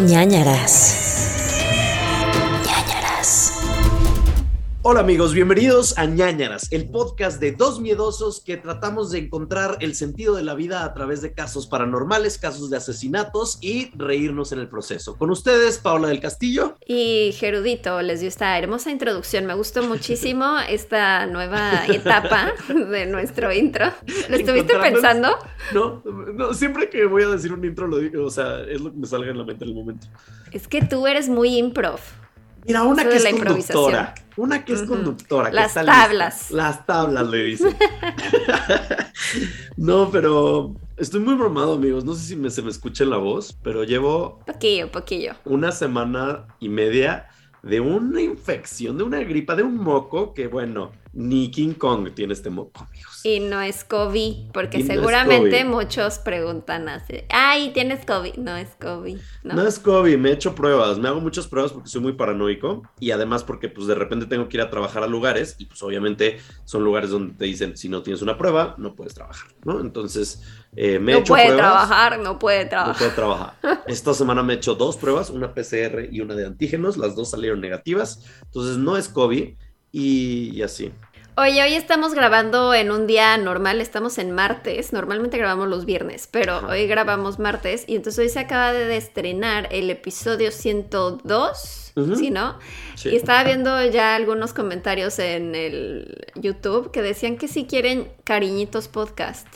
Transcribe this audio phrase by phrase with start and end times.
[0.00, 1.03] ñañaras.
[4.86, 9.94] Hola amigos, bienvenidos a ñañaras, el podcast de dos miedosos que tratamos de encontrar el
[9.94, 14.58] sentido de la vida a través de casos paranormales, casos de asesinatos y reírnos en
[14.58, 15.16] el proceso.
[15.16, 16.76] Con ustedes, Paola del Castillo.
[16.86, 19.46] Y Gerudito les dio esta hermosa introducción.
[19.46, 23.86] Me gustó muchísimo esta nueva etapa de nuestro intro.
[24.28, 25.30] ¿Lo estuviste pensando?
[25.72, 28.92] No, no, siempre que voy a decir un intro lo digo, o sea, es lo
[28.92, 30.08] que me salga en la mente en el momento.
[30.52, 32.00] Es que tú eres muy improv.
[32.66, 35.50] Mira, una Eso que es conductora, una que es conductora.
[35.50, 36.02] que Las está lista.
[36.02, 36.50] tablas.
[36.50, 37.76] Las tablas, le dicen.
[39.76, 42.04] no, pero estoy muy bromado, amigos.
[42.04, 45.34] No sé si me- se me escucha la voz, pero llevo Poquillo, poquillo.
[45.44, 47.28] una semana y media
[47.62, 52.32] de una infección, de una gripa, de un moco que, bueno, ni King Kong tiene
[52.32, 53.20] este moco, amigos.
[53.24, 58.34] Y no es COVID, porque Y no seguramente muchos preguntan así, ay, ¿tienes COVID?
[58.34, 59.54] No es COVID, ¿no?
[59.54, 59.62] ¿no?
[59.66, 63.12] es COVID, me he hecho pruebas, me hago muchas pruebas porque soy muy paranoico y
[63.12, 66.38] además porque pues de repente tengo que ir a trabajar a lugares y pues obviamente
[66.64, 69.80] son lugares donde te dicen si no tienes una prueba no puedes trabajar, ¿no?
[69.80, 70.42] Entonces
[70.76, 71.62] eh, me he no hecho puede pruebas.
[71.88, 72.96] trabajar, no puede No trabajar.
[72.98, 73.54] puede trabajar.
[73.86, 77.30] Esta semana me he hecho dos pruebas, una PCR y una de antígenos, las dos
[77.30, 79.54] salieron negativas, entonces no es COVID
[79.92, 80.92] y, y así.
[81.36, 86.28] Oye, hoy estamos grabando en un día normal, estamos en martes, normalmente grabamos los viernes,
[86.30, 86.68] pero Ajá.
[86.68, 92.14] hoy grabamos martes y entonces hoy se acaba de estrenar el episodio 102, Ujú.
[92.14, 92.56] ¿sí, no?
[92.94, 93.08] Sí.
[93.08, 98.86] Y estaba viendo ya algunos comentarios en el YouTube que decían que si quieren cariñitos
[98.86, 99.48] podcast.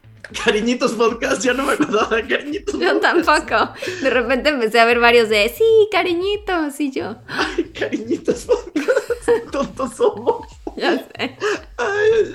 [0.45, 3.73] Cariñitos Podcast, ya no me acordaba de Cariñitos Yo tampoco.
[4.03, 9.95] De repente empecé a ver varios de, sí, cariñitos, y yo, Ay, Cariñitos Podcast, tontos
[9.97, 10.47] somos.
[10.81, 11.37] ya sé.
[11.77, 12.35] Ay,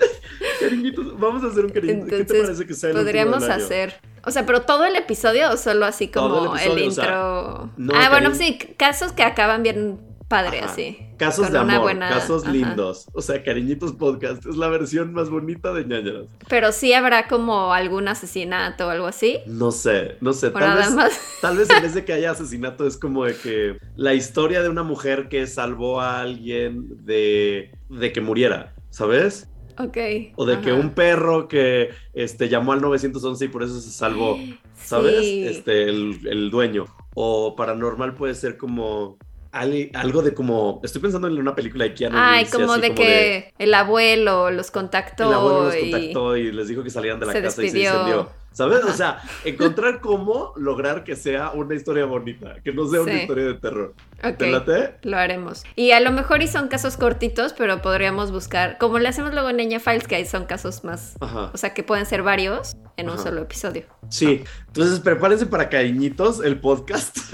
[0.60, 2.08] cariñitos, vamos a hacer un cariñito.
[2.08, 3.96] ¿Qué te parece que sea el Podríamos hacer.
[4.26, 6.92] O sea, pero todo el episodio o solo así Todo como el el, episodio, o
[6.92, 7.70] sea, intro.
[7.78, 10.00] no, ah, bueno, sí, casos que acaban bien
[10.34, 10.72] padre Ajá.
[10.72, 10.98] así.
[11.17, 12.52] Casos de amor, buena- casos ajá.
[12.52, 13.06] lindos.
[13.14, 16.25] O sea, Cariñitos Podcast es la versión más bonita de ñañaras.
[16.50, 19.38] Pero sí habrá como algún asesinato o algo así.
[19.46, 20.50] No sé, no sé.
[20.50, 21.22] Tal vez, más.
[21.41, 24.69] tal vez en vez de que haya asesinato es como de que la historia de
[24.69, 29.50] una mujer que salvó a alguien de, de que muriera, ¿sabes?
[29.78, 29.97] Ok.
[30.35, 34.38] O de que un perro que este, llamó al 911 y por eso se salvó,
[34.75, 35.19] ¿sabes?
[35.19, 35.46] Sí.
[35.46, 36.85] Este, el, el dueño.
[37.16, 39.18] O paranormal puede ser como
[39.53, 42.96] algo de como, estoy pensando en una película de Keanu Ay, Reeves, como así de
[42.96, 45.28] que el abuelo los contactó.
[45.28, 47.91] el abuelo los y- contactó y les dijo que salieran de la casa y despidió.
[47.91, 48.30] se incendió.
[48.53, 48.84] ¿Sabes?
[48.86, 53.46] O sea, encontrar cómo lograr que sea una historia bonita, que no sea una historia
[53.46, 53.94] de terror.
[54.24, 54.38] Ok.
[54.38, 54.96] ¿Te late?
[55.02, 55.64] Lo haremos.
[55.75, 59.50] Y a lo mejor y son casos cortitos, pero podríamos buscar, como le hacemos luego
[59.50, 61.52] en Niña Files, que ahí son casos más, Ajá.
[61.53, 63.84] o sea, que pueden ser varios en un solo episodio.
[64.09, 64.44] Sí.
[64.68, 67.18] Entonces prepárense para cariñitos el podcast.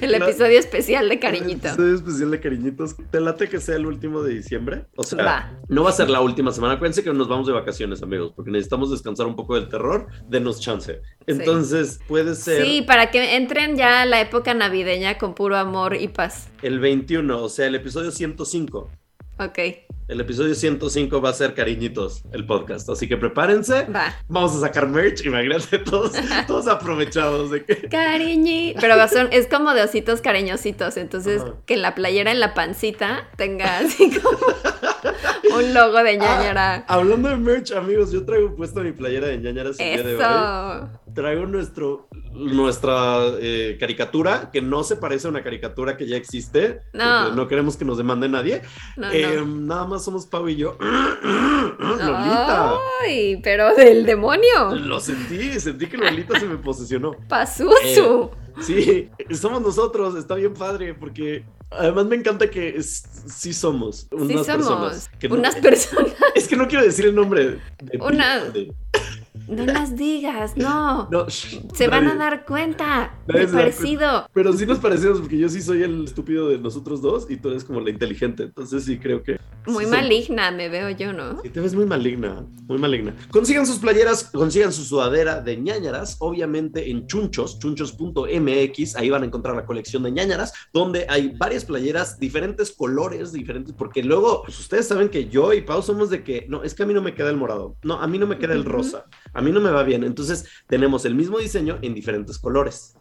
[0.00, 1.68] El La- episodio especial de Cariñito.
[1.68, 2.96] El episodio especial de cariñitos.
[3.10, 4.86] ¿Te late que sea el último de diciembre?
[4.96, 5.52] O sea, Va.
[5.68, 6.74] no va a ser la última semana.
[6.74, 10.06] Acuérdense que nos vamos de vacaciones, amigos, porque necesitamos descansar un poco del terror.
[10.28, 11.00] Denos chance.
[11.26, 15.96] Entonces, puede ser Sí, para que entren ya a la época navideña con puro amor
[15.96, 16.48] y paz.
[16.62, 18.90] el 21, o sea, el episodio 105.
[19.38, 19.58] Ok,
[20.08, 22.88] El episodio 105 va a ser cariñitos, el podcast.
[22.88, 23.84] Así que prepárense.
[23.84, 24.14] va.
[24.28, 26.12] Vamos a sacar merch, imagínate, todos,
[26.46, 27.88] todos aprovechados de que...
[27.88, 28.74] Cariñi.
[28.80, 30.96] Pero va- son- es como de ositos cariñositos.
[30.96, 31.54] Entonces, Ajá.
[31.66, 34.38] que en la playera, en la pancita, tenga así como
[35.58, 36.84] un logo de ñañara.
[36.88, 40.88] Hablando de merch, amigos, yo traigo puesta mi playera de ñañaras el día de hoy.
[41.16, 46.82] Traigo nuestro, nuestra eh, caricatura, que no se parece a una caricatura que ya existe.
[46.92, 47.32] No.
[47.34, 48.60] no queremos que nos demande nadie.
[48.98, 49.46] No, Eh, no.
[49.46, 50.76] Nada más somos Pau y yo.
[51.78, 52.74] Lolita.
[53.02, 54.74] Ay, pero del demonio.
[54.74, 57.12] Lo sentí, sentí que Lolita se me posesionó.
[57.28, 58.30] Pasusu.
[58.60, 64.08] Sí, somos nosotros, está bien padre, porque además me encanta que es- sí somos sí
[64.12, 65.10] unas somos personas.
[65.18, 66.14] que no- unas personas.
[66.34, 67.58] Es que no quiero decir el nombre.
[67.82, 68.72] De Una- de-
[69.48, 71.08] No las digas, no.
[71.12, 73.14] no, shh, Se van a dar cuenta.
[73.26, 74.28] De parecido.
[74.32, 77.50] Pero sí nos parecemos porque yo sí soy el estúpido de nosotros dos y tú
[77.50, 78.44] eres como la inteligente.
[78.44, 79.38] Entonces sí creo que.
[79.66, 81.42] Muy sí maligna me veo yo, ¿no?
[81.42, 83.16] Sí, te ves muy maligna, muy maligna.
[83.30, 89.26] Consigan sus playeras, consigan su sudadera de ñañaras, obviamente en chunchos, chunchos.mx, ahí van a
[89.26, 94.58] encontrar la colección de ñañaras, donde hay varias playeras, diferentes colores, diferentes, porque luego, pues
[94.58, 97.02] ustedes saben que yo y Pau somos de que, no, es que a mí no
[97.02, 99.06] me queda el morado, no, a mí no me queda el rosa,
[99.36, 102.96] a mí no me va bien, entonces tenemos el mismo diseño en diferentes colores.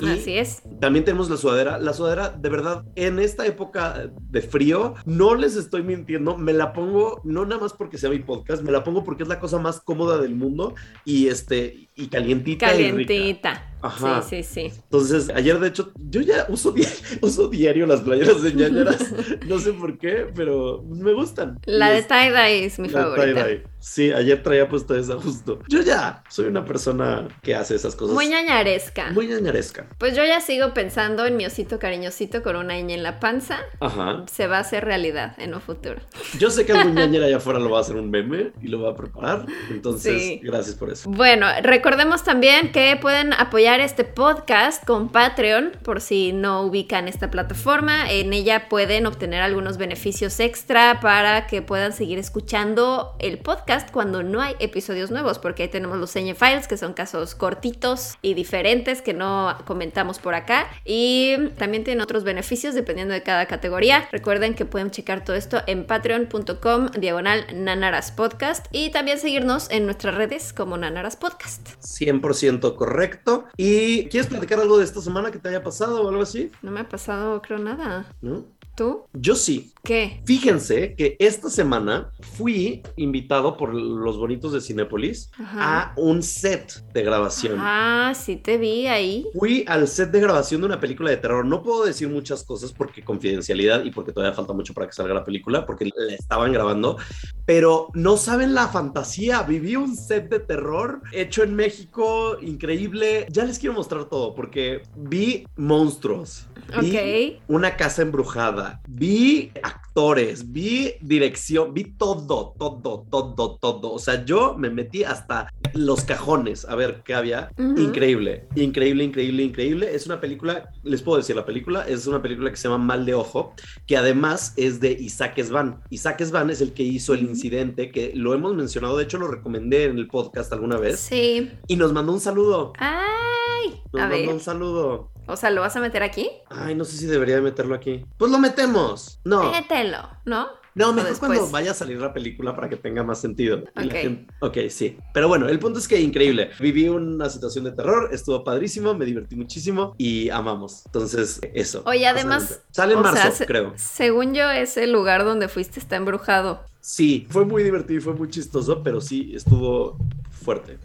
[0.00, 0.62] Y Así es.
[0.80, 1.78] también tenemos la sudadera.
[1.78, 6.72] La sudadera, de verdad, en esta época de frío, no les estoy mintiendo, me la
[6.72, 9.58] pongo no nada más porque sea mi podcast, me la pongo porque es la cosa
[9.58, 10.74] más cómoda del mundo
[11.04, 13.67] y este y calientita y rica.
[13.82, 14.22] Ajá.
[14.22, 14.80] Sí, sí, sí.
[14.84, 16.86] Entonces, ayer de hecho, yo ya uso, di
[17.22, 18.98] uso diario las playeras de ñañaras.
[19.46, 21.58] no sé por qué, pero me gustan.
[21.64, 23.44] La de tie-dye es mi la favorita.
[23.46, 23.62] tie-dye.
[23.80, 25.60] Sí, ayer traía puesto esa justo.
[25.68, 28.14] Yo ya soy una persona que hace esas cosas.
[28.14, 29.12] Muy ñañaresca.
[29.12, 29.86] Muy ñañaresca.
[29.98, 33.60] Pues yo ya sigo pensando en mi osito cariñosito con una ñ en la panza.
[33.80, 34.24] Ajá.
[34.30, 36.00] Se va a hacer realidad en un futuro.
[36.38, 38.82] Yo sé que algún ñañera allá afuera lo va a hacer un meme y lo
[38.82, 39.46] va a preparar.
[39.70, 40.40] Entonces, Sí.
[40.42, 41.08] gracias por eso.
[41.10, 47.30] Bueno, recordemos también que pueden apoyar este podcast con Patreon, por si no ubican esta
[47.30, 48.10] plataforma.
[48.10, 54.22] En ella pueden obtener algunos beneficios extra para que puedan seguir escuchando el podcast cuando
[54.22, 58.32] no hay episodios nuevos, porque ahí tenemos los Señe Files, que son casos cortitos y
[58.32, 60.66] diferentes que no comentamos por acá.
[60.86, 64.08] Y también tienen otros beneficios dependiendo de cada categoría.
[64.10, 69.84] Recuerden que pueden checar todo esto en patreon.com diagonal nanaras podcast y también seguirnos en
[69.84, 71.68] nuestras redes como nanaras podcast.
[71.82, 73.44] 100% correcto.
[73.60, 76.52] ¿Y quieres platicar algo de esta semana que te haya pasado o algo así?
[76.62, 78.06] No me ha pasado, creo, nada.
[78.22, 78.44] ¿No?
[78.76, 79.02] ¿Tú?
[79.12, 79.72] Yo sí.
[79.88, 80.20] ¿Qué?
[80.26, 85.80] Fíjense que esta semana fui invitado por los bonitos de Cinépolis Ajá.
[85.80, 87.54] a un set de grabación.
[87.58, 89.24] Ah, sí te vi ahí.
[89.32, 91.46] Fui al set de grabación de una película de terror.
[91.46, 95.14] No puedo decir muchas cosas porque confidencialidad y porque todavía falta mucho para que salga
[95.14, 96.98] la película, porque la estaban grabando.
[97.46, 99.40] Pero no saben la fantasía.
[99.42, 103.26] Viví un set de terror hecho en México, increíble.
[103.30, 106.46] Ya les quiero mostrar todo porque vi monstruos.
[106.82, 107.42] Vi Ok.
[107.48, 108.82] una casa embrujada.
[108.86, 109.50] Vi
[109.82, 113.92] actores, vi dirección, vi todo, todo, todo, todo.
[113.92, 117.50] O sea, yo me metí hasta los cajones a ver qué había.
[117.58, 119.94] Increíble, increíble, increíble, increíble.
[119.94, 123.06] Es una película, les puedo decir la película, es una película que se llama Mal
[123.06, 123.54] de Ojo,
[123.86, 125.80] que además es de Isaac Svan.
[125.90, 129.28] Isaac Svan es el que hizo el incidente, que lo hemos mencionado, de hecho lo
[129.28, 131.50] recomendé en el podcast alguna vez, Sí.
[131.66, 132.72] y nos mandó un saludo.
[132.78, 133.80] Ay.
[133.92, 134.28] Nos A mandó ver.
[134.28, 135.10] un saludo.
[135.28, 136.30] O sea, ¿lo vas a meter aquí?
[136.48, 138.04] Ay, no sé si debería de meterlo aquí.
[138.16, 139.20] Pues lo metemos.
[139.24, 139.50] No.
[139.52, 140.48] Mételo, ¿no?
[140.74, 143.64] No, mejor cuando vaya a salir la película para que tenga más sentido.
[143.76, 143.90] Ok.
[143.90, 144.96] gente- Ok, sí.
[145.12, 146.50] Pero bueno, el punto es que increíble.
[146.60, 150.82] Viví una situación de terror, estuvo padrísimo, me divertí muchísimo y amamos.
[150.86, 151.82] Entonces, eso.
[151.84, 152.62] Oye, además.
[152.70, 153.72] Sale en marzo, sea, creo.
[153.76, 156.62] Según yo, ese lugar donde fuiste está embrujado.
[156.80, 159.98] Sí, fue muy divertido y fue muy chistoso, pero sí estuvo
[160.30, 160.78] fuerte.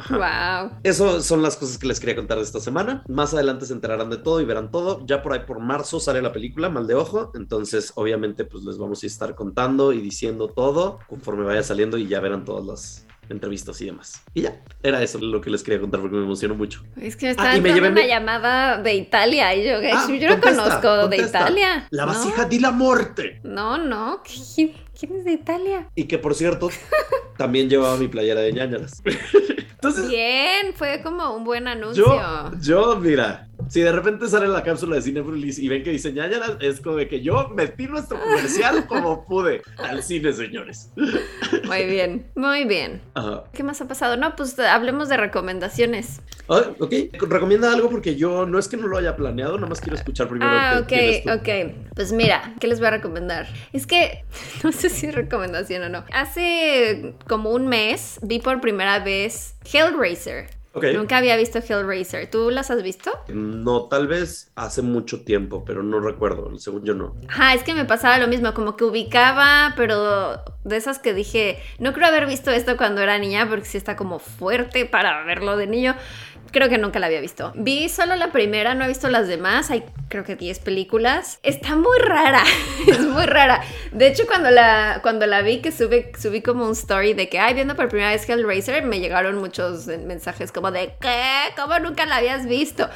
[0.00, 0.68] Ajá.
[0.70, 0.78] Wow.
[0.82, 3.04] Eso son las cosas que les quería contar de esta semana.
[3.08, 5.04] Más adelante se enterarán de todo y verán todo.
[5.06, 7.32] Ya por ahí por marzo sale la película Mal de Ojo.
[7.34, 12.06] Entonces, obviamente, pues les vamos a estar contando y diciendo todo conforme vaya saliendo y
[12.06, 14.22] ya verán todas las entrevistas y demás.
[14.34, 16.82] Y ya, era eso lo que les quería contar porque me emocionó mucho.
[17.00, 19.64] Es que me Ah, estaba y me entrando llevé una mi- llamada de Italia y
[19.64, 21.16] yo, Ah, yo no contesta, conozco de.
[21.18, 21.86] Italia.
[21.90, 22.12] La ¿no?
[22.12, 23.40] vasija di la muerte.
[23.44, 24.22] No, no.
[24.54, 25.88] ¿Quién, quién es de Italia?
[25.94, 26.70] Y que por cierto,
[27.36, 29.02] también llevaba mi playera de ñañaras.
[29.82, 32.04] Entonces, Bien, fue como un buen anuncio.
[32.04, 36.12] Yo, yo, mira, si de repente sale la cápsula de Cinepolis y ven que dice
[36.12, 40.90] ñañaras, es como de que yo metí nuestro comercial como pude al cine, señores.
[41.66, 43.00] Muy bien, muy bien.
[43.14, 43.44] Ajá.
[43.52, 44.16] ¿Qué más ha pasado?
[44.16, 46.20] No, pues hablemos de recomendaciones.
[46.48, 46.92] Ah, ok,
[47.28, 50.26] recomienda algo porque yo no es que no lo haya planeado, nada más quiero escuchar
[50.26, 50.50] primero.
[50.52, 51.92] Ah, tienes ok, ok.
[51.94, 53.46] Pues mira, ¿qué les voy a recomendar?
[53.72, 54.24] Es que
[54.64, 56.04] no sé si es recomendación o no.
[56.12, 60.59] Hace como un mes vi por primera vez Hellraiser.
[60.74, 62.30] Nunca había visto Hellraiser.
[62.30, 63.10] ¿Tú las has visto?
[63.28, 67.16] No, tal vez hace mucho tiempo, pero no recuerdo, según yo no.
[67.28, 71.58] Ajá, es que me pasaba lo mismo, como que ubicaba, pero de esas que dije,
[71.78, 75.56] no creo haber visto esto cuando era niña, porque sí está como fuerte para verlo
[75.56, 75.96] de niño.
[76.52, 77.52] Creo que nunca la había visto.
[77.54, 79.70] Vi solo la primera, no he visto las demás.
[79.70, 81.38] Hay creo que 10 películas.
[81.42, 82.42] Está muy rara.
[82.86, 83.62] es muy rara.
[83.92, 87.38] De hecho, cuando la, cuando la vi, que sube, subí como un story de que,
[87.38, 91.54] ay, viendo por primera vez Hellraiser, me llegaron muchos mensajes como de, ¿qué?
[91.56, 92.88] ¿Cómo nunca la habías visto?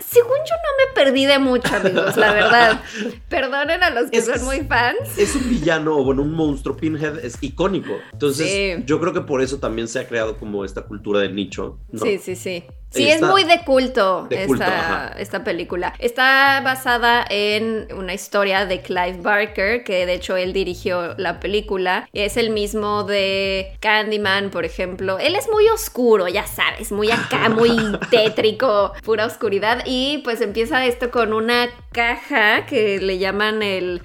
[0.00, 2.80] Según yo no me perdí de mucho, amigos, la verdad.
[3.28, 4.96] Perdonen a los que Es son muy fans.
[5.16, 7.92] Es un villano, o bueno, un monstruo, Pinhead es icónico.
[8.12, 8.82] Entonces, Sí.
[8.86, 11.78] yo creo que por eso también se ha creado como esta cultura de nicho.
[11.92, 12.00] ¿no?
[12.04, 12.64] Sí, sí, sí.
[12.90, 15.12] Sí, es muy de culto, De esta, culto, ajá.
[15.18, 15.94] esta película.
[15.98, 22.08] Está basada en una historia de Clive Barker, que de hecho él dirigió la película.
[22.12, 25.18] Es el mismo de Candyman, por ejemplo.
[25.18, 27.76] Él es muy oscuro, ya sabes, muy acá, muy
[28.10, 29.82] tétrico, pura oscuridad.
[29.84, 34.02] Y pues empieza esto con una caja que le llaman el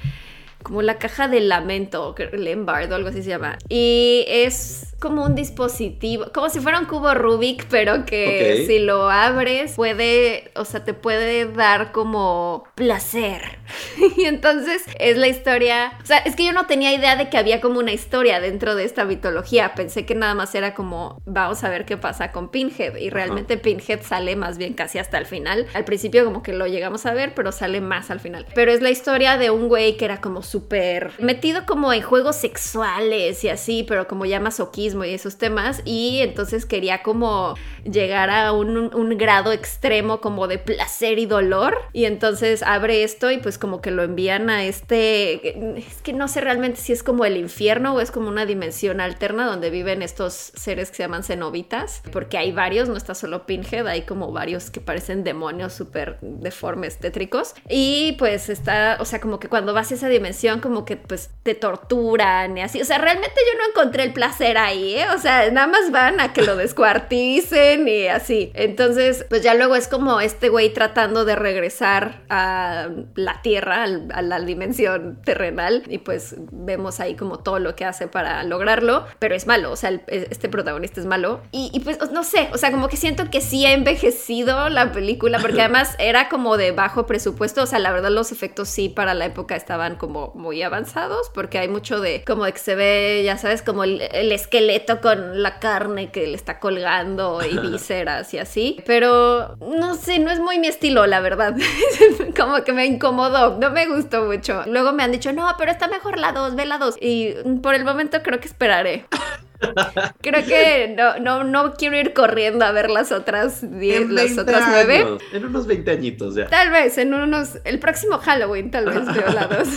[0.61, 3.57] como la caja del lamento, Lembard o algo así se llama.
[3.69, 9.09] Y es como un dispositivo, como si fuera un cubo Rubik, pero que si lo
[9.09, 13.59] abres puede, o sea, te puede dar como placer.
[14.17, 17.37] y entonces es la historia, o sea, es que yo no tenía idea de que
[17.37, 21.65] había como una historia dentro de esta mitología, pensé que nada más era como, vamos
[21.65, 25.25] a ver qué pasa con Pinhead, y realmente Pinhead sale más bien casi hasta el
[25.25, 25.67] final.
[25.73, 28.45] Al principio como que lo llegamos a ver, pero sale más al final.
[28.55, 32.37] Pero es la historia de un güey que era como súper metido como en juegos
[32.37, 38.29] sexuales y así, pero como ya masoquismo y esos temas, y entonces quería como llegar
[38.29, 43.57] a un, grado extremo como de placer y dolor, y entonces abre esto y pues
[43.57, 47.37] como que lo envían a este, es que no sé realmente si es como el
[47.37, 52.01] infierno o es como una dimensión alterna donde viven estos seres que se llaman cenobitas,
[52.11, 56.97] porque hay varios, no está solo Pinhead, hay como varios que parecen demonios súper deformes,
[56.99, 60.97] tétricos, y pues está, o sea, como que cuando vas a esa dimensión como que
[60.97, 65.05] pues te torturan y así, o sea, realmente yo no encontré el placer ahí, ¿eh?
[65.15, 69.75] o sea, nada más van a que lo descuarticen y así, entonces pues ya luego
[69.75, 75.99] es como este güey tratando de regresar a la tierra, a la dimensión terrenal, y
[75.99, 79.91] pues vemos ahí como todo lo que hace para lograrlo, pero es malo, o sea,
[80.07, 83.41] este protagonista es malo, y, y pues no sé, o sea, como que siento que
[83.41, 87.91] sí ha envejecido la película, porque además era como de bajo presupuesto, o sea, la
[87.91, 92.23] verdad los efectos sí para la época estaban como muy avanzados, porque hay mucho de
[92.25, 94.62] como de que se ve, ya sabes, como el, esqueleto
[95.01, 100.31] con la carne que le está colgando y vísceras y así, pero no sé, no
[100.31, 101.55] es muy mi estilo, la verdad,
[102.37, 104.63] como que me incomodó, no me gustó mucho.
[104.67, 107.75] Luego me han dicho, no, pero está mejor la 2, ve la 2, y por
[107.75, 109.05] el momento creo que esperaré.
[110.21, 114.61] Creo que no, no, no quiero ir corriendo a ver las otras 10, las otras
[114.69, 115.17] 9.
[115.31, 116.47] En unos 20 añitos ya.
[116.47, 117.59] Tal vez, en unos.
[117.63, 119.67] El próximo Halloween, tal vez veo la 2.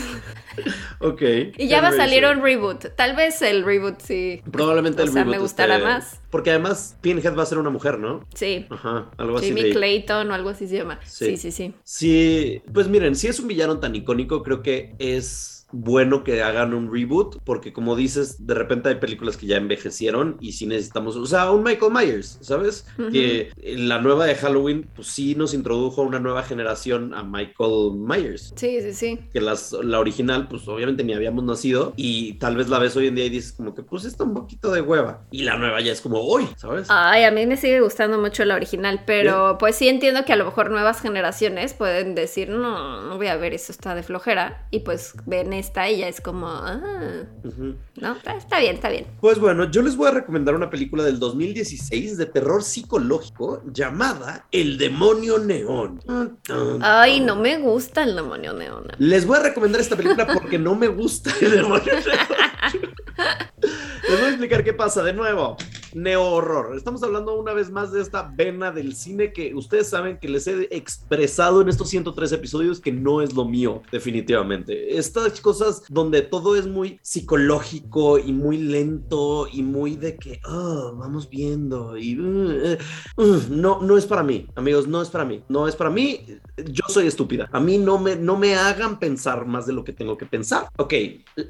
[1.01, 1.23] Ok.
[1.57, 2.95] Y ya va a salir un reboot.
[2.97, 4.43] Tal vez el reboot sí.
[4.51, 6.21] Probablemente el o sea, me gustará más.
[6.37, 8.21] Porque además Pinhead va a ser una mujer, ¿no?
[8.35, 8.67] Sí.
[8.69, 9.47] Ajá, algo así.
[9.47, 11.01] Jimmy Clayton o algo así se llama.
[11.03, 11.29] Sí.
[11.29, 11.75] sí, sí, sí.
[11.83, 16.75] Sí, pues miren, si es un villano tan icónico, creo que es bueno que hagan
[16.75, 21.17] un reboot, porque como dices, de repente hay películas que ya envejecieron y si necesitamos,
[21.17, 22.87] o sea, un Michael Myers, ¿sabes?
[23.11, 27.93] Que la nueva de Halloween, pues sí nos introdujo a una nueva generación a Michael
[27.95, 28.53] Myers.
[28.57, 29.19] Sí, sí, sí.
[29.33, 33.09] Que las, la original, pues obviamente ni habíamos nacido y tal vez la ves hoy
[33.09, 35.27] en día y dices como que pues está un poquito de hueva.
[35.31, 36.87] Y la nueva ya es como hoy, ¿sabes?
[36.91, 40.37] Ay, a mí me sigue gustando mucho la original, pero pues sí entiendo que a
[40.37, 44.67] lo mejor nuevas generaciones pueden decir, no, no voy a ver, eso está de flojera.
[44.71, 47.25] Y pues ven está y ya es como, ah,
[47.97, 48.17] ¿no?
[48.17, 49.07] Está, bien, está bien.
[49.21, 54.47] Pues bueno, yo les voy a recomendar una película del 2016 de terror psicológico llamada
[54.51, 56.01] El demonio neón.
[56.81, 58.87] Ay, no me gusta el demonio neón.
[58.99, 62.27] Les voy a recomendar esta película porque no me gusta el demonio neón.
[64.09, 65.57] Les voy a explicar qué pasa de nuevo.
[65.95, 66.77] Neo horror.
[66.77, 70.47] Estamos hablando una vez más de esta vena del cine que ustedes saben que les
[70.47, 74.99] he expresado en estos 103 episodios que no es lo mío, definitivamente.
[74.99, 80.95] Estas cosas donde todo es muy psicológico y muy lento y muy de que oh,
[80.97, 82.77] vamos viendo y uh,
[83.17, 85.43] uh, uh, no no es para mí, amigos, no es para mí.
[85.49, 86.27] No es para mí.
[86.67, 87.49] Yo soy estúpida.
[87.53, 90.69] A mí no me no me hagan pensar más de lo que tengo que pensar.
[90.77, 90.93] Ok,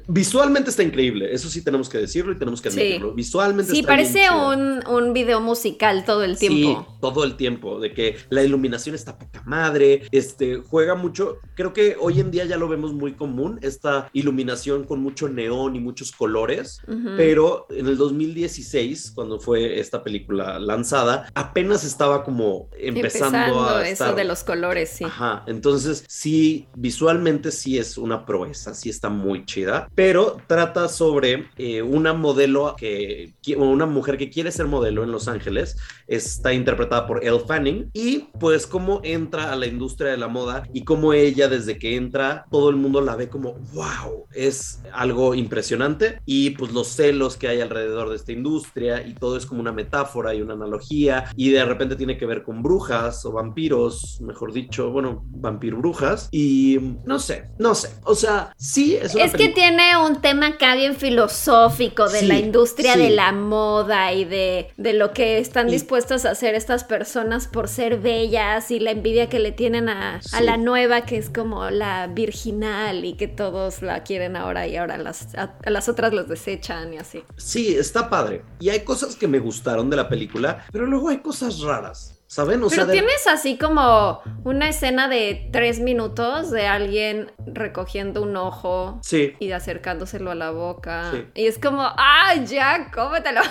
[0.07, 0.96] visualmente está increíble.
[0.97, 3.13] Eso sí tenemos que decirlo y tenemos que admitirlo.
[3.13, 6.87] Visualmente sí, parece un, un, video musical todo el tiempo.
[6.89, 11.73] Sí, todo el tiempo, de que la iluminación está poca madre, este, juega mucho, creo
[11.73, 15.79] que hoy en día ya lo vemos muy común, esta iluminación con mucho neón y
[15.79, 16.81] muchos colores,
[17.15, 24.13] pero en el 2016, cuando fue esta película lanzada, apenas estaba como empezando, a eso
[24.13, 25.03] de los colores, sí.
[25.03, 31.49] Ajá, entonces sí, visualmente sí es una proeza, sí está muy chida, pero trata sobre
[31.57, 35.77] eh, una modelo que, una mujer que quiere ser modelo en Los Ángeles,
[36.07, 40.63] está interpretada por Elle Fanning, y pues cómo entra a la industria de la moda
[40.73, 45.35] y cómo ella desde que entra, todo el mundo la ve como, wow, es algo
[45.35, 49.61] impresionante, y pues los celos que hay alrededor de esta industria, y todo es como
[49.61, 54.19] una metáfora y una analogía, y de repente tiene que ver con brujas o vampiros,
[54.21, 59.33] mejor dicho, bueno, vampiro brujas, y no sé, no sé, o sea, sí es Es
[59.33, 65.11] que tiene un tema bien filosófico de la industria de la moda y de, lo
[65.11, 69.51] que están dispuestas a hacer estas personas por ser bellas y la envidia que le
[69.51, 74.67] tienen a, la nueva que es como la virginal y que todos la quieren ahora
[74.67, 77.23] y ahora las, a, las otras los desechan y así.
[77.35, 78.43] Sí, está padre.
[78.59, 82.16] Y hay cosas que me gustaron de la película, pero luego hay cosas raras.
[82.27, 82.61] ¿Saben?
[82.63, 88.21] O Pero sea, de- tienes así como una escena de tres minutos de alguien recogiendo
[88.21, 89.33] un ojo Sí.
[89.39, 91.11] y acercándoselo a la boca.
[91.11, 91.25] Sí.
[91.35, 93.41] Y es como, ¡ah, ya, cómetelo!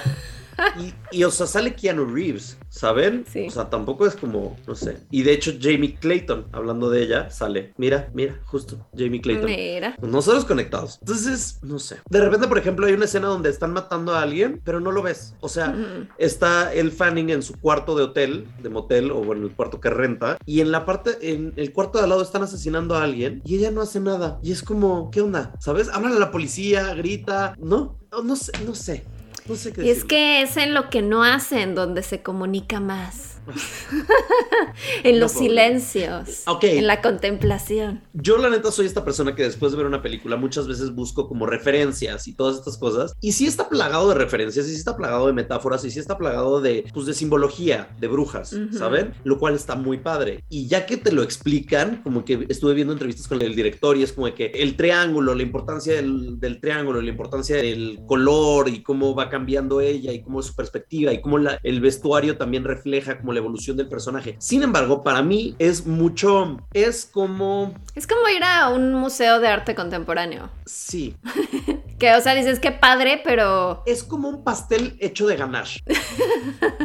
[0.79, 3.25] Y, y, o sea, sale Keanu Reeves, ¿saben?
[3.31, 3.47] Sí.
[3.49, 4.99] O sea, tampoco es como, no sé.
[5.11, 7.73] Y de hecho, Jamie Clayton, hablando de ella, sale.
[7.79, 9.47] Mira, mira, justo, Jamie Clayton.
[9.47, 9.97] Mira.
[10.03, 10.99] Nosotros conectados.
[11.01, 11.97] Entonces, no sé.
[12.11, 15.03] De repente, por ejemplo, hay una escena donde están matando a alguien, pero no lo
[15.03, 15.35] ves.
[15.41, 15.75] O sea,
[16.19, 19.91] está el Fanning en su cuarto de hotel, de motel, o bueno, el cuarto que
[19.91, 23.41] renta, y en la parte, en el cuarto de al lado están asesinando a alguien,
[23.45, 24.39] y ella no hace nada.
[24.43, 25.55] Y es como, ¿qué onda?
[25.61, 25.89] ¿Sabes?
[25.89, 27.99] Habla a la policía, grita, ¿no?
[28.11, 29.05] No, no sé, no sé.
[29.49, 32.81] No sé qué Y es que es en lo que no hacen donde se comunica
[32.81, 33.36] más.
[35.05, 36.45] en los No, silencios.
[36.63, 38.03] En la contemplación.
[38.13, 41.29] Yo la neta soy esta persona que después de ver una película muchas veces busco
[41.29, 43.13] como referencias y todas estas cosas.
[43.21, 46.19] Y sí está plagado de referencias, y sí está plagado de metáforas, y sí está
[46.19, 48.55] plagado de, pues, de simbología, de brujas.
[48.73, 49.15] ¿saben?
[49.25, 50.45] Lo cual está muy padre.
[50.49, 54.03] Y ya que te lo explican, como que estuve viendo entrevistas con el director y
[54.03, 58.83] es como que el triángulo, la importancia del, del triángulo, la importancia del color y
[58.83, 62.65] cómo va cambiando ella y cómo es su perspectiva y cómo la- el vestuario también
[62.65, 64.37] refleja como la evolución del personaje.
[64.41, 69.49] Sin embargo, para mí es mucho, es como, Es como ir a un museo de
[69.49, 70.51] arte contemporáneo.
[70.65, 71.17] sí,
[71.99, 73.83] Que, o sea, dices que padre, pero.
[73.87, 75.81] es como un pastel hecho de ganache.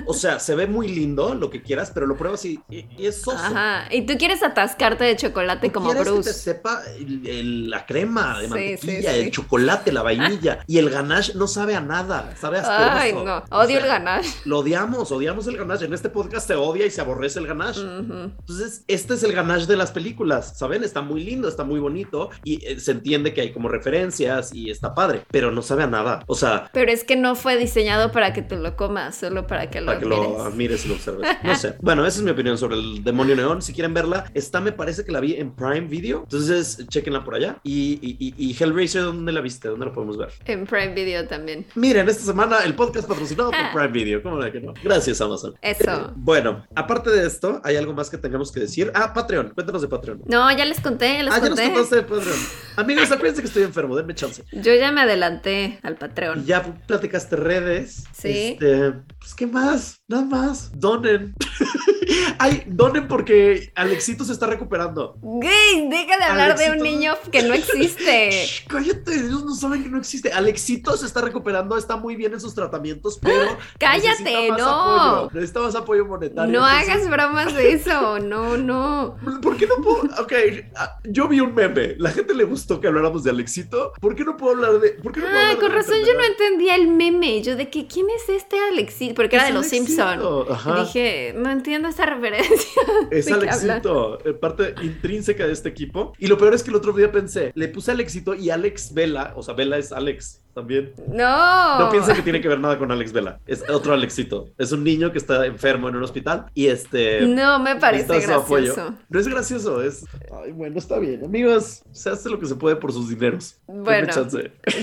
[0.08, 3.06] O sea, se ve muy lindo, lo que quieras, pero lo pruebas y, y- y
[3.08, 3.38] es soso.
[3.38, 3.86] Ajá.
[3.92, 6.34] Y tú quieres atascarte de chocolate Tú como quieres que te Bruce.
[6.34, 9.24] sepa el- el- la crema de Sí, mantequilla, sí, sí.
[9.26, 12.90] el chocolate, la vainilla y el ganache no sabe a nada, sabe asqueroso.
[12.98, 13.38] Ay, no.
[13.52, 14.30] O Odio sea, el ganache.
[14.46, 15.86] Lo odiamos, odiamos el ganache.
[15.86, 17.82] En este podcast se odia y se aborrece el ganache.
[17.82, 18.32] Ujú.
[18.40, 20.84] Entonces, este es el ganache de las películas, ¿saben?
[20.84, 24.70] Está muy lindo, está muy bonito y eh, se entiende que hay como referencias y
[24.70, 26.24] está padre, pero no sabe a nada.
[26.28, 29.70] O sea, Pero es que no fue diseñado para que te lo comas, solo para
[29.70, 30.22] que lo para que mires.
[30.28, 31.30] lo mires y lo observes.
[31.44, 31.76] No sé.
[31.82, 33.62] Bueno, esa es mi opinión sobre el demonio neón.
[33.62, 36.22] Si quieren verla, está, me parece que la vi en Prime Video.
[36.24, 37.58] Entonces, chequenla por allá.
[37.64, 39.68] Y, y, y- Hellraiser, ¿dónde la viste?
[39.70, 40.30] ¿Dónde la podemos ver?
[40.46, 41.66] En Prime Video también.
[41.76, 44.22] Miren, esta semana el podcast patrocinado por Prime Video.
[44.24, 44.74] ¿Cómo de que no?
[44.84, 45.56] Gracias, Amazon.
[45.62, 46.14] Eso.
[46.32, 48.90] Bueno, aparte de esto, ¿hay algo más que tengamos que decir?
[48.96, 49.50] Ah, Patreon.
[49.50, 50.22] Cuéntanos de Patreon.
[50.28, 51.74] No, ya les conté, ya les Ah, ya nos conté.
[51.74, 52.38] contaste de Patreon.
[52.78, 53.98] Amigos, acuérdense que estoy enfermo.
[53.98, 54.42] Denme chance.
[54.54, 56.46] Yo ya me adelanté al Patreon.
[56.46, 58.06] ya platicaste redes.
[58.14, 58.54] Sí.
[58.54, 59.98] Este, pues, ¿qué más?
[60.08, 60.72] Nada más.
[60.74, 61.36] Donen.
[62.40, 65.16] Ay, donen porque Alexito se está recuperando.
[65.22, 68.32] Gay, deja de hablar de un niño que no existe.
[68.46, 70.32] Shh, cállate, ellos no saben que no existe.
[70.32, 73.58] Alexito se está recuperando, está muy bien en sus tratamientos, pero.
[73.80, 74.68] Cállate, más no.
[74.70, 76.52] apoyo, necesita más apoyo monetario.
[76.60, 79.16] No entonces- hagas bromas de eso, no, no.
[79.42, 80.02] ¿Por qué no puedo?
[80.22, 80.34] Ok,
[80.76, 81.96] ah, yo vi un meme.
[81.98, 83.94] La gente le gustó que habláramos de Alexito.
[84.00, 84.92] ¿Por qué no puedo hablar de.?
[84.92, 87.42] ¿Por qué no puedo Ah, con razón yo no entendía el meme.
[87.42, 90.46] Yo de que quién es este Alexito, porque era de los Alexito, Simpson.
[90.54, 90.84] ajá.
[90.84, 92.82] Dije, no entiendo esta referencia.
[93.12, 93.32] Es.
[93.32, 96.14] Alexito, eh, parte intrínseca de este equipo.
[96.18, 99.34] Y lo peor es que el otro día pensé, le puse Alexito y Alex Vela,
[99.36, 100.94] o sea, Vela es Alex también.
[101.08, 101.80] No.
[101.80, 103.40] No piensen que tiene que ver nada con Alex Vela.
[103.46, 104.50] Es otro Alexito.
[104.58, 107.22] Es un niño que está enfermo en un hospital y este.
[107.22, 108.74] No me parece apoyo.
[108.74, 108.96] gracioso.
[109.10, 110.06] No es gracioso, es.
[110.44, 111.24] Ay, bueno, está bien.
[111.24, 113.58] Amigos, se hace lo que se puede por sus dineros.
[113.68, 114.12] Bueno.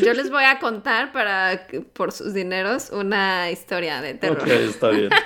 [0.02, 4.42] Yo les voy a contar para por sus dineros una historia de terror.
[4.42, 5.10] Ok, está bien.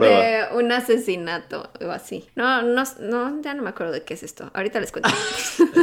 [0.00, 2.28] De un asesinato o así.
[2.34, 4.50] No, no, no, ya no me acuerdo de qué es esto.
[4.54, 5.10] Ahorita les cuento.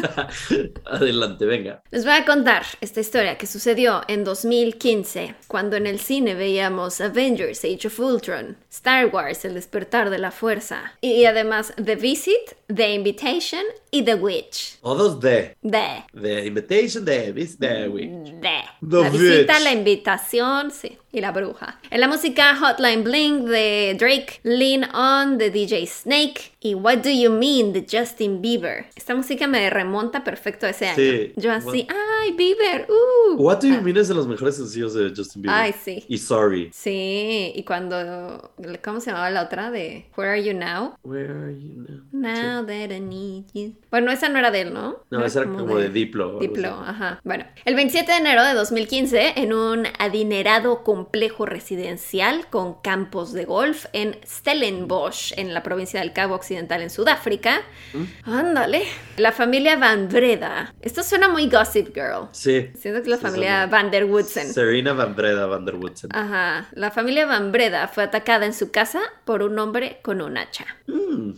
[0.86, 1.82] Adelante, venga.
[1.91, 3.78] Les voy a contar esta historia que sucedió
[4.09, 10.09] en 2015, cuando en el cine veíamos Avengers Age of Ultron, Star Wars El despertar
[10.09, 14.77] de la fuerza, y además The Visit, The Invitation y The Witch.
[14.82, 15.55] Todos de.
[15.63, 16.05] The.
[16.13, 18.32] The Invitation de This The Witch.
[18.41, 18.62] The.
[18.82, 19.63] The la visita, Witch.
[19.63, 21.79] la invitación, sí, y la bruja.
[21.89, 27.10] En la música Hotline Bling de Drake, Lean On de DJ Snake y What Do
[27.10, 28.86] You Mean de Justin Bieber.
[28.95, 30.95] Esta música me remonta perfecto a ese año.
[30.95, 31.34] Sí.
[31.38, 33.36] Yo así, ay, Bieber, uh.
[33.38, 35.60] What Do You Mean es de los mejores sencillos de Justin Bieber.
[35.60, 36.05] Ay, sí.
[36.08, 36.69] Y Sorry.
[36.71, 38.51] Sí, y cuando,
[38.84, 39.71] ¿cómo se llamaba la otra?
[39.71, 40.95] De Where Are You Now?
[41.03, 41.73] Where are you
[42.12, 42.58] now?
[42.58, 43.73] Now that I need you.
[43.91, 45.03] Bueno, esa no era de él, ¿no?
[45.09, 46.37] No, esa era como de Diplo.
[46.37, 47.19] o Diplo, ajá.
[47.23, 53.45] Bueno, el 27 de enero de 2015, en un adinerado complejo residencial con campos de
[53.45, 57.61] golf en Stellenbosch, en la provincia del Cabo Occidental en Sudáfrica.
[57.93, 58.29] ¿Mm?
[58.31, 58.83] Ándale.
[59.17, 60.73] La familia Van Breda.
[60.81, 62.27] Esto suena muy Gossip Girl.
[62.31, 62.69] Sí.
[62.77, 64.53] Siento que la Sí, familia son- Van der Woodsen.
[64.53, 66.09] Serena Van Breda Van der Woodsen.
[66.13, 66.67] Ajá.
[66.73, 70.65] La familia Van Breda fue atacada en su casa por un hombre con un hacha.
[70.87, 71.31] Mm.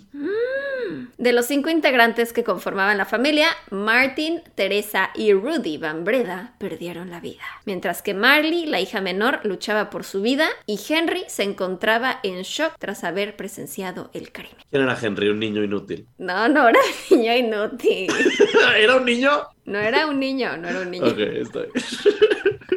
[1.18, 7.10] De los cinco integrantes que conformaban la familia, Martin, Teresa y Rudy Van Breda perdieron
[7.10, 11.44] la vida, mientras que Marley, la hija menor, luchaba por su vida y Henry se
[11.44, 14.56] encontraba en shock tras haber presenciado el crimen.
[14.70, 15.30] ¿Quién era Henry?
[15.30, 16.08] Un niño inútil.
[16.18, 18.12] No, no era un niño inútil.
[18.78, 19.32] ¿Era un niño?
[19.66, 21.08] No era un niño, no era un niño.
[21.08, 21.48] Ok, bien.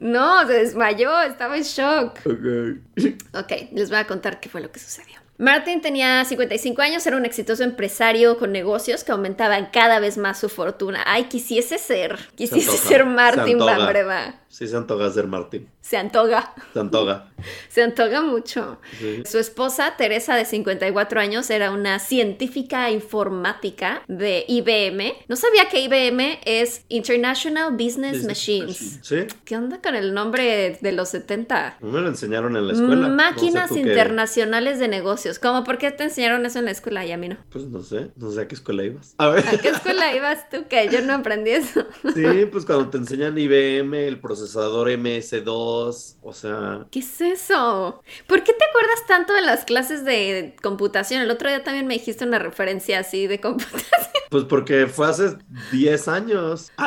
[0.00, 2.20] No, se desmayó, estaba en shock.
[2.24, 3.34] Ok.
[3.34, 5.20] Ok, les voy a contar qué fue lo que sucedió.
[5.40, 10.38] Martin tenía 55 años, era un exitoso empresario con negocios que aumentaban cada vez más
[10.38, 11.02] su fortuna.
[11.06, 13.58] Ay, quisiese ser, quisiese antoja, ser se Martin.
[13.58, 14.39] Van Breda.
[14.52, 15.68] Sí, se antoja ser Martín.
[15.80, 17.28] Se antoga, Se antoja.
[17.68, 18.80] se antoga mucho.
[18.98, 19.22] Sí.
[19.24, 25.14] Su esposa, Teresa, de 54 años, era una científica informática de IBM.
[25.28, 28.98] No sabía que IBM es International Business, Business Machines.
[29.02, 29.16] ¿Sí?
[29.44, 31.76] ¿Qué onda con el nombre de los 70?
[31.80, 33.06] No me lo enseñaron en la escuela.
[33.08, 35.38] Máquinas No sé tú qué- internacionales de negocios.
[35.38, 35.62] ¿Cómo?
[35.62, 37.36] ¿Por qué te enseñaron eso en la escuela y a mí no?
[37.50, 39.14] Pues no sé, no sé a qué escuela ibas.
[39.18, 39.46] A ver.
[39.46, 41.86] ¿A qué escuela ibas tú que yo no aprendí eso?
[42.14, 48.02] Sí, pues cuando te enseñan IBM, el procesador MS2, o sea, ¿Qué es eso?
[48.26, 51.20] ¿Por qué te acuerdas tanto de las clases de computación?
[51.22, 54.00] El otro día también me dijiste una referencia así de computación.
[54.30, 55.36] pues porque fue hace
[55.72, 56.70] 10 años.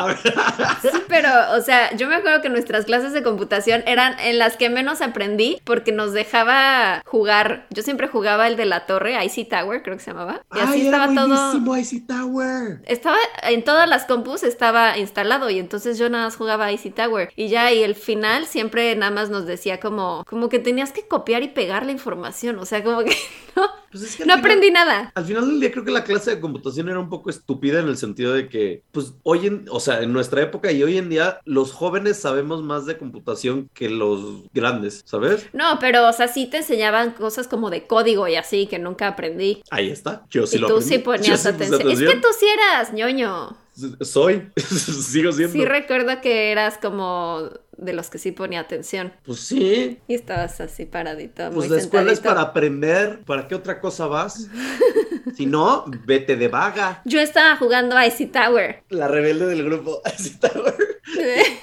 [0.82, 4.58] Sí, pero, o sea, yo me acuerdo que nuestras clases de computación eran en las
[4.58, 7.68] que menos aprendí porque nos dejaba jugar.
[7.70, 10.42] Yo siempre jugaba el de la torre, IC Tower, creo que se llamaba.
[10.54, 11.78] Y así Ay, estaba era todo.
[11.78, 12.82] IC Tower.
[12.86, 17.32] Estaba en todas las compus estaba instalado y entonces yo nada más jugaba Easy Tower
[17.36, 21.08] y ya y el final siempre nada más nos decía como como que tenías que
[21.08, 23.16] copiar y pegar la información, o sea, como que
[23.56, 25.12] no, Pues es que al no final- aprendí nada.
[25.16, 27.88] Al final del día creo que la clase de computación era un poco estúpida en
[27.88, 31.10] el sentido de que, pues hoy en, o sea, en nuestra época y hoy en
[31.10, 35.48] día los jóvenes sabemos más de computación que los grandes, ¿sabes?
[35.54, 39.08] No, pero o sea, sí te enseñaban cosas como de código y así que nunca
[39.08, 39.62] aprendí.
[39.70, 40.24] Ahí está.
[40.30, 40.96] Yo sí y lo tú aprendí.
[40.96, 41.92] sí ponías sí puse atención.
[41.92, 43.56] Es que tú sí eras ñoño.
[44.02, 45.54] Soy, sigo siendo.
[45.54, 49.14] Sí recuerdo que eras como de los que sí ponía atención.
[49.26, 50.00] Pues sí.
[50.08, 53.22] Y estabas así paradito, muy Pues la escuela es para aprender.
[53.26, 54.48] ¿Para qué otra cosa vas?
[55.36, 57.02] si no, vete de vaga.
[57.06, 58.84] Yo estaba jugando a Icy Tower.
[58.90, 60.02] La rebelde del grupo.
[60.06, 60.74] Está, güey.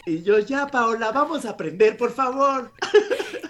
[0.07, 2.73] Y yo, ya, Paola, vamos a aprender, por favor.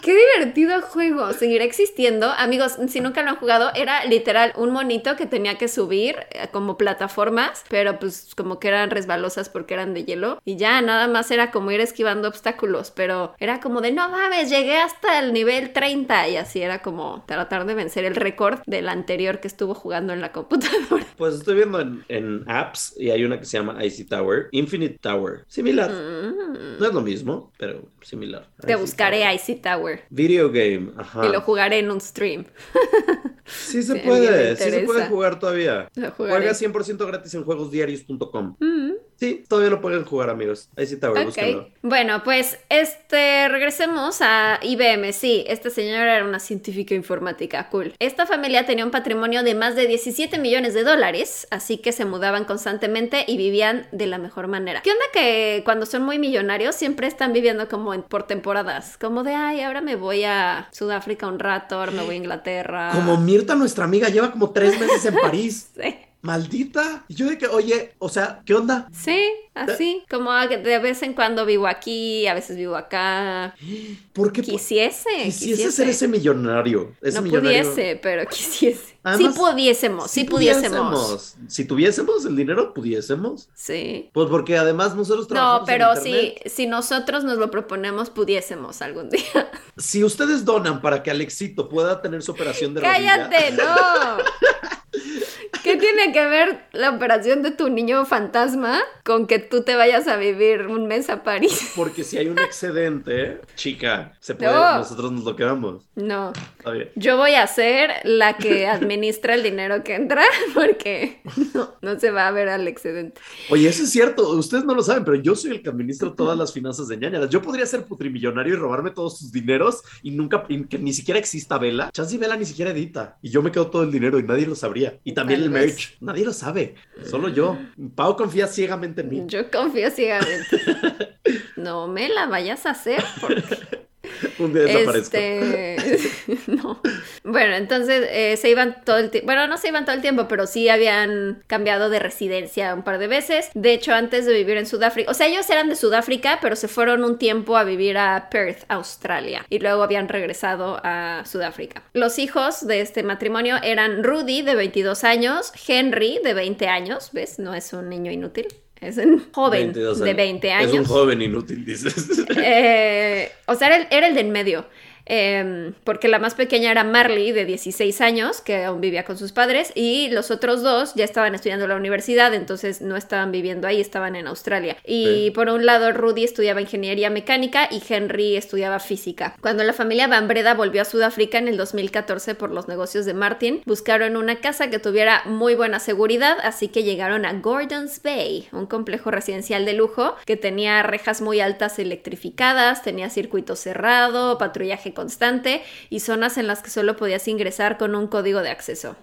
[0.03, 1.33] Qué divertido juego.
[1.33, 2.31] Seguirá existiendo.
[2.31, 6.49] Amigos, si nunca lo han jugado, era literal un monito que tenía que subir eh,
[6.51, 10.41] como plataformas, pero pues como que eran resbalosas porque eran de hielo.
[10.45, 14.49] Y ya, nada más era como ir esquivando obstáculos, pero era como de, no mames,
[14.49, 18.89] llegué hasta el nivel 30 y así era como tratar de vencer el récord del
[18.89, 21.05] anterior que estuvo jugando en la computadora.
[21.21, 24.99] Pues estoy viendo en, en apps y hay una que se llama Icy Tower, Infinite
[25.03, 25.45] Tower.
[25.49, 25.91] Similar.
[25.91, 26.79] Mm.
[26.79, 28.47] No es lo mismo, pero similar.
[28.65, 29.35] Te Icy buscaré Tower.
[29.35, 31.27] Icy Tower Video game, ajá.
[31.27, 32.45] y lo jugaré en un stream.
[33.53, 35.89] Sí se Si puede, sí se puede jugar todavía.
[36.17, 38.57] Juega 100% gratis en juegosdiarios.com.
[38.59, 38.91] Mm.
[39.17, 40.71] Sí, todavía lo pueden jugar, amigos.
[40.79, 41.25] Icy Tower, Ok.
[41.27, 41.69] búsquenlo.
[41.83, 45.13] Bueno, pues este regresemos a IBM.
[45.13, 47.93] Sí, esta señora era una científica informática, cool.
[47.99, 52.07] Esta familia tenía un patrimonio de más de 17 millones de dólares, así que se
[52.07, 54.81] mudaban constantemente y vivían de la mejor manera.
[54.83, 58.97] ¿Qué onda que cuando son muy millonarios siempre están viviendo como en- por temporadas?
[58.99, 62.91] Como de, ay, ahora me voy a Sudáfrica un rato, ahora me voy a Inglaterra.
[62.95, 65.69] Como Mirta, nuestra amiga, lleva como tres meses en París.
[65.75, 65.95] Sí.
[66.23, 67.05] Maldita.
[67.09, 68.89] Y yo de que, oye, o sea, ¿qué onda?
[68.93, 73.55] Sí, así, como de vez en cuando vivo aquí, a veces vivo acá.
[74.13, 74.43] ¿Por qué?
[74.43, 76.95] Quisiese, Quisiese ser ese millonario.
[77.01, 77.63] Ese no millonario.
[77.71, 78.99] pudiese, pero quisiese.
[79.03, 81.37] Además, sí pudiésemos, sí, pudiésemos.
[81.49, 83.49] Si tuviésemos el dinero, pudiésemos.
[83.55, 84.11] Sí.
[84.13, 86.43] Pues porque además nosotros No, trabajamos en pero si, internet.
[86.55, 89.23] si nosotros nos lo proponemos, pudiésemos algún día.
[89.79, 93.65] Si ustedes donan para que Alexito pueda tener su operación de rodilla, ¡Cállate, no!
[95.63, 100.09] ¿Qué tiene que ver la operación de tu niño fantasma con que tú te vayas
[100.09, 101.73] a vivir un mes a París?
[101.77, 104.79] Porque si hay un excedente, chica, se puede, No.
[104.79, 105.85] nosotros nos lo quedamos.
[105.97, 106.33] No.
[106.59, 106.91] Está bien.
[106.97, 110.23] Yo voy a ser la que administra el dinero que entra
[110.55, 111.21] porque
[111.55, 113.21] no, no se va a ver al excedente.
[113.51, 116.39] Oye, eso es cierto, ustedes no lo saben, pero yo soy el que administro todas
[116.39, 117.29] las finanzas de ñañaras.
[117.29, 121.21] Yo podría ser putrimillonario y robarme todos sus dineros y nunca, y que ni siquiera
[121.21, 121.91] exista Vela.
[121.93, 123.19] Chance y Vela ni siquiera edita.
[123.21, 124.99] Y yo me quedo todo el dinero y nadie lo sabría.
[125.05, 126.75] Y también el merch, nadie lo sabe.
[127.05, 127.59] Solo yo.
[127.95, 129.23] Pau confía ciegamente en mí.
[129.27, 130.61] Yo confío ciegamente.
[131.57, 133.80] No me la vayas a hacer porque
[134.39, 135.77] Un día este
[136.47, 136.81] no.
[137.25, 139.27] Bueno, entonces eh, se iban todo el tiempo.
[139.27, 142.99] Bueno, no se iban todo el tiempo, pero sí habían cambiado de residencia un par
[142.99, 143.51] de veces.
[143.55, 146.69] De hecho, antes de vivir en Sudáfrica, o sea, ellos eran de Sudáfrica, pero se
[146.69, 149.47] fueron un tiempo a vivir a Perth, Australia.
[149.49, 151.83] Y luego habían regresado a Sudáfrica.
[151.93, 157.11] Los hijos de este matrimonio eran Rudy, de 22 años, Henry, de 20 años.
[157.13, 157.39] ¿Ves?
[157.39, 158.49] No es un niño inútil.
[158.81, 160.73] Es un joven de 20 años.
[160.73, 162.25] Es un joven inútil, dices.
[162.43, 164.65] Eh, o sea, era el, era el de en medio.
[165.13, 169.33] Em, porque la más pequeña era Marley, de 16 años, que aún vivía con sus
[169.33, 173.67] padres, y los otros dos ya estaban estudiando en la universidad, entonces no estaban viviendo
[173.67, 174.77] ahí, estaban en Australia.
[174.87, 179.35] Y por un lado, Rudy estudiaba ingeniería mecánica y Henry estudiaba física.
[179.41, 183.15] Cuando la familia Van Breda volvió a Sudáfrica en el 2014 por los negocios de
[183.15, 188.47] Martin, buscaron una casa que tuviera muy buena seguridad, así que llegaron a Gordons Bay,
[188.53, 194.95] un complejo residencial de lujo que tenía rejas muy altas electrificadas, tenía circuito cerrado, patrullaje
[195.01, 198.97] constante y zonas en las que solo podías ingresar con un código de acceso.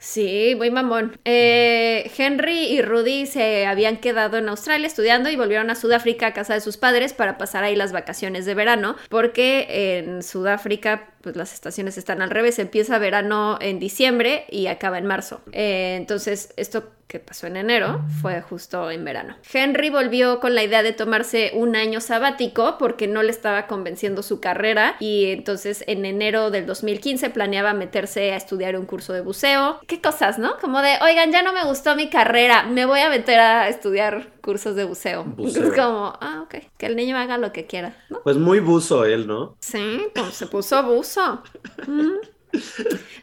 [0.00, 1.18] Sí, muy mamón.
[1.24, 6.32] Eh, Henry y Rudy se habían quedado en Australia estudiando y volvieron a Sudáfrica a
[6.32, 11.36] casa de sus padres para pasar ahí las vacaciones de verano, porque en Sudáfrica pues
[11.36, 15.40] las estaciones están al revés, empieza verano en diciembre y acaba en marzo.
[15.52, 19.36] Eh, entonces, esto que pasó en enero fue justo en verano.
[19.50, 24.22] Henry volvió con la idea de tomarse un año sabático porque no le estaba convenciendo
[24.22, 29.22] su carrera y entonces en enero del 2015 planeaba meterse a estudiar un curso de
[29.22, 29.80] buceo.
[29.86, 30.58] Qué cosas, ¿no?
[30.58, 34.33] Como de, oigan, ya no me gustó mi carrera, me voy a meter a estudiar
[34.44, 35.24] cursos de buceo.
[35.38, 38.20] Es como, ah, ok, que el niño haga lo que quiera, ¿no?
[38.22, 39.56] Pues muy buzo él, ¿no?
[39.60, 41.42] Sí, pues se puso buzo.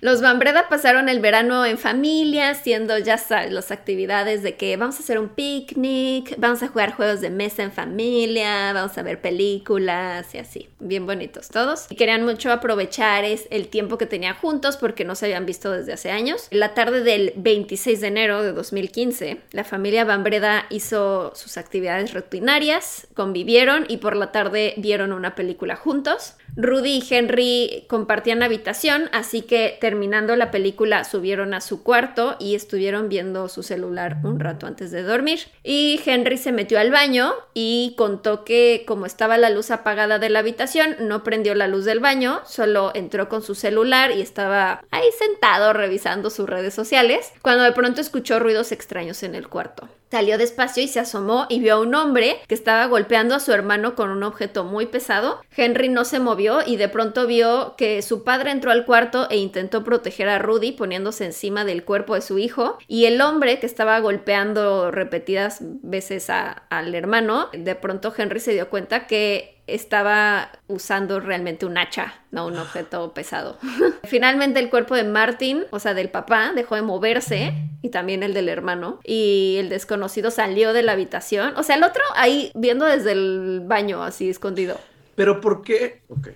[0.01, 4.97] Los Bambreda pasaron el verano en familia, haciendo ya sabes, las actividades de que vamos
[4.97, 9.21] a hacer un picnic, vamos a jugar juegos de mesa en familia, vamos a ver
[9.21, 10.69] películas y así.
[10.79, 11.85] Bien bonitos todos.
[11.89, 15.93] Y querían mucho aprovechar el tiempo que tenían juntos porque no se habían visto desde
[15.93, 16.47] hace años.
[16.49, 23.07] La tarde del 26 de enero de 2015, la familia Bambreda hizo sus actividades rutinarias,
[23.13, 26.35] convivieron y por la tarde vieron una película juntos.
[26.55, 32.55] Rudy y Henry compartían habitación, así que terminando la película subieron a su cuarto y
[32.55, 35.39] estuvieron viendo su celular un rato antes de dormir.
[35.63, 40.29] Y Henry se metió al baño y contó que como estaba la luz apagada de
[40.29, 44.83] la habitación, no prendió la luz del baño, solo entró con su celular y estaba
[44.91, 49.87] ahí sentado revisando sus redes sociales, cuando de pronto escuchó ruidos extraños en el cuarto.
[50.11, 53.53] Salió despacio y se asomó y vio a un hombre que estaba golpeando a su
[53.53, 55.39] hermano con un objeto muy pesado.
[55.55, 59.37] Henry no se movió y de pronto vio que su padre entró al cuarto e
[59.37, 62.77] intentó proteger a Rudy poniéndose encima del cuerpo de su hijo.
[62.89, 68.69] Y el hombre que estaba golpeando repetidas veces al hermano, de pronto Henry se dio
[68.69, 73.57] cuenta que estaba usando realmente un hacha, no un objeto pesado.
[74.03, 78.33] Finalmente el cuerpo de Martin, o sea, del papá, dejó de moverse y también el
[78.33, 81.53] del hermano y el desconocido salió de la habitación.
[81.57, 84.77] O sea, el otro ahí viendo desde el baño así escondido.
[85.15, 86.01] Pero ¿por qué?
[86.09, 86.29] Ok.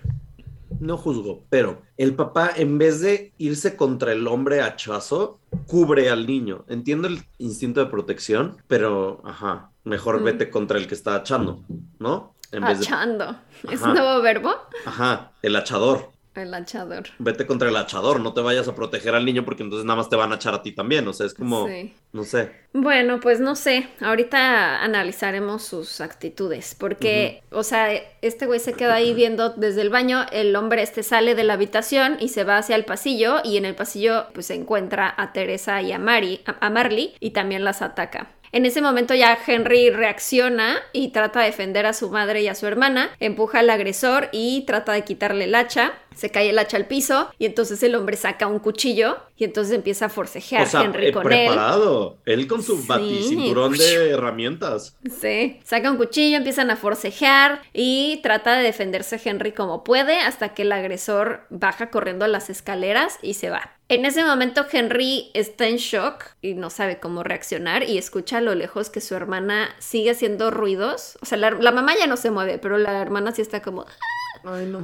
[0.80, 6.26] No juzgo, pero el papá, en vez de irse contra el hombre hachazo, cubre al
[6.26, 6.64] niño.
[6.68, 11.64] Entiendo el instinto de protección, pero, ajá, mejor vete contra el que está hachando,
[11.98, 12.34] ¿no?
[12.64, 13.36] Achando.
[13.70, 14.54] ¿Es un nuevo verbo?
[14.84, 16.16] Ajá, el hachador.
[16.36, 17.04] El hachador.
[17.18, 20.10] Vete contra el hachador, no te vayas a proteger al niño porque entonces nada más
[20.10, 21.08] te van a echar a ti también.
[21.08, 21.66] O sea, es como.
[22.12, 22.52] No sé.
[22.74, 23.88] Bueno, pues no sé.
[24.00, 26.76] Ahorita analizaremos sus actitudes.
[26.78, 27.90] Porque, o sea,
[28.20, 30.26] este güey se queda ahí viendo desde el baño.
[30.30, 33.38] El hombre este sale de la habitación y se va hacia el pasillo.
[33.42, 37.30] Y en el pasillo, pues se encuentra a Teresa y a, Mari, a Marley y
[37.30, 38.28] también las ataca.
[38.52, 42.54] En ese momento ya Henry reacciona y trata de defender a su madre y a
[42.54, 45.94] su hermana, empuja al agresor y trata de quitarle el hacha.
[46.14, 49.74] Se cae el hacha al piso y entonces el hombre saca un cuchillo y entonces
[49.74, 52.16] empieza a forcejear a Henry eh, con preparado.
[52.24, 52.46] él.
[52.46, 54.96] con su baticinturón de herramientas.
[55.20, 60.54] Sí, saca un cuchillo, empiezan a forcejear y trata de defenderse Henry como puede hasta
[60.54, 63.75] que el agresor baja corriendo las escaleras y se va.
[63.88, 68.40] En ese momento Henry está en shock y no sabe cómo reaccionar y escucha a
[68.40, 71.16] lo lejos que su hermana sigue haciendo ruidos.
[71.22, 73.86] O sea, la, mamá ya no se mueve, pero la hermana sí está como...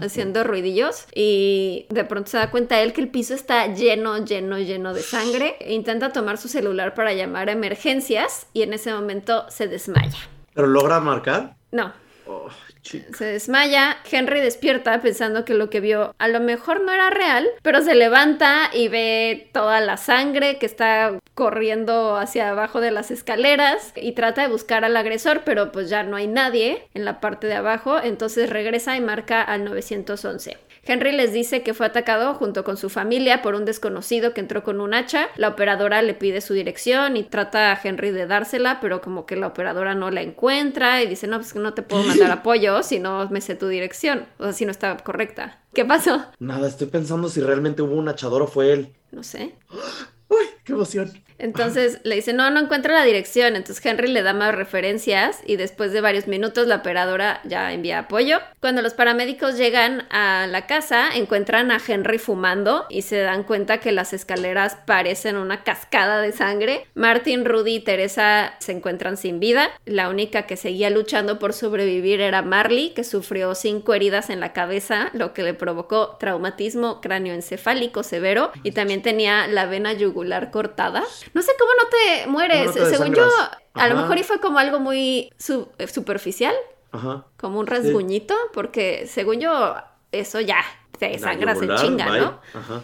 [0.01, 4.59] haciendo ruidillos y de pronto se da cuenta él que el piso está lleno, lleno,
[4.59, 5.57] lleno de sangre.
[5.67, 10.19] Intenta tomar su celular para llamar a emergencias y en ese momento se desmaya.
[10.55, 11.57] ¿Pero logra marcar?
[11.73, 11.93] No.
[12.27, 12.49] Oh,
[12.83, 17.49] se desmaya, Henry despierta pensando que lo que vio a lo mejor no era real,
[17.63, 23.11] pero se levanta y ve toda la sangre que está corriendo hacia abajo de las
[23.11, 27.21] escaleras y trata de buscar al agresor, pero pues ya no hay nadie en la
[27.21, 30.59] parte de abajo, entonces regresa y marca al 911.
[30.85, 34.65] Henry les dice que fue atacado junto con su familia por un desconocido que entró
[34.65, 35.29] con un hacha.
[35.37, 39.37] La operadora le pide su dirección y trata a Henry de dársela, pero como que
[39.37, 42.83] la operadora no la encuentra y dice, no, pues que no te puedo mandar apoyo
[42.83, 45.61] si no me sé tu dirección, o sea, si no está correcta.
[45.73, 46.27] ¿Qué pasó?
[46.41, 48.93] Nada, estoy pensando si realmente hubo un hachador o fue él.
[49.13, 49.55] No sé.
[50.29, 51.23] ¡Uy, qué emoción!
[51.43, 53.57] Entonces le dice, no, no encuentra la dirección.
[53.57, 57.99] Entonces Henry le da más referencias y después de varios minutos la operadora ya envía
[57.99, 58.39] apoyo.
[58.61, 63.79] Cuando los paramédicos llegan a la casa, encuentran a Henry fumando y se dan cuenta
[63.79, 66.87] que las escaleras parecen una cascada de sangre.
[66.95, 69.69] Martin, Rudy y Teresa se encuentran sin vida.
[69.85, 74.53] La única que seguía luchando por sobrevivir era Marley, que sufrió cinco heridas en la
[74.53, 81.03] cabeza, lo que le provocó traumatismo cráneoencefálico severo y también tenía la vena yugular cortada.
[81.35, 82.71] No sé cómo no te mueres.
[82.71, 83.29] ¿Cómo no te Según yo,
[83.75, 86.55] a lo mejor y fue como algo muy su- eh, superficial,
[86.93, 87.25] Ajá.
[87.37, 89.75] como un rasguñito, porque según yo,
[90.13, 90.63] eso ya
[91.11, 92.21] te sangras en yugular, chinga, bye.
[92.21, 92.41] ¿no?
[92.55, 92.83] Ajá.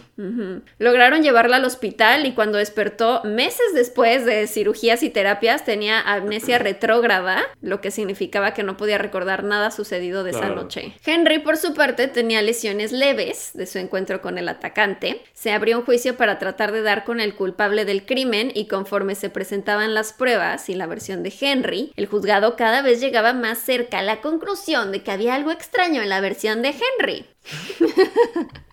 [0.77, 6.59] Lograron llevarla al hospital y cuando despertó meses después de cirugías y terapias tenía amnesia
[6.59, 10.93] retrógrada, lo que significaba que no podía recordar nada sucedido de esa noche.
[11.05, 15.21] Henry, por su parte, tenía lesiones leves de su encuentro con el atacante.
[15.33, 19.15] Se abrió un juicio para tratar de dar con el culpable del crimen y conforme
[19.15, 23.59] se presentaban las pruebas y la versión de Henry, el juzgado cada vez llegaba más
[23.59, 27.25] cerca a la conclusión de que había algo extraño en la versión de Henry.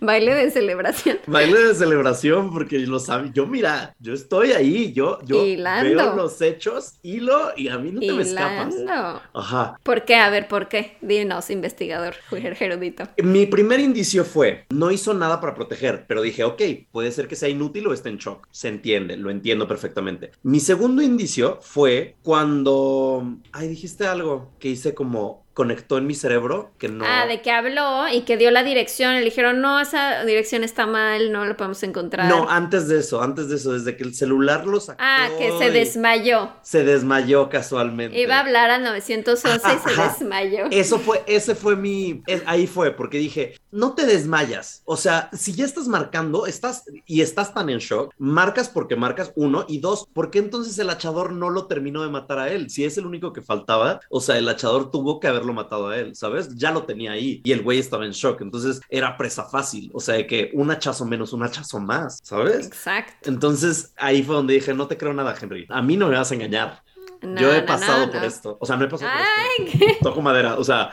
[0.00, 1.18] Baile de celebración.
[1.26, 3.30] Baile de celebración, porque lo sabe.
[3.32, 5.88] Yo, mira, yo estoy ahí, yo, yo Hilando.
[5.88, 8.74] veo los hechos, hilo, y a mí no te me escapas.
[8.74, 9.22] Hilando.
[9.34, 9.78] Ajá.
[9.82, 10.16] ¿Por qué?
[10.16, 10.96] A ver, ¿por qué?
[11.02, 12.14] Dinos, investigador,
[12.60, 13.04] erudito.
[13.18, 17.36] Mi primer indicio fue, no hizo nada para proteger, pero dije, ok, puede ser que
[17.36, 18.48] sea inútil o esté en shock.
[18.50, 20.32] Se entiende, lo entiendo perfectamente.
[20.42, 26.70] Mi segundo indicio fue cuando, ay, dijiste algo que hice como conectó en mi cerebro
[26.78, 27.04] que no.
[27.06, 29.14] Ah, de que habló y que dio la dirección.
[29.14, 32.28] Le dijeron, no, esa dirección está mal, no la podemos encontrar.
[32.28, 34.98] No, antes de eso, antes de eso, desde que el celular lo sacó.
[35.02, 36.50] ah, que se desmayó.
[36.62, 38.18] Se desmayó casualmente.
[38.18, 40.08] Iba a hablar al 911 y se Ajá.
[40.18, 40.66] desmayó.
[40.70, 44.82] Eso fue, ese fue mi, es- ahí fue, porque dije, no te desmayas.
[44.84, 49.32] O sea, si ya estás marcando, estás y estás tan en shock, marcas porque marcas
[49.36, 52.70] uno y dos, ¿por qué entonces el hachador no lo terminó de matar a él?
[52.70, 55.96] Si es el único que faltaba, o sea, el hachador tuvo que haberlo matado a
[55.98, 56.54] él, ¿sabes?
[56.56, 60.00] Ya lo tenía ahí y el güey estaba en shock, entonces era presa fácil, o
[60.00, 62.66] sea, de que un hachazo menos, un hachazo más, ¿sabes?
[62.66, 63.28] Exacto.
[63.28, 65.66] Entonces ahí fue donde dije, no te creo nada, Henry.
[65.68, 66.82] A mí no me vas a engañar.
[67.20, 68.56] No, Yo he no, pasado no, por esto.
[68.60, 70.08] O sea, no he pasado por Ay, esto.
[70.08, 70.56] Toco madera.
[70.56, 70.90] O sea,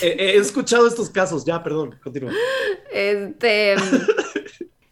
[0.00, 1.44] he, he escuchado estos casos.
[1.44, 2.32] Ya, perdón, continúa.
[2.92, 3.76] Este.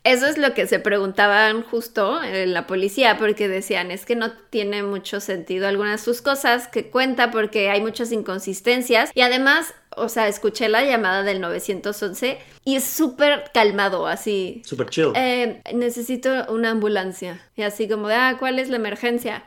[0.04, 4.32] Eso es lo que se preguntaban justo en la policía, porque decían, es que no
[4.32, 9.74] tiene mucho sentido algunas de sus cosas que cuenta porque hay muchas inconsistencias y además,
[9.96, 14.62] o sea, escuché la llamada del 911 y es súper calmado, así.
[14.64, 15.12] Super chill.
[15.14, 17.40] Eh, necesito una ambulancia.
[17.56, 19.44] Y así como de, ah, ¿cuál es la emergencia?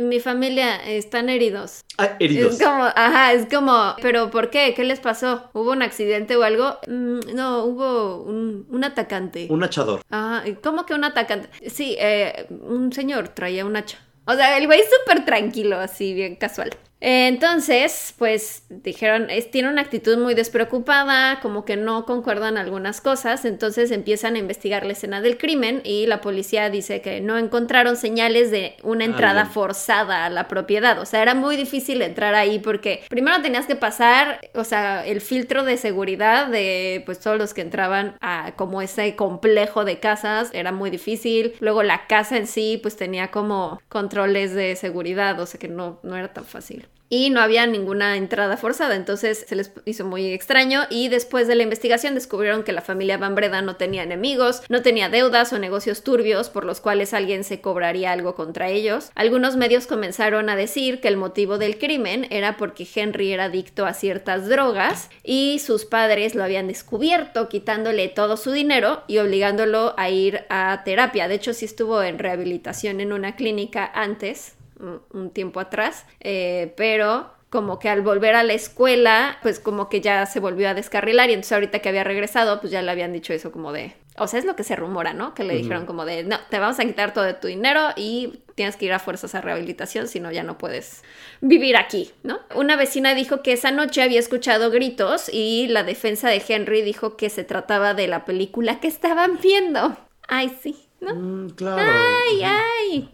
[0.00, 1.80] Mi familia están heridos.
[1.98, 2.54] Ah, heridos.
[2.54, 4.74] Es como, ajá, es como, pero ¿por qué?
[4.74, 5.50] ¿Qué les pasó?
[5.52, 6.78] ¿Hubo un accidente o algo?
[6.86, 9.46] Mm, no, hubo un, un atacante.
[9.50, 10.02] Un hachador.
[10.10, 11.48] Ajá, ¿y ¿cómo que un atacante?
[11.68, 13.98] Sí, eh, un señor traía un hacha.
[14.26, 16.70] O sea, el güey súper tranquilo, así bien casual.
[17.06, 23.44] Entonces, pues dijeron, es, tiene una actitud muy despreocupada, como que no concuerdan algunas cosas,
[23.44, 27.96] entonces empiezan a investigar la escena del crimen y la policía dice que no encontraron
[27.96, 29.52] señales de una entrada Alguien.
[29.52, 33.76] forzada a la propiedad, o sea, era muy difícil entrar ahí porque primero tenías que
[33.76, 38.80] pasar, o sea, el filtro de seguridad de pues todos los que entraban a como
[38.80, 43.78] ese complejo de casas, era muy difícil, luego la casa en sí pues tenía como
[43.90, 46.88] controles de seguridad, o sea que no, no era tan fácil.
[47.08, 51.54] Y no había ninguna entrada forzada, entonces se les hizo muy extraño y después de
[51.54, 55.58] la investigación descubrieron que la familia Van Breda no tenía enemigos, no tenía deudas o
[55.58, 59.10] negocios turbios por los cuales alguien se cobraría algo contra ellos.
[59.14, 63.86] Algunos medios comenzaron a decir que el motivo del crimen era porque Henry era adicto
[63.86, 69.94] a ciertas drogas y sus padres lo habían descubierto quitándole todo su dinero y obligándolo
[69.96, 71.28] a ir a terapia.
[71.28, 77.32] De hecho, sí estuvo en rehabilitación en una clínica antes un- tiempo atrás, eh, pero
[77.50, 81.30] como que al volver a la escuela, pues como que ya se volvió a descarrilar
[81.30, 84.26] y entonces ahorita que había regresado, pues ya le habían dicho eso como de, o
[84.26, 85.34] sea, es lo que se rumora, ¿no?
[85.34, 88.40] Que le dijeron como de, no, te vamos a quitar todo de tu dinero y
[88.56, 91.04] tienes que ir a fuerzas a rehabilitación, si no ya no puedes
[91.40, 92.40] vivir aquí, ¿no?
[92.56, 97.16] Una vecina dijo que esa noche había escuchado gritos y la defensa de Henry dijo
[97.16, 99.96] que se trataba de la película que estaban viendo.
[100.26, 101.14] Ay, sí, ¿no?
[101.14, 101.92] Mm, claro.
[102.28, 103.10] Ay, ay.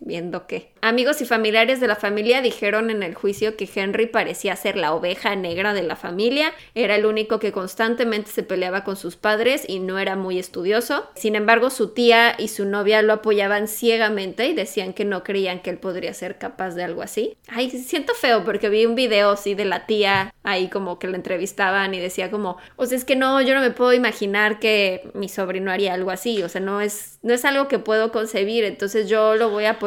[0.00, 0.72] Viendo qué.
[0.80, 4.94] Amigos y familiares de la familia dijeron en el juicio que Henry parecía ser la
[4.94, 9.64] oveja negra de la familia, era el único que constantemente se peleaba con sus padres
[9.66, 11.08] y no era muy estudioso.
[11.14, 15.60] Sin embargo, su tía y su novia lo apoyaban ciegamente y decían que no creían
[15.60, 17.36] que él podría ser capaz de algo así.
[17.48, 21.16] Ay, siento feo porque vi un video así de la tía ahí como que la
[21.16, 25.10] entrevistaban y decía como, o sea, es que no, yo no me puedo imaginar que
[25.14, 28.64] mi sobrino haría algo así, o sea, no es, no es algo que puedo concebir,
[28.64, 29.78] entonces yo lo voy a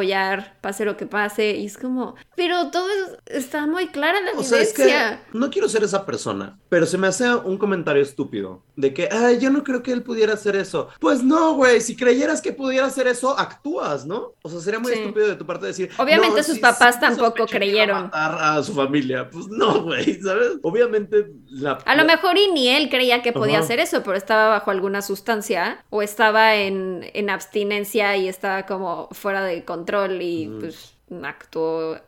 [0.60, 2.88] pase lo que pase, y es como, pero todo
[3.26, 6.98] está muy clara la o Sea, es que no quiero ser esa persona, pero se
[6.98, 10.56] me hace un comentario estúpido de que, ay, yo no creo que él pudiera hacer
[10.56, 10.88] eso.
[11.00, 14.32] Pues no, güey, si creyeras que pudiera hacer eso, actúas, ¿no?
[14.42, 15.90] O sea, sería muy estúpido de tu parte decir.
[15.98, 18.10] Obviamente sus papás tampoco creyeron.
[18.12, 19.28] A, a su familia.
[19.30, 20.58] Pues no, güey, ¿sabes?
[20.62, 21.78] Obviamente la.
[21.84, 25.02] A lo mejor y ni él creía que podía hacer eso, pero estaba bajo alguna
[25.02, 31.98] sustancia o estaba en, en abstinencia y estaba como fuera de control y pues actuó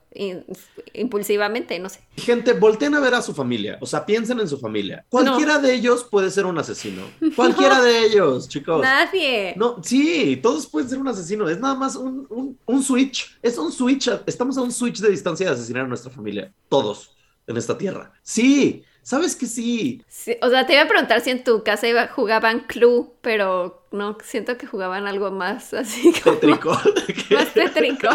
[0.92, 2.00] impulsivamente, no sé.
[2.16, 5.04] Gente, volteen a ver a su familia, o sea, piensen en su familia.
[5.08, 7.02] Cualquiera de ellos puede ser un asesino.
[7.34, 8.80] Cualquiera de ellos, chicos.
[8.80, 9.54] Nadie.
[9.56, 11.48] No, sí, todos pueden ser un asesino.
[11.48, 13.38] Es nada más un, un switch.
[13.42, 14.08] Es un switch.
[14.26, 16.52] Estamos a un switch de distancia de asesinar a nuestra familia.
[16.68, 17.14] Todos
[17.46, 18.12] en esta tierra.
[18.22, 20.02] Sí, ¿Sabes que sí?
[20.40, 24.16] O sea, te iba a preguntar si en tu casa iba, jugaban Clue, pero no,
[24.24, 26.36] siento que jugaban algo más así como...
[26.36, 26.70] Tétrico.
[27.30, 28.08] más tétrico.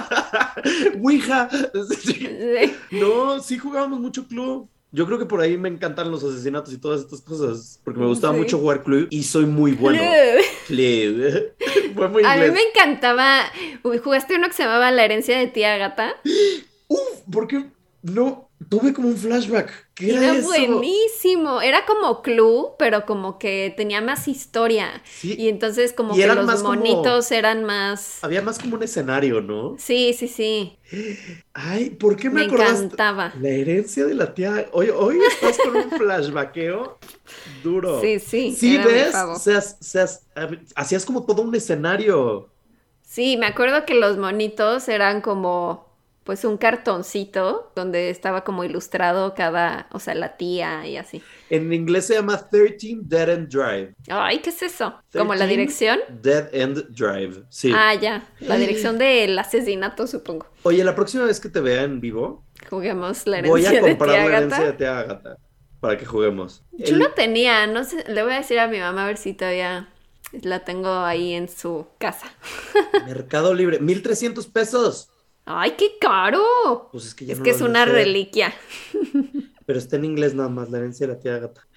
[1.00, 1.48] Ouija.
[2.90, 4.68] No, sí jugábamos mucho Clue.
[4.92, 8.08] Yo creo que por ahí me encantan los asesinatos y todas estas cosas, porque me
[8.08, 10.02] gustaba mucho jugar Clue y soy muy bueno.
[10.66, 11.54] Clue.
[11.96, 13.44] Fue muy A mí me encantaba.
[13.84, 16.16] ¿Jugaste uno que se llamaba La herencia de tía gata?
[16.88, 17.70] Uf, ¿por qué?
[18.02, 19.72] No, tuve como un flashback.
[19.94, 21.62] ¿Qué era, era buenísimo.
[21.62, 25.02] Era como Clue, pero como que tenía más historia.
[25.06, 25.36] Sí.
[25.38, 28.24] Y entonces como que los monitos eran más...
[28.24, 29.76] Había más como un escenario, ¿no?
[29.78, 30.78] Sí, sí, sí.
[31.54, 33.34] Ay, ¿por qué me, me encantaba.
[33.40, 34.68] La herencia de la tía.
[34.72, 37.00] Hoy, hoy estás con un flashbackeo
[37.64, 38.02] duro.
[38.02, 38.56] Sí, sí.
[38.58, 39.16] Sí, ¿ves?
[39.42, 40.26] Seas, seas,
[40.76, 42.50] hacías como todo un escenario.
[43.02, 45.89] Sí, me acuerdo que los monitos eran como
[46.30, 51.24] pues un cartoncito donde estaba como ilustrado cada, o sea, la tía y así.
[51.50, 53.96] En inglés se llama 13 Dead End Drive.
[54.12, 54.94] Ay, ¿qué es eso?
[55.12, 55.98] ¿Como la dirección?
[56.22, 57.72] Dead End Drive, sí.
[57.76, 60.46] Ah, ya, la dirección del asesinato, supongo.
[60.62, 64.10] Oye, la próxima vez que te vea en vivo, juguemos la herencia Voy a comprar
[64.10, 65.38] la herencia de tía Agatha
[65.80, 66.64] para que juguemos.
[66.74, 69.34] Yo lo tenía, no sé, le voy a decir a mi mamá a ver si
[69.34, 69.90] todavía
[70.44, 72.32] la tengo ahí en su casa.
[73.08, 75.10] Mercado Libre, 1300 pesos.
[75.52, 76.90] ¡Ay, qué caro!
[76.92, 78.54] Pues es que ya Es que es una reliquia.
[79.66, 81.68] Pero está en inglés nada más, la herencia de la tía gata.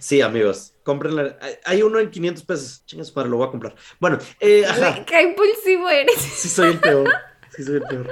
[0.00, 1.38] Sí, amigos, cómprenla.
[1.64, 2.84] Hay uno en 500 pesos.
[2.84, 3.74] Chingas para lo voy a comprar.
[3.98, 5.02] Bueno, eh, ajá.
[5.06, 6.14] ¡Qué impulsivo eres!
[6.16, 7.08] Sí, soy el peor.
[7.56, 8.10] Sí, soy el peor.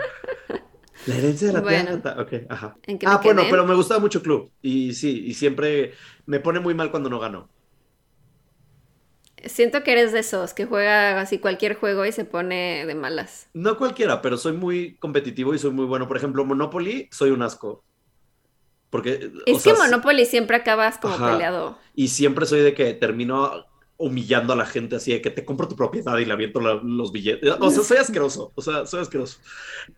[1.06, 2.16] La herencia de la tía gata.
[2.18, 2.76] Ok, ajá.
[3.04, 4.50] ah, bueno, pero me gustaba mucho Club.
[4.62, 5.92] Y sí, y siempre
[6.24, 7.50] me pone muy mal cuando no gano.
[9.46, 13.48] Siento que eres de esos, que juega así cualquier juego y se pone de malas.
[13.54, 16.08] No cualquiera, pero soy muy competitivo y soy muy bueno.
[16.08, 17.84] Por ejemplo, Monopoly, soy un asco.
[18.90, 19.30] Porque.
[19.46, 21.78] Es que Monopoly siempre acabas como peleado.
[21.94, 23.66] Y siempre soy de que termino
[23.96, 27.12] humillando a la gente así de que te compro tu propiedad y le aviento los
[27.12, 27.54] billetes.
[27.60, 28.50] O sea, soy asqueroso.
[28.54, 29.38] O sea, soy asqueroso.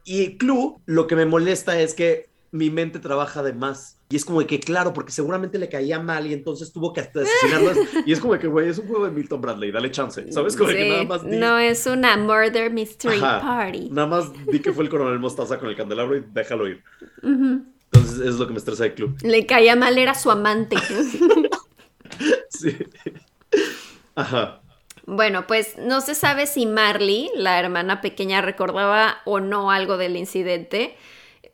[0.04, 3.98] Y Club, lo que me molesta es que mi mente trabaja de más.
[4.10, 7.00] Y es como de que, claro, porque seguramente le caía mal y entonces tuvo que
[7.00, 7.78] asesinarlas.
[8.06, 10.30] y es como de que, güey, es un juego de Milton Bradley, dale chance.
[10.30, 10.54] ¿Sabes?
[10.54, 11.24] Como que nada más.
[11.24, 13.88] No es una murder mystery party.
[13.90, 16.84] Nada más di que fue el coronel Mostaza con el candelabro y déjalo ir.
[17.22, 19.16] Entonces es lo que me estresa del club.
[19.22, 20.76] Le caía mal, era su amante.
[22.50, 22.76] sí.
[24.14, 24.60] Ajá.
[25.06, 30.18] Bueno, pues no se sabe si Marley, la hermana pequeña, recordaba o no algo del
[30.18, 30.96] incidente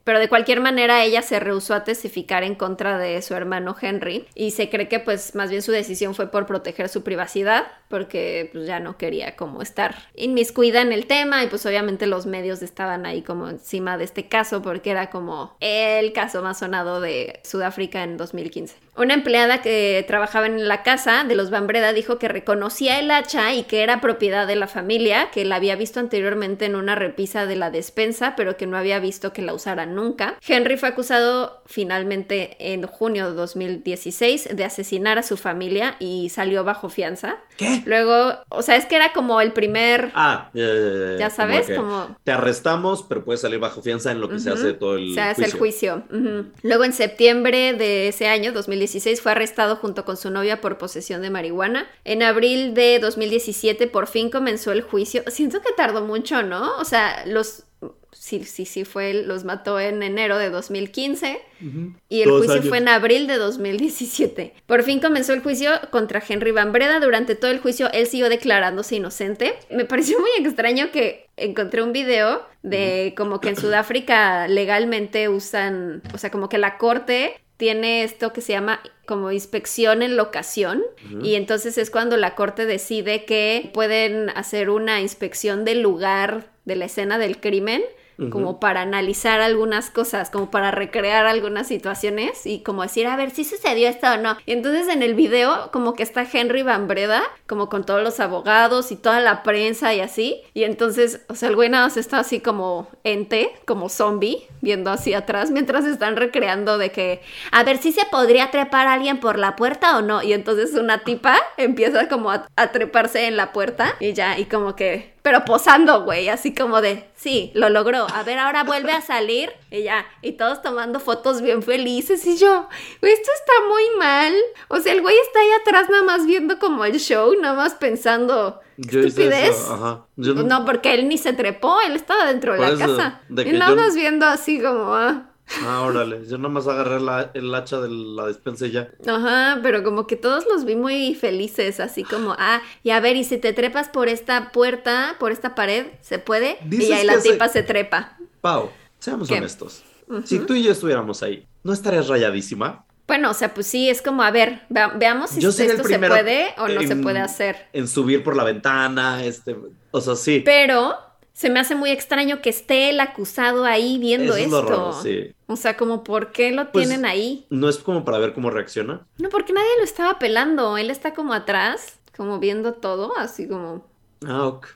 [0.08, 4.24] pero de cualquier manera ella se rehusó a testificar en contra de su hermano Henry
[4.34, 8.50] y se cree que pues más bien su decisión fue por proteger su privacidad porque
[8.52, 12.62] pues ya no quería como estar inmiscuida en el tema y pues obviamente los medios
[12.62, 17.40] estaban ahí como encima de este caso porque era como el caso más sonado de
[17.44, 18.76] Sudáfrica en 2015.
[18.96, 23.54] Una empleada que trabajaba en la casa de los Bambreda dijo que reconocía el hacha
[23.54, 27.46] y que era propiedad de la familia, que la había visto anteriormente en una repisa
[27.46, 30.36] de la despensa, pero que no había visto que la usaran nunca.
[30.46, 36.64] Henry fue acusado finalmente en junio de 2016 de asesinar a su familia y salió
[36.64, 37.36] bajo fianza.
[37.56, 37.77] ¿Qué?
[37.86, 41.36] Luego, o sea, es que era como el primer, Ah, ya, ya, ya, ya como
[41.36, 42.16] sabes, como...
[42.24, 45.20] Te arrestamos, pero puedes salir bajo fianza en lo que se hace todo el se
[45.20, 46.04] hace juicio.
[46.08, 46.52] el juicio.
[46.62, 51.22] Luego en septiembre de ese año, 2016, fue arrestado junto con su novia por posesión
[51.22, 51.86] de marihuana.
[52.04, 55.22] En abril de 2017 por fin comenzó el juicio.
[55.28, 56.76] Siento que tardó mucho, ¿no?
[56.78, 57.64] O sea, los...
[58.10, 61.92] Sí, sí, sí, fue, él, los mató en enero de 2015 Ujú.
[62.08, 62.68] y el Dos juicio años.
[62.68, 64.54] fue en abril de 2017.
[64.66, 67.00] Por fin comenzó el juicio contra Henry Van Breda.
[67.00, 69.54] Durante todo el juicio él siguió declarándose inocente.
[69.70, 76.02] Me pareció muy extraño que encontré un video de como que en Sudáfrica legalmente usan,
[76.12, 80.82] o sea, como que la corte tiene esto que se llama como inspección en locación
[81.22, 86.76] y entonces es cuando la corte decide que pueden hacer una inspección del lugar de
[86.76, 87.82] la escena del crimen
[88.30, 93.30] como para analizar algunas cosas, como para recrear algunas situaciones y como decir, a ver
[93.30, 94.36] si sucedió esto o no.
[94.44, 98.18] Y entonces en el video como que está Henry Van Breda, como con todos los
[98.18, 100.42] abogados y toda la prensa y así.
[100.52, 104.90] Y entonces, o sea, el güey nada más está así como ente, como zombie, viendo
[104.90, 109.38] hacia atrás mientras están recreando de que, a ver si se podría trepar alguien por
[109.38, 110.24] la puerta o no.
[110.24, 114.46] Y entonces una tipa empieza como a, a treparse en la puerta y ya, y
[114.46, 118.06] como que pero posando, güey, así como de, sí, lo logró.
[118.14, 122.36] A ver, ahora vuelve a salir y ya, y todos tomando fotos bien felices y
[122.38, 122.68] yo,
[123.00, 124.32] güey, esto está muy mal.
[124.68, 127.74] O sea, el güey está ahí atrás nada más viendo como el show, nada más
[127.74, 129.50] pensando, ¿qué Yo hice estupidez.
[129.56, 130.06] eso, ajá.
[130.16, 132.96] Yo no- No, porque él ni se trepó, él estaba dentro de Por la eso,
[132.96, 133.20] casa.
[133.28, 135.27] de Y nada yo- más viendo así como, ah.
[135.64, 136.26] Ah, órale.
[136.28, 138.88] Yo nomás agarré la- el hacha de la despensa y ya.
[139.06, 143.16] Ajá, pero como que todos los vi muy felices, así como, ah, y a ver,
[143.16, 146.58] y si te trepas por esta puerta, por esta pared, ¿se puede?
[146.64, 148.16] Dices y ahí la tipa se trepa.
[148.40, 149.34] Pau, seamos ¿Qué?
[149.36, 149.82] honestos.
[150.24, 152.84] Si tú y yo estuviéramos ahí, ¿no estarías rayadísima?
[153.06, 155.98] Bueno, o sea, pues sí, es como, a ver, vea- veamos si Yo esto se
[155.98, 157.68] puede o no se puede hacer.
[157.72, 159.56] En subir por la ventana, este.
[159.90, 160.42] O sea, sí.
[160.44, 160.94] Pero
[161.38, 164.62] se me hace muy extraño que esté el acusado ahí viendo Eso es esto.
[164.62, 165.32] lo raro, sí.
[165.46, 167.46] O sea, como, ¿por qué lo Pues- tienen ahí?
[167.48, 169.06] No es como para ver cómo reacciona.
[169.18, 170.76] No, porque nadie lo estaba pelando.
[170.76, 173.86] Él está como atrás, como viendo todo, así como,
[174.26, 174.66] Ah, ok.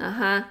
[0.00, 0.50] ajá.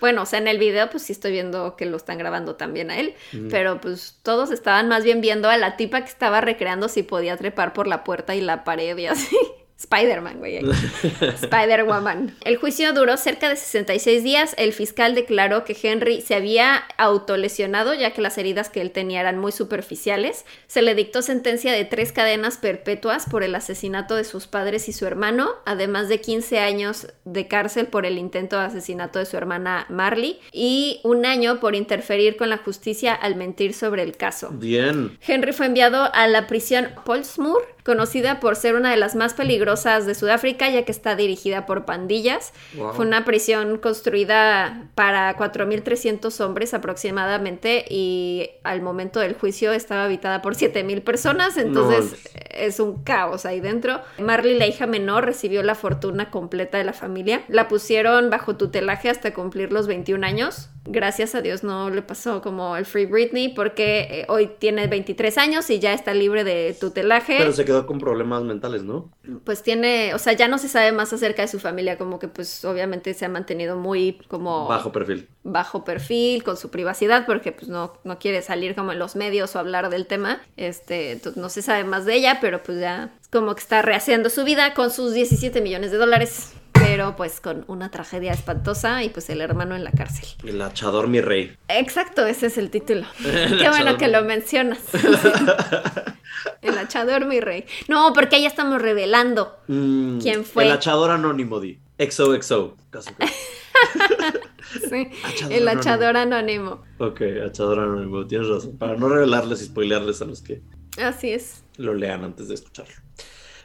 [0.00, 2.90] Bueno, o sea, en el video pues sí estoy viendo que lo están grabando también
[2.90, 3.46] a él, Ujú.
[3.50, 7.36] pero pues todos estaban más bien viendo a la tipa que estaba recreando si podía
[7.36, 9.36] trepar por la puerta y la pared y así.
[9.84, 10.58] Spider-Man, güey.
[11.42, 12.36] Spider-Woman.
[12.44, 14.54] El juicio duró cerca de 66 días.
[14.58, 19.20] El fiscal declaró que Henry se había autolesionado ya que las heridas que él tenía
[19.20, 20.44] eran muy superficiales.
[20.66, 24.92] Se le dictó sentencia de tres cadenas perpetuas por el asesinato de sus padres y
[24.92, 29.36] su hermano, además de 15 años de cárcel por el intento de asesinato de su
[29.36, 34.50] hermana Marley y un año por interferir con la justicia al mentir sobre el caso.
[34.52, 35.18] Bien.
[35.26, 40.06] Henry fue enviado a la prisión Polsmoor, conocida por ser una de las más peligrosas
[40.06, 42.52] de Sudáfrica, ya que está dirigida por pandillas.
[42.76, 42.94] Wow.
[42.94, 50.40] Fue una prisión construida para 4.300 hombres aproximadamente y al momento del juicio estaba habitada
[50.40, 52.40] por 7.000 personas, entonces No.
[52.50, 54.00] es un caos ahí dentro.
[54.18, 57.42] Marley, la hija menor, recibió la fortuna completa de la familia.
[57.48, 60.70] La pusieron bajo tutelaje hasta cumplir los 21 años.
[60.86, 65.38] Gracias a Dios no le pasó como el Free Britney porque eh, hoy tiene 23
[65.38, 67.36] años y ya está libre de tutelaje.
[67.38, 69.10] Pero se quedó con problemas mentales, ¿no?
[69.44, 72.28] Pues tiene, o sea, ya no se sabe más acerca de su familia, como que
[72.28, 75.28] pues obviamente se ha mantenido muy como Bajo perfil.
[75.42, 79.56] bajo perfil, con su privacidad, porque pues no, no quiere salir como en los medios
[79.56, 80.42] o hablar del tema.
[80.56, 84.28] Este, entonces no se sabe más de ella, pero pues ya como que está rehaciendo
[84.28, 86.52] su vida con sus 17 millones de dólares.
[86.84, 90.26] Pero pues con una tragedia espantosa y pues el hermano en la cárcel.
[90.44, 91.56] El hachador, mi rey.
[91.68, 93.06] Exacto, ese es el título.
[93.24, 94.78] El Qué bueno que lo mencionas.
[96.62, 97.64] el hachador, mi rey.
[97.88, 99.56] No, porque ya estamos revelando.
[99.68, 100.64] Mm, ¿Quién fue?
[100.64, 101.78] El hachador anónimo, di.
[101.98, 102.76] XOXO.
[102.90, 103.26] Caso que-
[104.90, 105.80] Sí, Hachador el anónimo.
[105.80, 106.82] hachador anónimo.
[106.98, 108.26] Ok, hachador anónimo.
[108.26, 108.76] Tienes razón.
[108.76, 110.62] Para no revelarles y spoilearles a los que
[111.00, 111.62] Así es.
[111.76, 112.94] lo lean antes de escucharlo.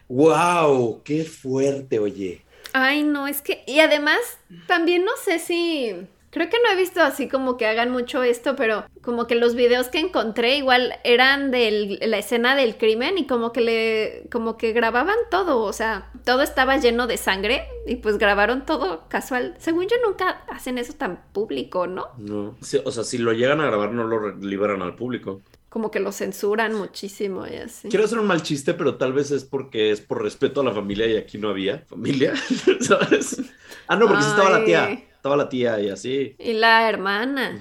[0.08, 1.02] ¡Wow!
[1.04, 2.46] ¡Qué fuerte, oye!
[2.74, 3.64] Ay, no, es que.
[3.68, 4.20] Y además,
[4.68, 5.96] también no sé si.
[6.32, 9.56] Creo que no he visto así como que hagan mucho esto, pero como que los
[9.56, 14.30] videos que encontré igual eran de la escena del crimen y como que le.
[14.32, 15.64] como que grababan todo.
[15.64, 19.56] O sea, todo estaba lleno de sangre y pues grabaron todo casual.
[19.58, 22.08] Según yo nunca hacen eso tan público, ¿no?
[22.18, 22.56] No.
[22.86, 25.42] O sea, si lo llegan a grabar, no lo liberan al público.
[25.70, 27.90] Como que lo censuran muchísimo y así.
[27.90, 30.72] Quiero hacer un mal chiste, pero tal vez es porque es por respeto a la
[30.72, 32.34] familia y aquí no había familia,
[32.82, 33.42] ¿sabes?
[33.88, 35.09] Ah, no, porque sí estaba la tía.
[35.20, 36.34] Estaba la tía y así.
[36.40, 37.60] Y la hermana,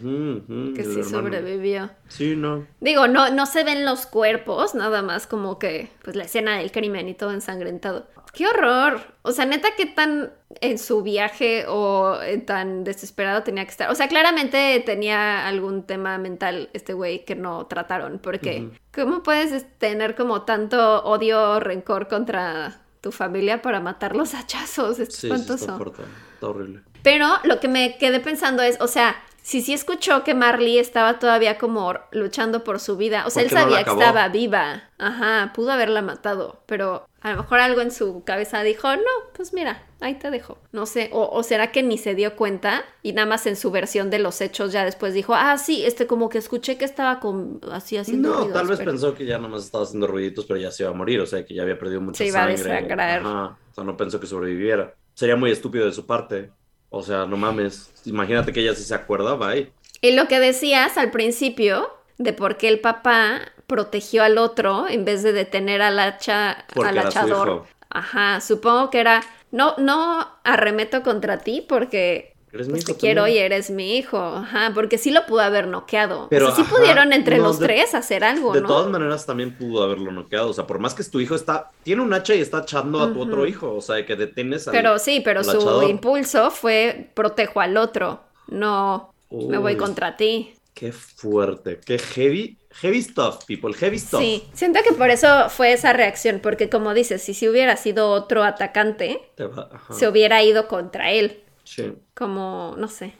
[0.76, 1.90] que sí sobrevivió.
[2.06, 2.64] Sí, no.
[2.80, 6.70] Digo, no, no se ven los cuerpos, nada más como que, pues la escena del
[6.70, 8.06] crimen y todo ensangrentado.
[8.32, 9.00] ¡Qué horror!
[9.22, 13.90] O sea, neta, ¿qué tan en su viaje o eh, tan desesperado tenía que estar?
[13.90, 18.68] O sea, claramente tenía algún tema mental este güey que no trataron, porque.
[18.94, 24.98] ¿cómo puedes es- tener como tanto odio, rencor contra tu familia para matarlos hachazos?
[25.00, 25.64] Es Sí, sí, espantoso.
[25.64, 26.02] está fuerte.
[26.34, 26.82] Está horrible.
[27.02, 31.18] Pero lo que me quedé pensando es, o sea, si sí escuchó que Marley estaba
[31.18, 33.90] todavía como luchando por su vida, o sea, él ¿Por qué no la sabía que
[33.98, 38.94] estaba viva, ajá, pudo haberla matado, pero a lo mejor algo en su cabeza dijo,
[38.94, 39.02] no,
[39.34, 42.84] pues mira, ahí te dejo, no sé, o, o será que ni se dio cuenta
[43.02, 46.06] y nada más en su versión de los hechos ya después dijo, ah, sí, este
[46.06, 49.24] como que escuché que estaba con, así haciendo No, ruidos, tal vez pero- pensó que
[49.24, 51.62] ya nomás estaba haciendo ruiditos, pero ya se iba a morir, o sea, que ya
[51.62, 52.70] había perdido mucha Se iba a sangre.
[52.74, 53.20] desangrar.
[53.20, 53.56] Ajá.
[53.70, 54.94] O sea, no pensó que sobreviviera.
[55.14, 56.50] Sería muy estúpido de su parte.
[56.90, 57.92] O sea, no mames.
[58.04, 59.72] Imagínate que ella sí se acuerda, bye.
[60.00, 65.04] Y lo que decías al principio de por qué el papá protegió al otro en
[65.04, 67.48] vez de detener al hacha, Porque al era su hachador.
[67.48, 67.66] hijo.
[67.90, 72.98] Ajá, supongo que era no no arremeto contra ti porque Eres mi pues, hijo te
[72.98, 73.44] quiero y también.
[73.46, 74.18] eres mi hijo.
[74.18, 76.28] Ajá, porque sí lo pudo haber noqueado.
[76.30, 78.68] Pero, o sea, sí ajá, pudieron entre no, los de- tres hacer algo, De ¿no?
[78.68, 80.50] todas maneras, también pudo haberlo noqueado.
[80.50, 81.70] O sea, por más que tu hijo está.
[81.82, 83.74] Tiene un hacha y está echando a tu otro hijo.
[83.74, 84.72] O sea, que detienes al.
[84.72, 88.20] Pero sí, pero su impulso fue protejo al otro.
[88.48, 90.54] No, me voy contra ti.
[90.74, 91.80] Qué fuerte.
[91.84, 92.56] Qué heavy.
[92.80, 93.74] Heavy stuff, people.
[93.74, 94.20] Heavy stuff.
[94.20, 98.10] Sí, siento que por eso fue esa reacción, porque como dices, si si hubiera sido
[98.10, 101.42] otro atacante, va- se hubiera ido contra él.
[101.68, 101.92] Sí.
[102.14, 103.14] Como, no sé,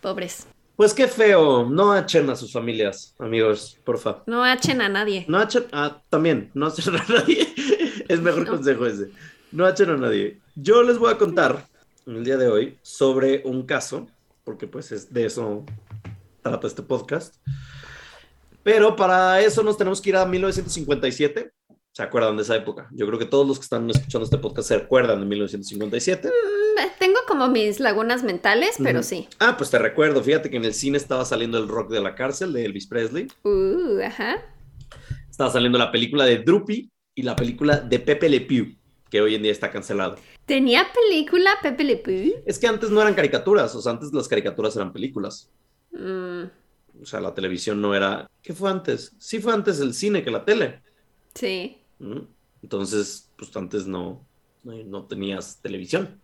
[0.00, 0.46] pobres.
[0.74, 1.64] Pues qué feo.
[1.64, 4.24] No echen a sus familias, amigos, porfa.
[4.26, 5.24] No echen a nadie.
[5.28, 5.64] No echen.
[5.70, 6.50] Ah, también.
[6.54, 7.46] No echen a nadie.
[8.08, 8.50] es mejor No.
[8.50, 9.10] consejo ese.
[9.52, 10.40] No echen a nadie.
[10.56, 11.64] Yo les voy a contar
[12.06, 14.08] el día de hoy sobre un caso,
[14.42, 15.64] porque pues es de eso
[16.42, 17.36] trata este podcast.
[18.64, 21.52] Pero para eso nos tenemos que ir a 1957.
[21.92, 22.88] ¿Se acuerdan de esa época?
[22.90, 26.28] Yo creo que todos los que están escuchando este podcast se acuerdan de 1957.
[26.98, 29.28] Tengo como mis lagunas mentales, pero sí.
[29.38, 32.14] Ah, pues te recuerdo, fíjate que en el cine estaba saliendo el rock de la
[32.14, 33.28] cárcel de Elvis Presley.
[33.44, 34.36] Uh, ajá.
[35.30, 38.76] Estaba saliendo la película de Droopy y la película de Pepe Le Pew,
[39.10, 40.16] que hoy en día está cancelado.
[40.46, 42.32] ¿Tenía película Pepe Le Pew?
[42.46, 45.50] Es que antes no eran caricaturas, o sea, antes las caricaturas eran películas.
[45.92, 46.44] Mm,
[47.02, 48.28] O sea, la televisión no era...
[48.42, 49.14] ¿Qué fue antes?
[49.18, 50.82] Sí fue antes el cine que la tele.
[51.34, 51.78] sí.
[51.98, 52.20] ¿Mm?
[52.62, 54.26] Entonces, pues antes no,
[54.62, 56.18] no, no tenías televisión,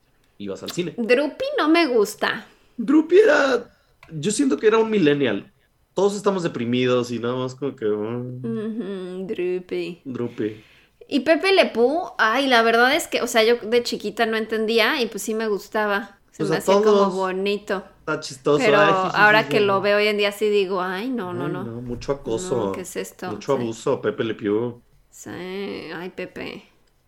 [0.45, 0.95] ibas al cine.
[0.97, 2.47] Droopy no me gusta.
[2.77, 3.71] Droopy era...
[4.13, 5.53] Yo siento que era un millennial.
[5.95, 7.85] Todos estamos deprimidos y nada más como que...
[7.87, 10.01] mm, Ujú, Droopy.
[10.05, 10.65] Droopy.
[11.09, 14.37] Y Pepe Le Pew, ay, la verdad es que, o sea, yo de chiquita no
[14.37, 16.21] entendía y pues sí me gustaba.
[16.31, 17.85] Se Pues me a hacía como bonito.
[18.01, 18.59] Está chistoso.
[18.65, 21.53] Pero ay, ahora que lo veo hoy en día sí digo, ay, no, no, Ay,
[21.53, 21.65] no.
[21.83, 22.67] Mucho acoso.
[22.67, 23.31] No, ¿qué es esto?
[23.31, 23.63] Mucho Sí.
[23.63, 24.83] abuso, Pepe Le Pew.
[25.11, 26.65] Sí, ay, Pepe.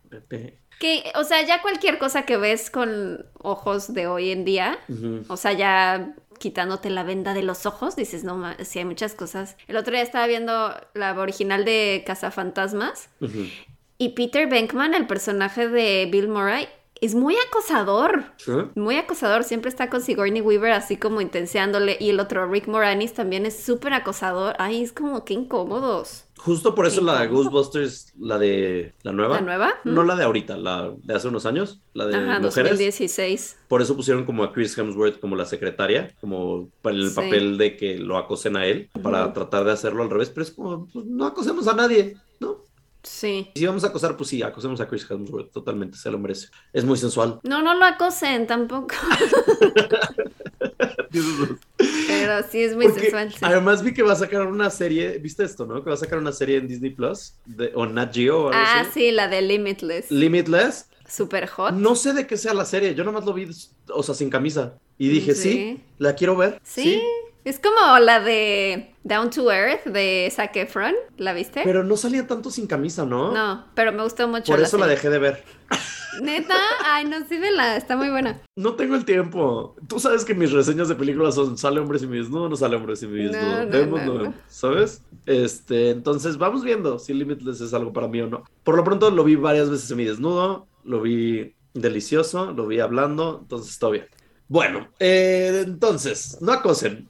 [0.09, 0.62] Pepe.
[0.83, 4.78] Que, o sea, ya cualquier cosa que ves con ojos de hoy en día,
[5.28, 9.14] o sea, ya quitándote la venda de los ojos, dices, no, ma- sí hay muchas
[9.14, 9.57] cosas.
[9.68, 13.09] El otro día estaba viendo la original de Cazafantasmas
[13.97, 16.66] y Peter Venkman, el personaje de Bill Murray,
[17.01, 18.24] es muy acosador.
[18.39, 18.51] ¿Sí?
[18.74, 21.97] Muy acosador, siempre está con Sigourney Weaver así como intenseándole.
[22.01, 24.55] Y el otro, Rick Moranis, también es súper acosador.
[24.59, 26.24] Ay, es como que incómodos.
[26.45, 27.28] Justo por eso Sí, la de.
[27.28, 29.36] Ghostbusters, la de la nueva.
[29.36, 29.74] ¿La nueva?
[29.84, 32.70] No la de ahorita, la de hace unos años, la de Ajá, mujeres.
[32.72, 33.59] 2016.
[33.68, 37.14] Por eso pusieron como a Chris Hemsworth como la secretaria, como para el Sí.
[37.16, 40.51] papel de que lo acosen a él, para tratar de hacerlo al revés, pero es
[40.51, 42.16] como, pues, no acosemos a nadie.
[43.03, 43.50] Sí.
[43.57, 46.48] Si vamos a acosar, pues sí, acosemos a Chris Hemsworth, totalmente, se lo merece.
[46.72, 47.40] Es muy sensual.
[47.42, 48.94] No, no lo acosen tampoco.
[52.07, 53.30] Pero sí es muy Porque sensual.
[53.32, 53.38] sí.
[53.42, 55.82] Además vi que va a sacar una serie, ¿viste esto, no?
[55.82, 58.59] Que va a sacar una serie en Disney Plus de, o Nat Geo o algo
[58.59, 58.90] Ah, así.
[58.94, 60.11] sí, la de Limitless.
[60.11, 60.86] Limitless.
[61.09, 61.72] Super hot.
[61.74, 63.48] No sé de qué sea la serie, yo nomás lo vi,
[63.90, 64.78] o sea, sin camisa.
[64.96, 65.80] Y dije, sí, Sí.
[65.98, 66.61] la quiero ver.
[66.64, 67.03] Sí.
[67.45, 70.95] Es como la de Down to Earth de Zac Efron.
[71.16, 71.62] ¿La viste?
[71.64, 73.32] Pero no salía tanto sin camisa, ¿no?
[73.32, 74.53] No, pero me gustó mucho.
[74.53, 75.45] Por eso la dejé de ver.
[76.20, 78.40] Neta, ay, no, sí, vela, está muy buena.
[78.55, 79.74] No tengo el tiempo.
[79.88, 82.76] Tú sabes que mis reseñas de películas son sale hombre y mi desnudo, no sale
[82.76, 83.64] hombre y mi No, desnudo.
[83.64, 84.34] no, Vemos, no, no no.
[84.49, 85.03] ¿Sabes?
[85.26, 88.45] Este, entonces vamos viendo si Limitless es algo para mí o no.
[88.62, 92.80] Por lo pronto lo vi varias veces en mi desnudo, lo vi delicioso, lo vi
[92.80, 94.07] hablando, entonces todo bien.
[94.49, 97.09] Bueno, eh, entonces, no acosen.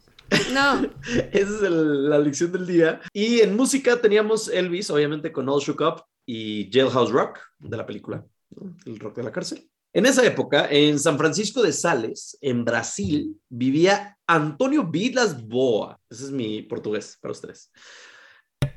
[0.52, 0.82] No,
[1.32, 3.00] Esa es el- la lección del día.
[3.12, 7.86] Y en música teníamos Elvis, obviamente con All Shook Up y Jailhouse Rock de la
[7.86, 8.74] película, ¿no?
[8.86, 9.68] el rock de la cárcel.
[9.94, 15.98] En esa época, en San Francisco de Sales, en Brasil, vivía Antonio Vilas Boa.
[16.08, 17.70] Ese es mi portugués para ustedes.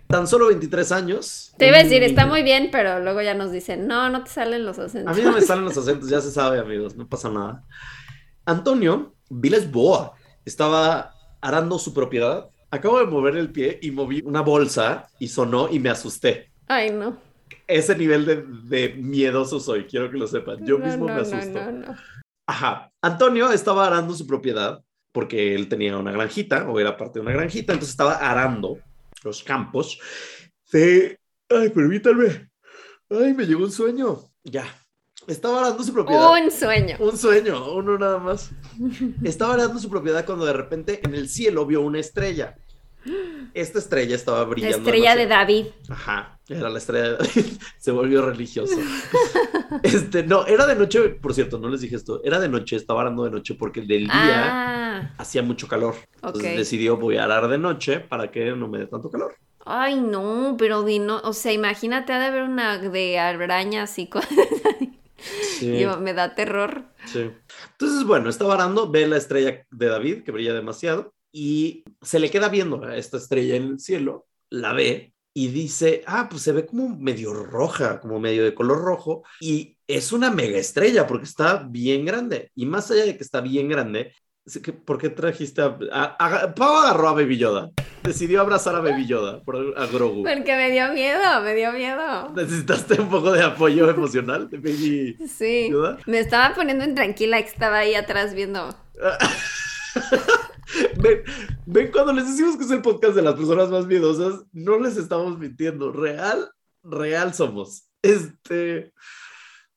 [0.08, 1.54] Tan solo 23 años.
[1.58, 4.30] Te iba a decir, está muy bien, pero luego ya nos dicen, no, no te
[4.30, 5.14] salen los acentos.
[5.14, 7.64] A mí no me salen los acentos, ya se sabe, amigos, no pasa nada.
[8.46, 11.15] Antonio Vilas Boa estaba
[11.46, 12.50] arando su propiedad.
[12.72, 16.52] Acabo de mover el pie y moví una bolsa y sonó y me asusté.
[16.68, 17.18] Ay, no.
[17.68, 20.66] Ese nivel de, de miedoso soy, quiero que lo sepan.
[20.66, 21.60] Yo mismo me asusto.
[22.48, 22.92] Ajá.
[23.02, 27.34] Antonio estaba arando su propiedad porque él tenía una granjita o era parte de una
[27.34, 28.80] granjita, entonces estaba arando
[29.24, 30.00] los campos
[30.72, 31.18] de...
[31.50, 32.50] Ay, permítanme.
[33.10, 34.20] Ay, me llegó un sueño.
[34.44, 34.66] Ya.
[35.28, 36.32] Estaba arando su propiedad.
[36.32, 36.98] Un sueño.
[37.00, 38.52] Un sueño, uno nada más.
[39.24, 42.56] Estaba arando su propiedad cuando de repente en el cielo vio una estrella.
[43.54, 44.78] Esta estrella estaba brillando.
[44.78, 45.66] La estrella de David.
[45.90, 47.46] Ajá, era la estrella de David.
[47.78, 48.76] Se volvió religioso.
[49.84, 52.22] Este, no, era de noche, por cierto, no les dije esto.
[52.24, 55.96] Era de noche, estaba arando de noche porque del día Ah, hacía mucho calor.
[56.16, 59.36] Entonces decidió voy a arar de noche para que no me dé tanto calor.
[59.66, 64.30] Ay, no, pero no, o sea, imagínate, ha de haber una de arañas y cosas.
[65.18, 66.86] Sí, Digo, me da terror.
[67.06, 67.32] sí.
[67.72, 72.30] Entonces, bueno, estaba arando, ve la estrella de David que brilla demasiado y se le
[72.30, 76.54] queda viendo a esta estrella en el cielo, la ve y dice, ah, pues se
[76.54, 81.26] ve como medio roja, como medio de color rojo y es una mega estrella porque
[81.26, 84.14] está bien grande y más allá de que está bien grande,
[84.86, 87.72] ¿por qué trajiste a, a, a- Pau agarró a Baby Yoda,
[88.04, 90.24] decidió abrazar a Baby Yoda, por, a Grogu.
[90.24, 92.30] Porque me dio miedo, me dio miedo.
[92.36, 95.70] ¿Necesitaste un poco de apoyo emocional de Baby Sí.
[95.72, 95.98] Yoda?
[96.06, 98.70] Me estaba poniendo intranquila que estaba ahí atrás viendo.
[100.98, 101.24] ven,
[101.66, 104.98] ven, cuando les decimos que es el podcast de las personas más miedosas, no les
[104.98, 105.92] estamos mintiendo.
[105.92, 106.50] Real,
[106.84, 107.88] real somos.
[108.02, 108.92] Este.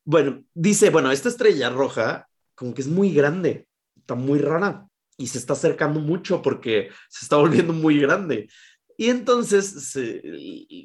[0.03, 3.67] Bueno, dice, bueno, esta estrella roja, como que es muy grande,
[4.09, 4.87] está muy rara
[5.17, 8.49] y se está acercando mucho porque se está volviendo muy grande.
[8.97, 10.21] Y entonces se-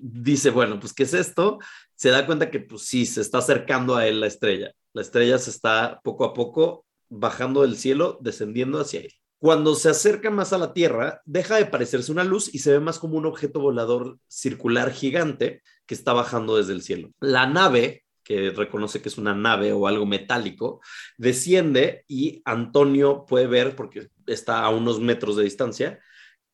[0.03, 1.59] dice, bueno, pues, ¿qué es esto?
[1.97, 4.73] Se da cuenta que, pues sí, se está acercando a él la estrella.
[4.93, 9.13] La estrella se está poco a poco bajando del cielo, descendiendo hacia él.
[9.39, 12.81] Cuando se acerca más a la Tierra, deja de parecerse una luz y se ve
[12.81, 17.11] más como un objeto volador circular gigante que está bajando desde el cielo.
[17.21, 20.81] La nave, que reconoce que es una nave o algo metálico,
[21.19, 26.01] desciende y Antonio puede ver, porque está a unos metros de distancia,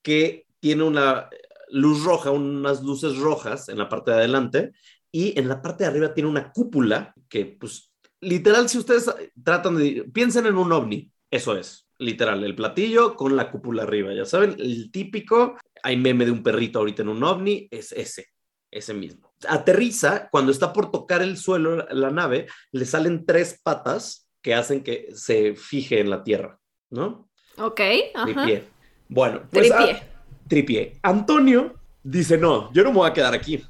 [0.02, 1.30] que tiene una
[1.70, 4.72] luz roja, unas luces rojas en la parte de adelante
[5.12, 9.10] y en la parte de arriba tiene una cúpula que, pues, literal, si ustedes
[9.42, 14.12] tratan de, piensen en un ovni, eso es, literal, el platillo con la cúpula arriba,
[14.12, 18.26] ya saben, el típico, hay meme de un perrito ahorita en un ovni, es ese,
[18.70, 19.29] ese mismo.
[19.48, 24.82] Aterriza, cuando está por tocar el suelo la nave, le salen tres patas que hacen
[24.82, 26.58] que se fije en la tierra,
[26.90, 27.28] ¿no?
[27.58, 27.80] Ok,
[28.14, 28.24] ajá.
[28.24, 28.64] Tripié.
[29.08, 29.92] Bueno, pues Tripié.
[29.92, 30.02] a-
[30.48, 30.98] tripié.
[31.02, 33.62] Antonio dice, no, yo no me voy a quedar aquí,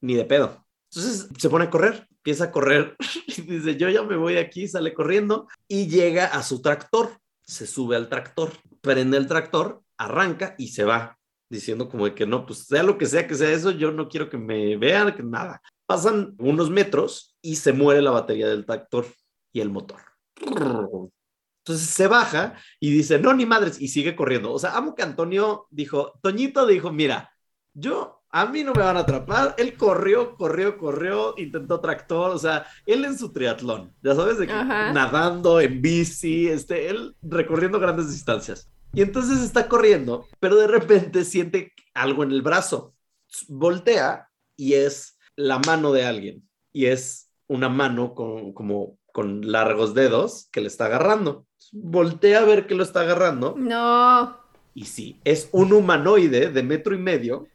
[0.00, 0.64] ni de pedo.
[0.90, 2.96] Entonces se pone a correr, empieza a correr
[3.26, 7.10] y dice, yo ya me voy aquí, sale corriendo y llega a su tractor,
[7.42, 11.17] se sube al tractor, prende el tractor, arranca y se va,
[11.50, 14.08] diciendo como de que no, pues sea lo que sea que sea eso, yo no
[14.08, 15.60] quiero que me vean, que nada.
[15.86, 19.06] Pasan unos metros y se muere la batería del tractor
[19.52, 20.00] y el motor.
[21.68, 24.52] Entonces se baja y dice, no, ni madres, y sigue corriendo.
[24.52, 27.30] O sea, amo que Antonio dijo, Toñito dijo, mira,
[27.74, 29.54] yo, a mí no me van a atrapar.
[29.58, 34.46] Él corrió, corrió, corrió, intentó tractor, o sea, él en su triatlón, ya sabes, de
[34.46, 38.70] que nadando, en bici, este, él recorriendo grandes distancias.
[38.92, 42.94] Y entonces está corriendo, pero de repente siente algo en el brazo.
[43.48, 46.48] Voltea y es la mano de alguien.
[46.72, 51.46] Y es una mano con, como con largos dedos que le está agarrando.
[51.72, 53.54] Voltea a ver que lo está agarrando.
[53.56, 54.36] No.
[54.74, 57.46] Y sí, es un humanoide de metro y medio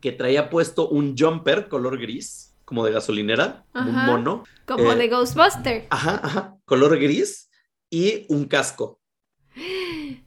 [0.00, 4.44] que traía puesto un jumper color gris, como de gasolinera, un mono.
[4.66, 5.86] Como Eh, de Ghostbuster.
[5.90, 7.50] Ajá, ajá, color gris
[7.90, 9.00] y un casco.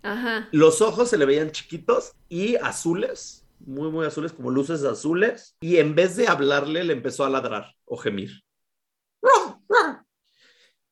[0.01, 0.49] Ajá.
[0.51, 5.55] Los ojos se le veían chiquitos y azules, muy, muy azules, como luces azules.
[5.61, 8.43] Y en vez de hablarle, le empezó a ladrar o gemir.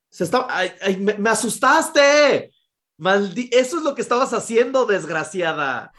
[0.09, 0.47] Se estaba.
[0.49, 2.51] ¡Ay, ay, me, me asustaste!
[2.97, 5.91] Maldi Eso es lo que estabas haciendo, desgraciada.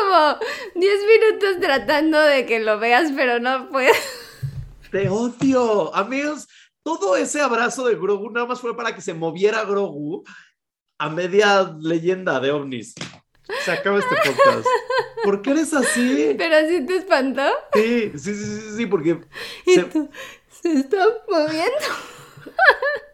[0.00, 0.38] Como
[0.74, 3.92] 10 minutos tratando de que lo veas, pero no puedo.
[4.90, 5.94] Te odio.
[5.94, 6.48] Amigos,
[6.82, 10.24] todo ese abrazo de Grogu nada más fue para que se moviera Grogu
[10.98, 12.94] a media leyenda de ovnis.
[13.64, 14.66] Se acaba este podcast.
[15.24, 16.34] ¿Por qué eres así?
[16.38, 17.42] Pero sí te espantó.
[17.74, 19.20] Sí, sí, sí, sí, sí, porque
[19.66, 20.08] Y se- tú,
[20.62, 21.86] se está moviendo.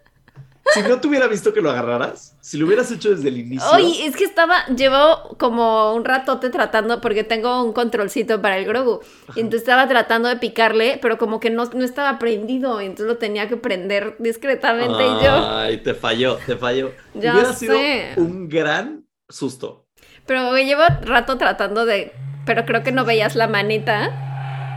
[0.75, 3.69] si no te hubiera visto que lo agarraras, si lo hubieras hecho desde el inicio.
[3.73, 8.65] Oye, es que estaba, llevo como un ratote tratando, porque tengo un controlcito para el
[8.67, 9.01] Grogu.
[9.35, 12.81] Y entonces estaba tratando de picarle, pero como que no, no estaba prendido.
[12.81, 15.49] Y entonces lo tenía que prender discretamente y yo.
[15.49, 16.93] Ay, te falló, te falló.
[17.15, 18.13] Ya hubiera sido sé.
[18.17, 19.87] un gran susto.
[20.27, 22.13] Pero llevo rato tratando de.
[22.45, 24.25] Pero creo que no veías la manita.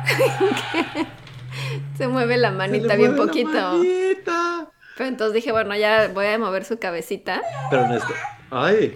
[1.97, 3.51] Se mueve la manita bien mueve la poquito.
[3.51, 4.70] manita.
[4.97, 7.41] Pero entonces dije, bueno, ya voy a mover su cabecita.
[7.69, 8.13] Pero en esto.
[8.49, 8.95] Ay.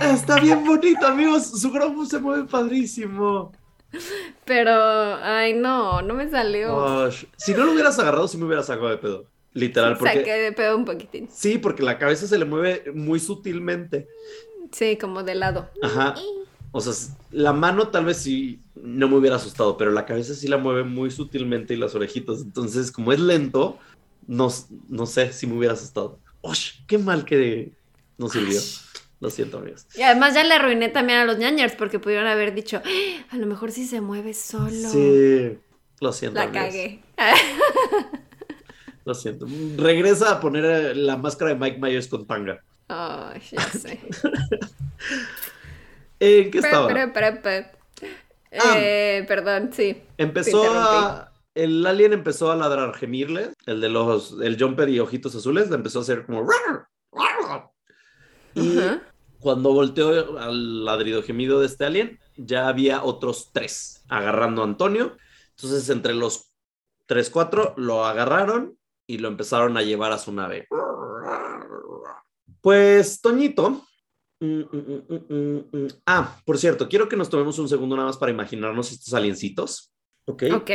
[0.00, 1.60] Está bien bonito, amigos.
[1.60, 3.52] Su Grogu se mueve padrísimo.
[4.44, 7.10] Pero, ay, no, no me salió.
[7.36, 9.26] Si no lo hubieras agarrado, sí me hubieras sacado de pedo.
[9.54, 10.18] Literal, porque.
[10.18, 11.28] Saqué de pedo un poquitín.
[11.32, 14.06] Sí, porque la cabeza se le mueve muy sutilmente.
[14.72, 15.70] Sí, como de lado.
[15.82, 16.14] Ajá.
[16.70, 16.92] O sea,
[17.30, 20.84] la mano tal vez sí no me hubiera asustado, pero la cabeza sí la mueve
[20.84, 22.40] muy sutilmente y las orejitas.
[22.42, 23.78] Entonces, como es lento,
[24.26, 24.48] no,
[24.88, 26.18] no sé si me hubiera asustado.
[26.40, 26.80] ¡Osh!
[26.86, 27.72] ¡Qué mal que
[28.16, 28.60] no sirvió!
[29.20, 29.86] Lo siento, amigos.
[29.96, 33.36] Y además ya le arruiné también a los ñañers porque pudieron haber dicho, "Ah, a
[33.36, 34.70] lo mejor sí se mueve solo.
[34.70, 35.58] Sí,
[36.00, 36.36] lo siento.
[36.38, 36.62] La amigos.
[36.64, 37.02] cagué.
[39.04, 39.46] Lo siento.
[39.76, 42.62] Regresa a poner eh, la máscara de Mike Myers con tanga.
[42.88, 43.98] Ay, ya sé.
[46.20, 46.92] ¿En qué estaba?
[48.52, 48.74] Ah.
[48.76, 50.02] Eh, perdón, sí.
[50.16, 51.32] Empezó a...
[51.54, 53.50] El alien empezó a ladrar, gemirle.
[53.66, 54.36] El de los...
[54.40, 56.46] El jumper y ojitos azules le empezó a hacer como...
[58.54, 58.78] Y
[59.40, 65.16] cuando volteó al ladrido gemido de este alien, ya había otros tres agarrando a Antonio.
[65.56, 66.52] Entonces, entre los
[67.06, 70.68] tres, cuatro, lo agarraron y lo empezaron a llevar a su nave.
[72.60, 73.87] Pues, Toñito.
[74.40, 75.88] Mm, mm, mm.
[76.06, 79.92] Ah, por cierto, quiero que nos tomemos un segundo nada más para imaginarnos estos aliencitos.
[80.26, 80.44] ¿Ok?
[80.54, 80.70] Ok.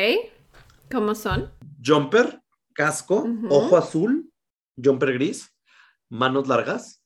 [0.91, 1.51] ¿Cómo son?
[1.84, 2.41] Jumper,
[2.74, 4.30] casco, ojo azul,
[4.82, 5.53] jumper gris,
[6.09, 7.01] manos largas.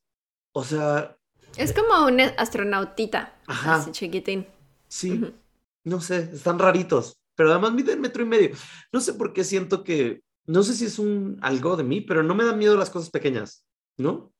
[0.52, 1.16] O sea,
[1.56, 3.36] Es como un astronautita.
[3.46, 3.76] Ajá.
[3.76, 4.46] Así chiquitín.
[4.88, 5.20] sí,
[5.84, 8.50] no sé, están raritos, pero además miden metro y medio.
[8.92, 12.22] No sé por qué siento que, no sé si es un algo de mí, pero
[12.22, 13.64] no me dan miedo las cosas pequeñas,
[13.96, 14.32] ¿no?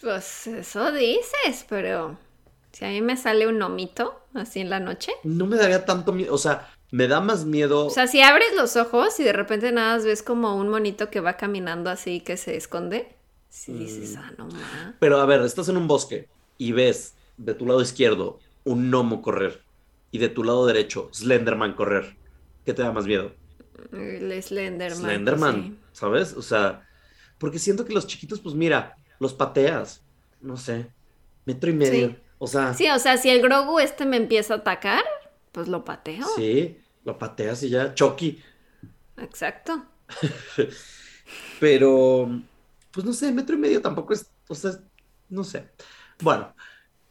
[0.00, 2.16] Pues eso dices, pero
[2.72, 5.12] si a mí me sale un omito así en la noche.
[5.24, 7.86] No me daría tanto miedo, o sea, me da más miedo.
[7.86, 11.10] O sea, si abres los ojos y de repente nada más ves como un monito
[11.10, 13.14] que va caminando así que se esconde,
[13.48, 14.18] si dices, Mm.
[14.18, 14.94] ah, no ma.
[14.98, 19.22] Pero a ver, estás en un bosque y ves de tu lado izquierdo un gnomo
[19.22, 19.62] correr
[20.10, 22.16] y de tu lado derecho Slenderman correr.
[22.64, 23.32] ¿Qué te da más miedo?
[23.92, 25.22] El Slenderman.
[25.24, 25.78] pues Slenderman, sí.
[25.92, 26.32] ¿sabes?
[26.34, 26.86] O sea,
[27.38, 30.02] porque siento que los chiquitos, pues mira, los pateas,
[30.40, 30.90] no sé,
[31.44, 32.08] metro y medio.
[32.08, 32.16] Sí.
[32.38, 35.04] O sea, Sí, o sea, si el Grogu este me empieza a atacar,
[35.52, 36.26] pues lo pateo.
[36.34, 38.42] sí, lo pateas y ya, Chucky.
[39.18, 39.84] Exacto.
[41.60, 42.28] Pero,
[42.90, 44.72] pues no sé, metro y medio tampoco es, o sea,
[45.28, 45.68] no sé.
[46.22, 46.54] Bueno,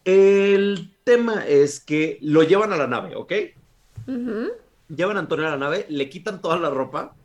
[0.03, 3.34] el tema es que lo llevan a la nave, ¿ok?
[4.88, 7.16] Llevan a Antonio a la nave, le quitan toda la ropa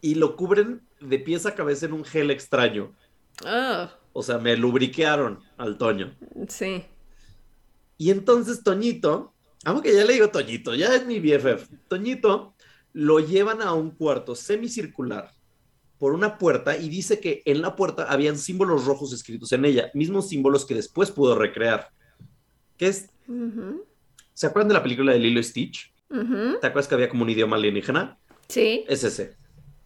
[0.00, 2.92] y lo cubren de pies a cabeza en un gel extraño.
[3.44, 6.14] Oh, O sea, me lubriquearon al Toño.
[6.48, 6.84] sí.
[7.96, 9.32] Y entonces Toñito,
[9.64, 11.68] amo que ya le digo Toñito, ya es mi BFF.
[11.88, 12.54] Toñito
[12.92, 15.32] lo llevan a un cuarto semicircular
[15.98, 19.90] por una puerta y dice que en la puerta habían símbolos rojos escritos en ella,
[19.94, 21.88] mismos símbolos que después pudo recrear.
[22.76, 23.10] ¿Qué es?
[24.34, 25.92] ¿Se acuerdan de la película de Lilo y Stitch?
[26.08, 28.18] ¿Te acuerdas que había como un idioma alienígena?
[28.48, 28.84] Sí.
[28.88, 29.36] Es ese.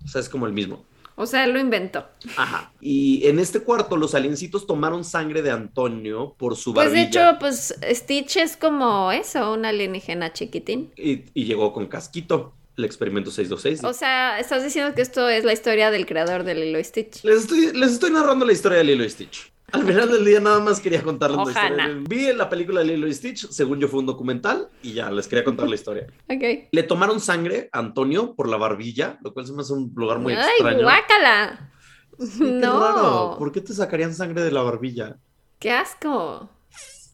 [0.04, 0.84] O sea, es como el mismo.
[1.18, 2.06] O sea, él lo inventó.
[2.36, 2.72] Ajá.
[2.80, 7.02] Y en este cuarto los aliencitos tomaron sangre de Antonio por su Pues barbilla.
[7.02, 10.92] de hecho, pues Stitch es como eso, un alienígena chiquitín.
[10.96, 13.84] y, y llegó con casquito, el experimento 626.
[13.84, 17.24] O sea, estás diciendo que esto es la historia del creador de Lilo y Stitch.
[17.24, 19.50] Les estoy, les estoy narrando la historia de Lilo y Stitch.
[19.72, 21.98] Al final del día nada más quería contarles la historia.
[22.08, 25.28] Vi la película de Lilo y Stitch, según yo fue un documental, y ya, les
[25.28, 26.06] quería contar la historia.
[26.28, 26.68] Ok.
[26.72, 30.18] Le tomaron sangre a Antonio por la barbilla, lo cual se me hace un lugar
[30.20, 30.82] muy ¡Ay, extraño.
[30.84, 31.70] guácala!
[32.18, 32.80] Sí, qué no.
[32.80, 33.36] raro.
[33.38, 35.18] ¿Por qué te sacarían sangre de la barbilla?
[35.58, 36.50] ¡Qué asco!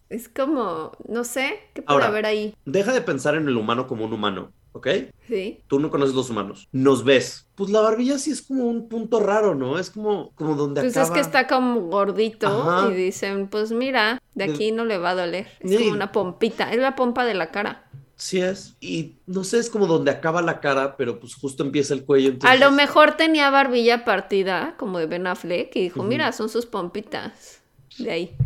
[0.08, 2.06] Es como, no sé, ¿qué puede Ahora.
[2.06, 2.54] haber ahí?
[2.64, 4.88] Deja de pensar en el humano como un humano, ¿ok?
[5.26, 5.60] Sí.
[5.68, 6.68] Tú no conoces los humanos.
[6.72, 7.48] Nos ves.
[7.54, 9.78] Pues la barbilla sí es como un punto raro, ¿no?
[9.78, 11.06] Es como, como donde Pues acaba.
[11.06, 12.90] es que está como gordito Ajá.
[12.90, 15.46] y dicen, pues mira, de aquí no le va a doler.
[15.60, 15.78] Es Sí.
[15.78, 17.88] como una pompita, es la pompa de la cara.
[18.16, 18.76] Sí es.
[18.80, 22.34] Y no sé, es como donde acaba la cara, pero pues justo empieza el cuello.
[22.42, 26.66] A lo mejor tenía barbilla partida, como de Ben Affleck, y dijo, mira, son sus
[26.66, 27.60] pompitas.
[27.98, 28.36] De ahí.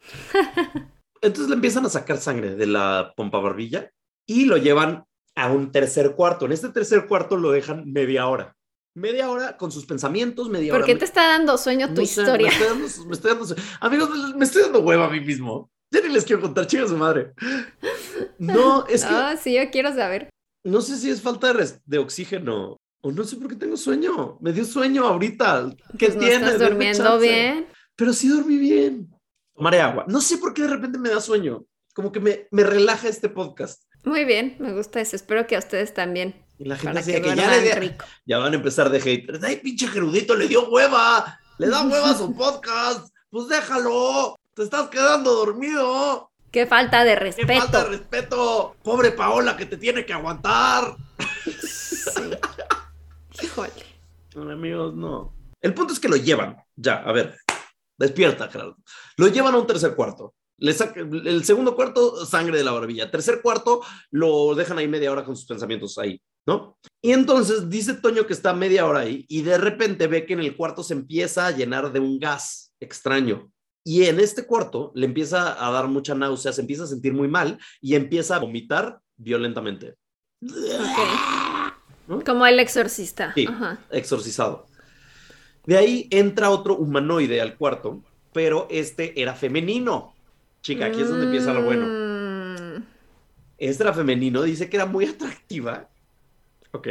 [1.20, 3.90] Entonces le empiezan a sacar sangre de la pompa barbilla
[4.26, 5.04] y lo llevan
[5.36, 6.46] a un tercer cuarto.
[6.46, 8.54] En este tercer cuarto lo dejan media hora.
[8.94, 10.86] Media hora con sus pensamientos, media ¿Por hora.
[10.86, 12.48] qué te está dando sueño tu No sé, historia?
[12.48, 15.70] me, estoy dando, me estoy dando su- Amigos, me estoy dando hueva a mí mismo.
[15.90, 17.32] Ya ni les quiero contar, chicas su madre.
[18.38, 20.28] No, es que No, sí, yo quiero saber.
[20.64, 21.52] no sé si es falta
[21.86, 24.38] de, oxígeno o no sé por qué tengo sueño.
[24.40, 25.70] Me dio sueño ahorita.
[25.98, 26.34] ¿Qué Pues no tiene?
[26.46, 27.66] estás durmiendo bien.
[27.96, 29.10] Pero sí dormí bien.
[29.54, 30.04] Tomaré agua.
[30.08, 31.64] No sé por qué de repente me da sueño.
[31.94, 33.82] Como que me, me relaja este podcast.
[34.04, 35.16] Muy bien, me gusta eso.
[35.16, 36.34] Espero que a ustedes también.
[36.58, 37.96] Y la gente así que que ya, le
[38.26, 39.42] ya van a empezar de haters.
[39.42, 41.38] Ay, pinche Gerudito, le dio hueva.
[41.58, 43.12] Le da hueva a su podcast.
[43.30, 44.38] Pues déjalo.
[44.54, 46.30] Te estás quedando dormido.
[46.50, 47.60] Qué falta de ¡Qué respeto.
[47.62, 48.76] falta de respeto!
[48.82, 50.96] Pobre Paola que te tiene que aguantar.
[51.62, 52.30] Sí.
[53.42, 53.72] Híjole.
[54.36, 55.34] Amigos, no.
[55.62, 56.58] El punto es que lo llevan.
[56.76, 57.38] Ya, a ver.
[57.96, 58.76] Despierta, Gerardo.
[59.16, 60.34] Lo llevan a un tercer cuarto.
[60.62, 63.10] Le saca, el segundo cuarto, sangre de la barbilla.
[63.10, 63.80] Tercer cuarto,
[64.12, 66.78] lo dejan ahí media hora con sus pensamientos ahí, ¿no?
[67.02, 70.40] Y entonces dice Toño que está media hora ahí y de repente ve que en
[70.40, 73.50] el cuarto se empieza a llenar de un gas extraño.
[73.84, 77.26] Y en este cuarto le empieza a dar mucha náusea, se empieza a sentir muy
[77.26, 79.96] mal y empieza a vomitar violentamente.
[82.24, 83.32] Como el exorcista.
[83.34, 83.46] Sí.
[83.48, 83.80] Ajá.
[83.90, 84.66] exorcizado.
[85.66, 88.00] De ahí entra otro humanoide al cuarto,
[88.32, 90.14] pero este era femenino.
[90.62, 91.86] Chica, aquí es donde empieza lo bueno.
[91.86, 92.82] Mm,
[93.58, 95.88] era femenino, dice que era muy atractiva.
[96.72, 96.88] Ok.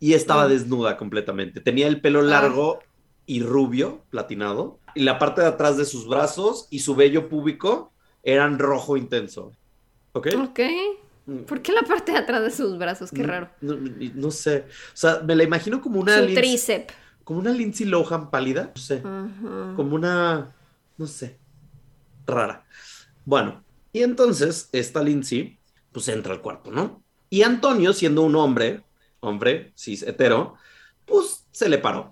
[0.00, 0.50] Y estaba Mm.
[0.50, 1.60] desnuda completamente.
[1.60, 2.24] Tenía el pelo Ah.
[2.24, 2.80] largo
[3.26, 4.78] y rubio, platinado.
[4.94, 7.92] Y la parte de atrás de sus brazos y su vello púbico
[8.22, 9.52] eran rojo intenso.
[10.12, 10.28] ¿Ok?
[10.42, 10.60] Ok.
[11.46, 13.10] ¿Por qué la parte de atrás de sus brazos?
[13.12, 13.50] Qué Mm, raro.
[13.60, 13.76] No,
[14.14, 14.64] no sé.
[14.92, 16.90] O sea, me la imagino como una, Su Lindsay- trícep.
[17.24, 18.72] como una Lindsay Lohan pálida.
[18.74, 19.02] No sé.
[19.02, 20.52] Como una,
[20.98, 21.38] no sé,
[22.26, 22.64] rara.
[23.24, 25.58] Bueno, y entonces esta Lindsay,
[25.92, 27.02] pues entra al cuarto, ¿no?
[27.30, 28.82] Y Antonio, siendo un hombre,
[29.20, 30.54] hombre, cis, hetero,
[31.06, 32.10] pues se le paró.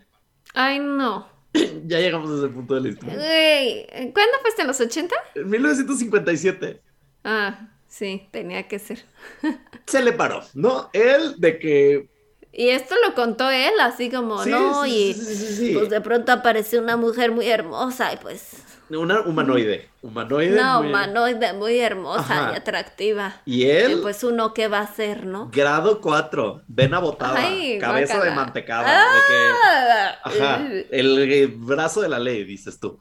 [0.55, 1.29] Ay, no.
[1.87, 4.13] ya llegamos a ese punto de la historia.
[4.13, 5.15] ¿cuándo fuiste en los 80?
[5.35, 6.81] En 1957
[7.25, 9.05] Ah, sí, tenía que ser.
[9.87, 10.89] se le paró, ¿no?
[10.93, 12.09] Él de que...
[12.53, 15.75] Y esto lo contó él, así como, Sí, no, sí, y sí.
[15.75, 18.55] pues de pronto apareció una mujer muy hermosa y pues,
[18.91, 19.89] Una humanoide.
[20.03, 20.53] Humanoide.
[20.55, 22.53] una muy- humanoide muy hermosa Ajá.
[22.53, 23.41] y atractiva.
[23.45, 25.51] Y Y él, pues uno, ¿qué va a hacer, no?
[25.53, 29.13] grado 4, vena botada, Ay, cabeza de mantecada.
[29.13, 30.61] de que- Ah, Ajá,
[30.91, 32.99] el, eh, brazo de la ley, dices tú.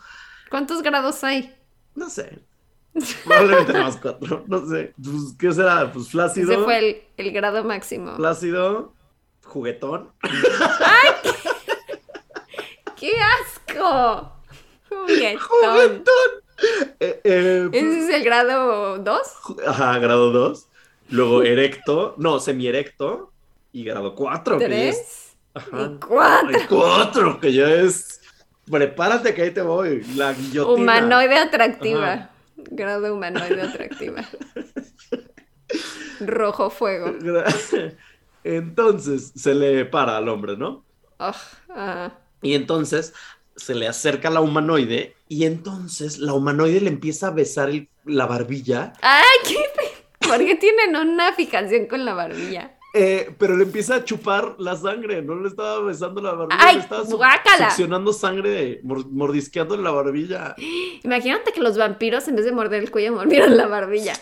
[0.49, 1.55] ¿Cuántos grados hay?
[1.95, 2.39] No sé.
[3.23, 4.43] Probablemente más cuatro.
[4.47, 4.93] No sé.
[5.01, 5.91] Pues, ¿Qué será?
[5.91, 6.51] Pues flácido.
[6.51, 8.15] Ese fue el, el grado máximo.
[8.15, 8.93] Flácido.
[9.45, 10.11] Juguetón.
[12.95, 14.33] ¡Qué asco!
[15.07, 15.39] Juguetón.
[15.39, 16.43] Juguetón.
[16.99, 19.21] Eh, eh, ¿Ese es el grado 2?
[19.43, 20.67] ju- ajá, grado 2.
[21.09, 22.15] Luego erecto.
[22.17, 23.31] No, semierecto.
[23.71, 24.57] Y grado 4.
[24.57, 25.35] ¿Tres?
[25.53, 25.91] Ajá.
[25.91, 26.49] Y cuatro.
[26.59, 28.21] Ay, cuatro, que ya es.
[28.69, 30.03] Prepárate que ahí te voy.
[30.15, 30.73] La guillotina.
[30.73, 32.13] Humanoide atractiva.
[32.13, 32.29] Ajá.
[32.55, 34.23] Grado humanoide atractiva.
[36.19, 37.15] Rojo fuego.
[38.43, 40.83] Entonces se le para al hombre, ¿no?
[41.19, 42.11] Ah.
[42.41, 43.13] Y entonces
[43.59, 48.25] se le acerca la humanoide y entonces la humanoide le empieza a besar el- la
[48.25, 49.57] barbilla, ¡Ay, qué
[50.27, 52.75] ¿Por qué tienen una fijación con la barbilla?
[52.95, 56.75] eh, pero le empieza a chupar la sangre, no le estaba besando la barbilla, ¡Ay,
[56.77, 57.69] le estaba su- guácala!
[57.69, 60.55] succionando sangre, mor- mordisqueando la barbilla.
[61.03, 64.13] Imagínate que los vampiros en vez de morder el cuello mordieron la barbilla.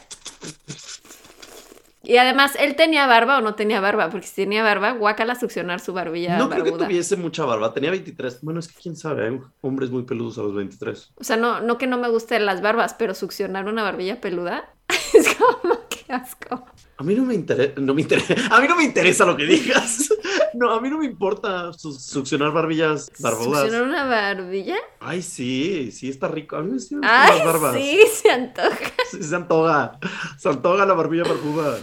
[2.10, 4.10] Y además, ¿él tenía barba o no tenía barba?
[4.10, 7.91] Porque si tenía barba, guácala succionar su barbilla no creo que tuviese mucha barba, tenía
[7.91, 8.39] 23.
[8.43, 11.12] Bueno, es que quién sabe, hay hombres muy peludos a los 23.
[11.16, 14.74] O sea, no, no que no me gusten las barbas, pero succionar una barbilla peluda
[15.14, 16.64] es como que asco.
[16.99, 19.43] A mí no me interesa, no me interesa, a mí no me interesa lo que
[19.45, 20.08] digas.
[20.53, 23.64] No, a mí no me importa su- succionar barbillas barbudas.
[23.64, 24.78] ¿Succionar una barbilla?
[25.01, 26.55] Ay, sí, sí está rico.
[26.55, 27.76] A mí sí me gustan Ay, las barbas.
[27.76, 28.93] sí, se antoja.
[29.12, 29.99] Sí, se antoja.
[30.38, 31.78] Se antoja la barbilla barbuda.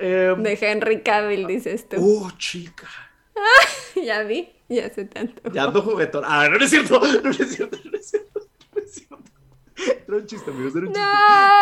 [0.00, 1.96] Eh, De Henry Cavill, dices tú.
[2.00, 2.88] oh, chica.
[3.96, 5.50] Ya vi, ya sé tanto.
[5.52, 6.22] Ya ando juguetón.
[6.26, 7.00] Ah, no es cierto.
[7.00, 7.78] No es cierto.
[7.90, 8.38] No es cierto.
[8.72, 9.22] No es cierto.
[10.06, 10.74] Era un chiste, amigos.
[10.76, 11.00] Era un chiste.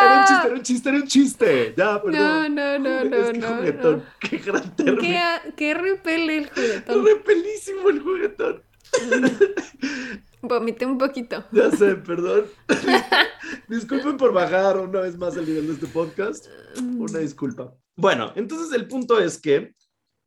[0.03, 1.75] Era un chiste, era un chiste, era un chiste.
[1.77, 2.55] Ya, perdón.
[2.55, 3.97] no, no, no, es que no, juguetón.
[3.99, 4.05] no.
[4.21, 5.19] Qué gran ¿Qué, término.
[5.57, 7.07] qué repele el juguetón?
[7.07, 8.63] Repelísimo el juguetón.
[10.43, 11.45] Vomité un poquito.
[11.53, 12.45] Ya sé, perdón.
[13.69, 16.47] Disculpen por bajar una vez más el nivel de este podcast.
[16.99, 17.73] Una disculpa.
[17.97, 19.75] Bueno, entonces el punto es que,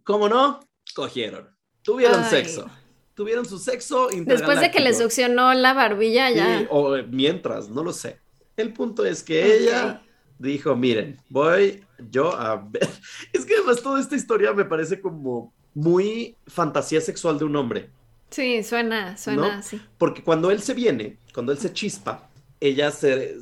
[0.04, 0.60] como no,
[0.96, 1.48] cogieron.
[1.84, 2.30] Tuvieron Ay.
[2.30, 2.70] sexo.
[3.14, 6.68] Tuvieron su sexo Después de que le succionó la barbilla, Sí, ya.
[6.70, 8.18] o eh, mientras, no lo sé.
[8.56, 9.50] El punto es que Ok.
[9.52, 10.02] ella
[10.38, 12.88] dijo, miren, voy yo a ver.
[13.34, 17.90] Es que además toda esta historia me parece como muy fantasía sexual de un hombre.
[18.30, 19.48] Sí, suena, suena ¿No?
[19.60, 19.82] así.
[19.98, 23.38] Porque cuando él se viene, cuando él se chispa, ella se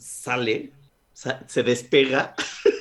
[0.00, 0.72] sale,
[1.12, 2.34] sa- se despega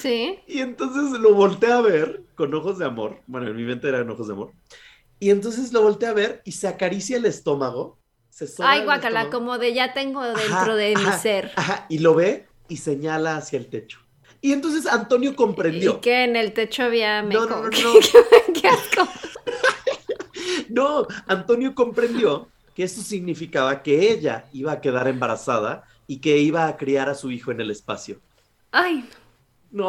[0.00, 0.38] Sí.
[0.46, 3.20] y entonces lo voltea a ver con ojos de amor.
[3.26, 4.52] Bueno, en mi mente eran ojos de amor.
[5.18, 7.98] Y entonces lo voltea a ver y se acaricia el estómago.
[8.28, 11.52] Se Ay, guacala, como de ya tengo dentro Ajá, de mi ser.
[11.54, 13.98] Ajá, y lo ve y señala hacia el techo.
[14.40, 15.98] Y entonces Antonio comprendió.
[15.98, 17.46] Y que en el techo había No, meco.
[17.46, 18.60] no, no, ¿Qué, no.
[18.60, 19.08] qué asco.
[20.68, 26.66] No, Antonio comprendió que esto significaba que ella iba a quedar embarazada y que iba
[26.66, 28.22] a criar a su hijo en el espacio.
[28.72, 29.21] Ay, No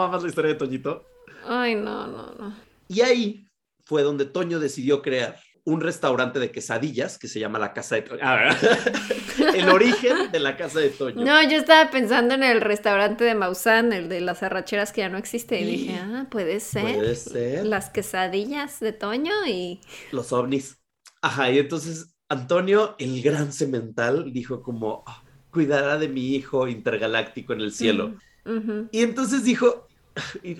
[0.01, 1.05] amas la historia de Toñito.
[1.47, 2.55] ay, no, no, no.
[2.87, 3.47] Y ahí
[3.85, 8.01] fue donde Toño decidió crear un restaurante de quesadillas que se llama la Casa de
[8.01, 8.19] Toño.
[8.21, 8.55] Ah,
[9.55, 11.23] el origen de la Casa de Toño.
[11.23, 15.09] No, yo estaba pensando en el restaurante de Maussan, el de las arracheras que ya
[15.09, 15.59] no existe.
[15.61, 16.95] Y dije, ah, puede ser.
[16.95, 17.65] Puede ser.
[17.65, 19.79] Las quesadillas de Toño y.
[20.11, 20.77] Los ovnis.
[21.21, 27.53] Ajá, y entonces Antonio, el gran cemental, dijo como, "Ah, cuidará de mi hijo intergaláctico
[27.53, 28.15] en el cielo.
[28.91, 29.87] Y entonces dijo,
[30.43, 30.57] y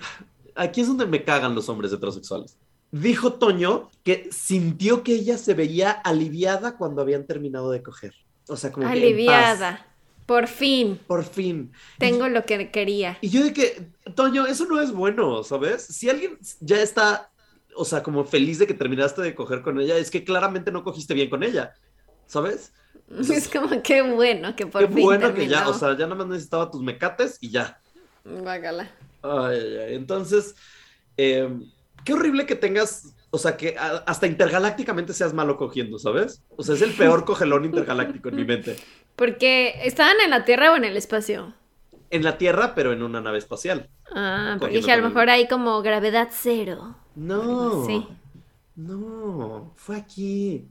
[0.54, 2.56] aquí es donde me cagan los hombres heterosexuales.
[2.90, 8.14] Dijo Toño que sintió que ella se veía aliviada cuando habían terminado de coger.
[8.48, 9.02] O sea, como que en paz.
[9.02, 9.86] Aliviada.
[10.26, 10.98] Por fin.
[11.06, 11.72] Por fin.
[11.98, 13.18] Tengo lo que quería.
[13.20, 15.82] Y yo de que, Toño, eso no es bueno, ¿sabes?
[15.82, 17.30] Si alguien ya está,
[17.76, 20.84] o sea, como feliz de que terminaste de coger con ella, es que claramente no
[20.84, 21.74] cogiste bien con ella,
[22.26, 22.72] ¿sabes?
[23.30, 26.16] Es como qué bueno que por Qué fin bueno que ya, o sea, ya nada
[26.16, 27.80] más necesitaba tus mecates y ya.
[28.24, 28.90] Guácala.
[29.22, 29.94] Ay, ay, ay.
[29.94, 30.54] Entonces,
[31.16, 31.48] eh,
[32.04, 36.42] qué horrible que tengas, o sea, que a- hasta intergalácticamente seas malo cogiendo, ¿sabes?
[36.56, 38.76] O sea, es el peor cogelón intergaláctico en mi mente.
[39.16, 41.54] Porque estaban en la Tierra o en el espacio.
[42.10, 43.90] En la Tierra, pero en una nave espacial.
[44.14, 46.96] Ah, porque dije, a lo mejor hay como gravedad cero.
[47.14, 47.84] No.
[47.86, 48.06] Sí.
[48.76, 50.68] No, fue aquí.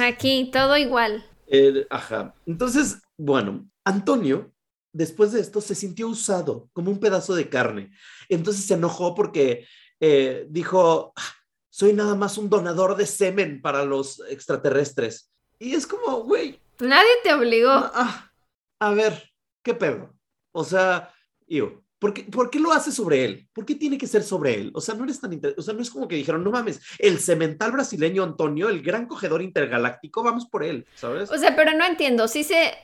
[0.00, 1.24] Aquí, todo igual.
[1.46, 2.34] Eh, ajá.
[2.46, 4.52] Entonces, bueno, Antonio,
[4.92, 7.92] después de esto, se sintió usado como un pedazo de carne.
[8.28, 9.66] Entonces se enojó porque
[10.00, 11.22] eh, dijo, "Ah,
[11.70, 15.30] soy nada más un donador de semen para los extraterrestres.
[15.58, 17.70] Y es como, güey, Nadie te obligó.
[17.70, 18.32] ah,
[18.80, 19.30] a ver,
[19.62, 20.12] ¿qué pedo?
[20.52, 21.12] O sea,
[21.46, 23.48] yo, ¿por qué, por qué lo hace sobre él?
[23.54, 24.70] ¿Por qué tiene que ser sobre él?
[24.74, 26.82] O sea, no eres tan inter- o sea, no es como que dijeron, no mames,
[26.98, 31.30] el cemental brasileño Antonio, el gran cogedor intergaláctico, vamos por él, ¿sabes?
[31.30, 32.28] O sea, pero no entiendo.
[32.28, 32.74] Sí se.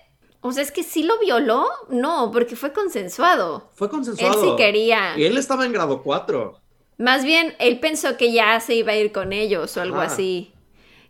[0.41, 1.67] O sea, es que sí lo violó.
[1.91, 3.71] No, porque fue consensuado.
[3.75, 4.43] Fue Él consensuado.
[4.43, 5.19] sí quería.
[5.19, 6.59] Y él estaba en grado 4.
[6.97, 10.55] Más bien, él pensó que ya se iba a ir con ellos o algo así.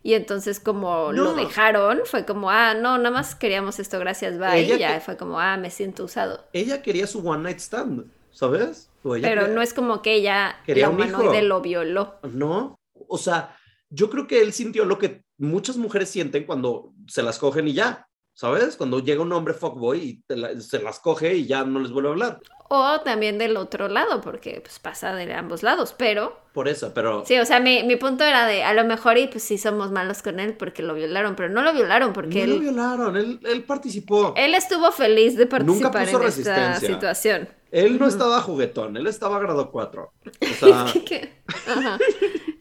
[0.03, 4.59] Y entonces, como lo dejaron, fue como, ah, no, nada más queríamos esto, gracias, bye.
[4.59, 6.43] Ella y ya que- fue como, ah, me siento usado.
[6.53, 8.89] Ella quería su one night stand, ¿sabes?
[9.03, 11.09] Pero quería- no es como que ella, Quería la un hijo.
[11.19, 12.15] humanoide, lo violó.
[12.23, 13.55] No, o sea,
[13.89, 17.73] yo creo que él sintió lo que muchas mujeres sienten cuando se las cogen y
[17.73, 18.77] ya, ¿sabes?
[18.77, 22.09] Cuando llega un hombre fuckboy y la- se las coge y ya no les vuelve
[22.09, 22.39] a hablar.
[22.73, 25.93] O también del otro lado, porque pues pasa de ambos lados.
[25.97, 29.17] Pero, Por eso, pero sí, o sea, mi, mi punto era de, a lo mejor,
[29.17, 32.47] y pues sí somos malos con él porque lo violaron, pero no lo violaron porque
[32.47, 34.33] no lo él, violaron, él, él participó.
[34.37, 36.87] él estuvo feliz de participar puso en esta resistencia.
[36.87, 37.49] situación.
[37.71, 40.03] Él no estaba juguetón, él estaba grado 4.
[40.03, 40.65] O.
[40.65, 41.97] Ajá.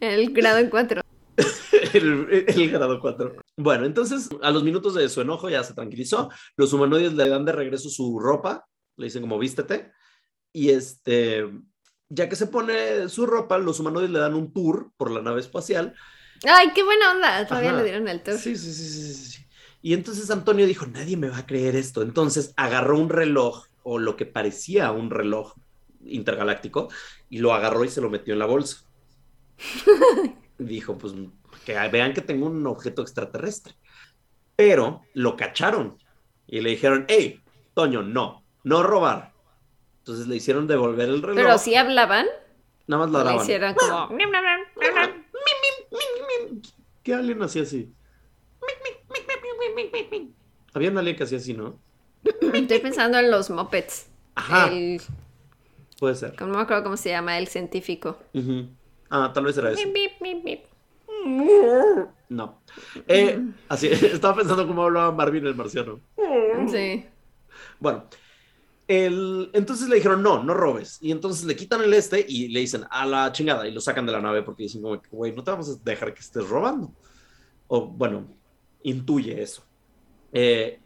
[0.01, 1.03] El grado en cuatro.
[1.93, 3.37] el, el grado 4.
[3.59, 6.31] Bueno, entonces a los minutos de su enojo ya se tranquilizó.
[6.57, 9.93] Los humanoides le dan de regreso su ropa, le dicen como vístete.
[10.53, 11.49] Y este,
[12.09, 15.41] ya que se pone su ropa, los humanoides le dan un tour por la nave
[15.41, 15.95] espacial.
[16.45, 17.47] Ay, qué buena onda.
[17.47, 17.79] Todavía Ajá.
[17.79, 18.39] le dieron el tour.
[18.39, 19.47] Sí, sí, sí, sí, sí, sí.
[19.83, 22.03] Y entonces Antonio dijo, nadie me va a creer esto.
[22.03, 25.55] Entonces agarró un reloj, o lo que parecía un reloj
[26.05, 26.89] intergaláctico,
[27.29, 28.85] y lo agarró y se lo metió en la bolsa.
[30.59, 31.15] dijo, pues
[31.65, 33.75] que vean que tengo un objeto extraterrestre.
[34.57, 35.99] Pero lo cacharon
[36.47, 37.41] y le dijeron, hey,
[37.75, 39.30] Toño, no, no robar.
[40.01, 41.37] Entonces le hicieron devolver el reloj.
[41.45, 42.27] Pero sí hablaban.
[42.87, 43.43] Nada más Le ladraban.
[43.43, 44.09] hicieron como.
[47.03, 47.93] ¿Qué alien hacía así?
[50.75, 51.79] Había un alien que hacía así, ¿no?
[52.53, 54.09] Estoy pensando en los mopeds.
[54.35, 55.01] Ajá, El,
[55.99, 56.41] puede ser.
[56.41, 58.19] no me acuerdo cómo se llama, el científico.
[58.35, 58.69] Ujú.
[59.11, 59.83] Ah, tal vez era eso.
[59.93, 60.61] Bip, bip, bip, bip.
[62.29, 62.61] No.
[63.09, 66.01] Eh, así, estaba pensando cómo hablaba Marvin el marciano.
[66.71, 67.05] Sí.
[67.81, 68.05] Bueno,
[68.91, 70.99] el, entonces le dijeron, no, no robes.
[71.01, 74.05] Y entonces le quitan el este y le dicen, a la chingada, y lo sacan
[74.05, 76.93] de la nave porque dicen, güey, no te vamos a dejar que estés robando.
[77.69, 78.27] O bueno,
[78.83, 79.65] intuye eso.
[80.33, 80.81] Eh,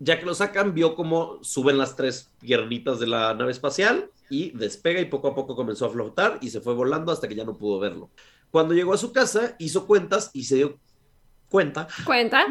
[0.00, 4.50] Ya que lo sacan, vio cómo suben las tres piernitas de la nave espacial y
[4.56, 7.44] despega y poco a poco comenzó a flotar y se fue volando hasta que ya
[7.44, 8.10] no pudo verlo.
[8.52, 10.78] Cuando llegó a su casa, hizo cuentas y se dio
[11.48, 11.88] cuenta.
[12.04, 12.46] Cuenta.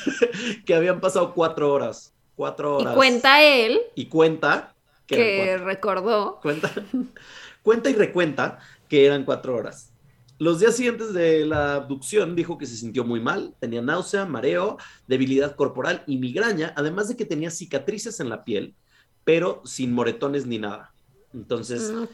[0.66, 2.12] que habían pasado cuatro horas.
[2.42, 2.92] Cuatro horas.
[2.92, 3.80] Y cuenta él.
[3.94, 4.74] Y cuenta.
[5.06, 6.40] Que, recordó.
[6.42, 6.72] Cuenta.
[7.62, 8.58] cuenta y recuenta
[8.88, 9.92] que eran cuatro horas.
[10.40, 14.76] Los días siguientes de la abducción dijo que se sintió muy mal, tenía náusea, mareo,
[15.06, 18.74] debilidad corporal y migraña, además de que tenía cicatrices en la piel,
[19.22, 20.92] pero sin moretones ni nada.
[21.32, 22.06] Entonces, mm,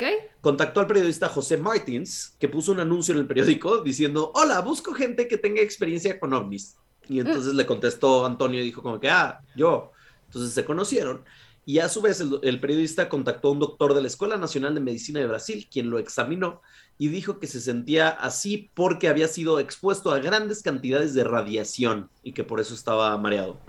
[0.42, 4.92] contactó al periodista José Martins, que puso un anuncio en el periódico diciendo, hola, busco
[4.92, 6.76] gente que tenga experiencia con ovnis.
[7.08, 9.92] Y entonces le contestó Antonio y dijo como que, ah, yo.
[10.28, 11.24] Entonces se conocieron.
[11.66, 14.74] Y a su vez el, el, periodista contactó a un doctor de la Escuela Nacional
[14.74, 16.62] de Medicina de Brasil, quien lo examinó
[16.98, 22.10] y dijo que se sentía así porque había sido expuesto a grandes cantidades de radiación
[22.22, 23.60] y que por eso estaba mareado.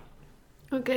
[0.71, 0.89] Ok.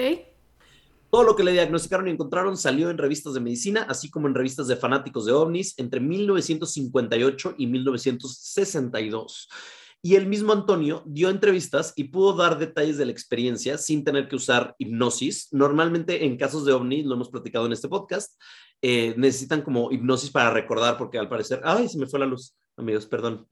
[1.10, 4.34] Todo lo que le diagnosticaron y encontraron salió en revistas de medicina, así como en
[4.34, 9.48] revistas de fanáticos de ovnis entre 1958 y 1962.
[10.04, 14.28] Y el mismo Antonio dio entrevistas y pudo dar detalles de la experiencia sin tener
[14.28, 15.48] que usar hipnosis.
[15.52, 18.34] Normalmente en casos de ovni, lo hemos platicado en este podcast,
[18.82, 22.56] eh, necesitan como hipnosis para recordar, porque al parecer, ay, se me fue la luz,
[22.76, 23.46] amigos, perdón.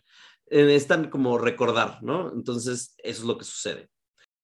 [0.47, 2.33] Eh, necesitan como recordar, ¿no?
[2.33, 3.89] Entonces, eso es lo que sucede.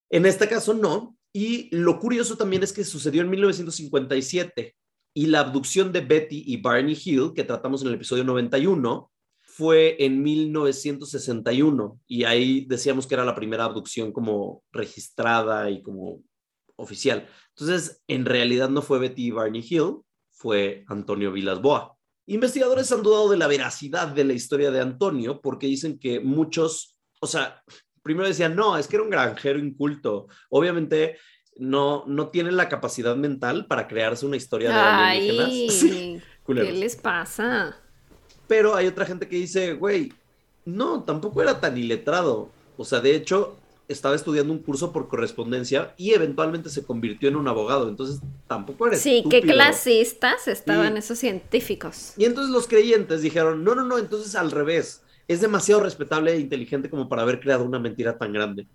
[0.08, 4.76] En este caso, no, y lo curioso también es que sucedió en 1957
[5.12, 9.10] y la abducción de Betty y Barney Hill, que tratamos en el episodio 91,
[9.56, 16.22] fue en 1961 y ahí decíamos que era la primera abducción como registrada y como
[16.76, 17.26] oficial.
[17.56, 21.96] Entonces, en realidad no fue Betty Barney Hill, fue Antonio Vilas Boa.
[22.26, 26.98] Investigadores han dudado de la veracidad de la historia de Antonio porque dicen que muchos,
[27.22, 27.62] o sea,
[28.02, 30.26] primero decían, no, es que era un granjero inculto.
[30.50, 31.16] Obviamente
[31.56, 36.22] no, no tiene la capacidad mental para crearse una historia de alienígenas.
[36.46, 37.85] ¿Qué les pasa?
[38.46, 40.12] Pero hay otra gente que dice, güey,
[40.64, 42.50] no, tampoco era tan iletrado.
[42.76, 43.56] O sea, de hecho,
[43.88, 47.88] estaba estudiando un curso por correspondencia y eventualmente se convirtió en un abogado.
[47.88, 52.12] Entonces, tampoco era Sí, qué clasistas estaban esos científicos.
[52.16, 56.40] Y entonces los creyentes dijeron, no, no, no, entonces al revés es demasiado respetable e
[56.40, 58.66] inteligente como para haber creado una mentira tan grande.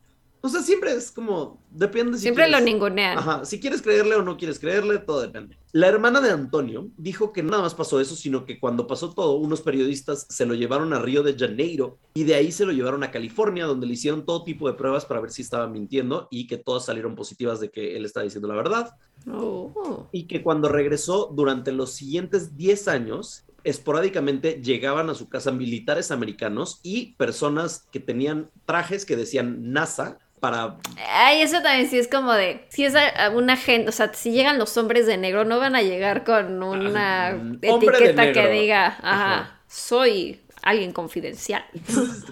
[0.44, 3.18] O sea, siempre es como, depende si Siempre lo ningunean.
[3.18, 5.56] Ajá, si quieres creerle o no quieres creerle, todo depende.
[5.72, 9.36] La hermana de Antonio dijo que nada más pasó eso, sino que cuando pasó todo,
[9.36, 13.04] unos periodistas se lo llevaron a Río de Janeiro y de ahí se lo llevaron
[13.04, 16.48] a California, donde le hicieron todo tipo de pruebas para ver si estaba mintiendo y
[16.48, 18.96] que todas salieron positivas de que él estaba diciendo la verdad.
[19.32, 20.08] Oh.
[20.12, 26.12] Y que cuando regresó durante los siguientes 10 años, esporádicamente llegaban a su casa militares
[26.12, 30.76] americanos y personas que tenían trajes que decían NASA para...
[31.08, 32.94] Ay, eso también sí es como de, si es
[33.34, 36.62] una gente, o sea, si llegan los hombres de negro, no van a llegar con
[36.62, 41.64] una ah, etiqueta que diga, ajá, soy alguien confidencial.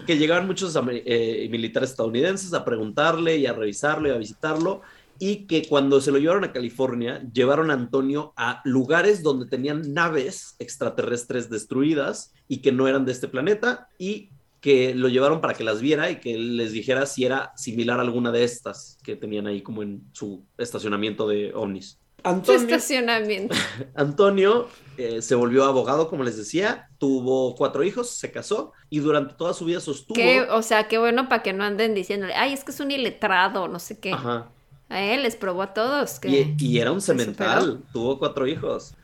[0.08, 4.82] que llegaban muchos eh, militares estadounidenses a preguntarle y a revisarlo y a visitarlo
[5.20, 9.94] y que cuando se lo llevaron a California, llevaron a Antonio a lugares donde tenían
[9.94, 14.30] naves extraterrestres destruidas y que no eran de este planeta y
[14.62, 18.04] que lo llevaron para que las viera y que les dijera si era similar a
[18.04, 22.00] alguna de estas que tenían ahí como en su estacionamiento de ovnis.
[22.24, 23.56] Antonio, estacionamiento.
[23.96, 24.68] Antonio
[24.98, 29.54] eh, se volvió abogado, como les decía, tuvo cuatro hijos, se casó y durante toda
[29.54, 30.20] su vida sostuvo.
[30.52, 33.70] o sea, qué bueno para que no anden diciéndole, ay, es que es un iletrado,
[33.70, 34.12] no sé qué.
[34.12, 34.52] Ajá.
[34.90, 36.20] A él les probó a todos.
[36.20, 38.96] Que y, era un cemental, tuvo cuatro hijos.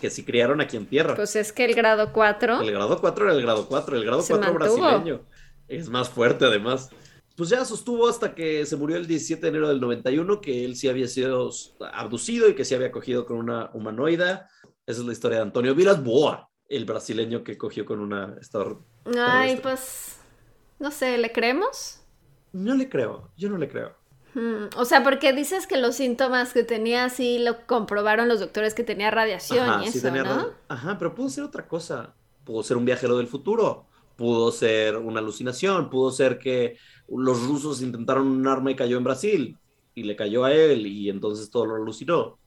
[0.00, 1.16] Que se criaron aquí en tierra.
[1.16, 2.60] Pues es que el grado 4.
[2.60, 5.22] El grado 4 era el grado 4, el grado 4 brasileño.
[5.66, 6.90] Es más fuerte además.
[7.36, 10.76] Pues ya sostuvo hasta que se murió el 17 de enero del 91 que él
[10.76, 11.50] sí había sido
[11.92, 14.48] abducido y que sí había cogido con una humanoida.
[14.86, 18.36] Esa es la historia de Antonio Vilas Boa, el brasileño que cogió con una
[19.16, 20.18] Ay, pues
[20.78, 22.00] no sé, ¿le creemos?
[22.52, 24.03] No le creo, yo no le creo.
[24.76, 28.82] O sea, porque dices que los síntomas que tenía sí lo comprobaron los doctores que
[28.82, 30.50] tenía radiación y eso, ¿no?
[30.68, 32.14] Ajá, pero pudo ser otra cosa.
[32.44, 33.86] Pudo ser un viajero del futuro,
[34.16, 36.76] pudo ser una alucinación, pudo ser que
[37.08, 39.58] los rusos intentaron un arma y cayó en Brasil
[39.94, 42.38] y le cayó a él y entonces todo lo alucinó.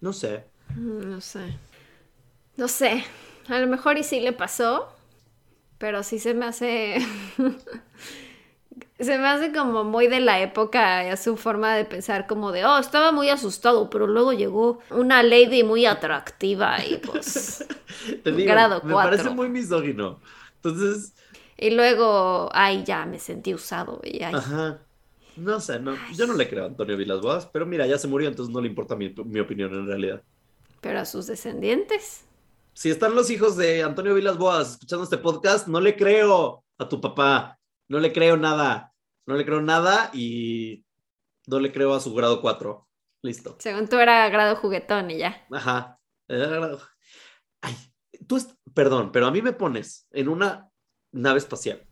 [0.00, 0.44] No sé.
[0.74, 1.58] Mm, no sé.
[2.56, 3.04] No sé.
[3.48, 4.88] A lo mejor y sí le pasó,
[5.78, 6.98] pero sí se me hace
[8.98, 12.78] Se me hace como muy de la época su forma de pensar como de, oh,
[12.78, 17.66] estaba muy asustado, pero luego llegó una lady muy atractiva y pues...
[18.24, 20.20] Te digo, grado me parece muy misógino.
[20.56, 21.14] Entonces...
[21.58, 24.00] Y luego, ay, ya me sentí usado.
[24.02, 24.80] Y Ajá.
[25.36, 28.08] No sé, no, yo no le creo a Antonio Vilas Boas, pero mira, ya se
[28.08, 30.22] murió, entonces no le importa mi, mi opinión en realidad.
[30.80, 32.24] Pero a sus descendientes.
[32.72, 36.88] Si están los hijos de Antonio Vilas Boas escuchando este podcast, no le creo a
[36.88, 38.92] tu papá, no le creo nada,
[39.26, 40.84] no le creo nada y
[41.46, 42.88] no le creo a su grado 4.
[43.22, 43.56] Listo.
[43.58, 45.44] Según tú era grado juguetón y ya.
[45.50, 45.98] Ajá.
[46.28, 46.80] Era grado-
[47.60, 47.74] Ay,
[48.28, 50.68] tú, est- perdón, pero a mí me pones en una
[51.12, 51.86] nave espacial.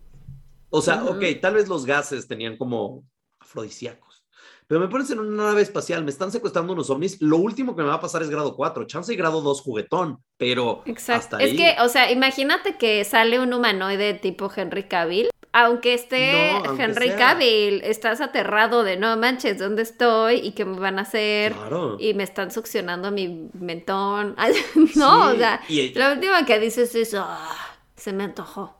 [0.70, 1.14] O sea, Ujú.
[1.16, 3.04] ok, tal vez los gases tenían como
[3.40, 4.24] afrodisíacos.
[4.66, 7.20] Pero me pones en una nave espacial, me están secuestrando unos ovnis.
[7.20, 10.24] Lo último que me va a pasar es grado 4, chance y grado 2 juguetón,
[10.38, 11.36] pero Exacto.
[11.36, 11.56] hasta Es ahí.
[11.56, 15.28] que, o sea, imagínate que sale un humanoide tipo Henry Cavill.
[15.56, 17.16] Aunque esté No, aunque Henry sea.
[17.16, 20.36] Cavill, estás aterrado de no manches, ¿dónde estoy?
[20.36, 21.52] ¿Y qué me van a hacer?
[21.52, 21.96] Claro.
[22.00, 24.34] Y me están succionando mi mentón.
[24.96, 27.48] No, Sí, o sea, y- lo último que dices es, "Ah,
[27.96, 28.76] se me antojó.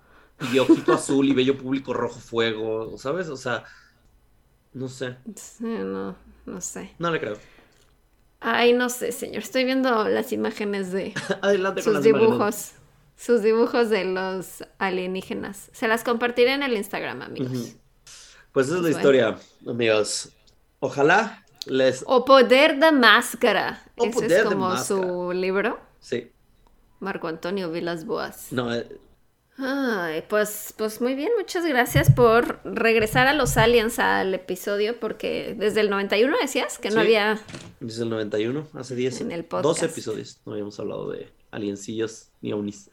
[0.52, 3.28] Y ojito azul y bello público rojo fuego, ¿sabes?
[3.28, 3.64] O sea,
[4.72, 6.90] no sé, Sí, no, no sé.
[6.98, 7.38] no le creo.
[8.40, 9.42] Ay, no sé, señor.
[9.42, 12.74] Estoy viendo las imágenes de Adelante con sus las imágenes.
[13.24, 15.70] Sus dibujos de los alienígenas.
[15.72, 17.76] Se las compartiré en el Instagram, amigos.
[18.52, 20.28] Pues esa es la Pues historia, amigos.
[20.80, 22.04] Ojalá les...
[22.06, 23.82] O Poder da Máscara.
[23.96, 25.80] O Ese Poder es como su libro.
[26.00, 26.30] Sí,
[27.00, 28.48] Marco Antonio Vilas Boas.
[28.52, 28.86] no, eh,
[29.56, 35.54] Ay, pues, pues muy bien, muchas gracias por regresar a los aliens al episodio, porque
[35.56, 37.00] desde el 91 decías que no Sí.
[37.00, 37.38] había.
[37.78, 39.64] desde el 91, hace 10, En el podcast.
[39.64, 42.90] 12 episodios, no habíamos hablado de aliencillos ni ovnis.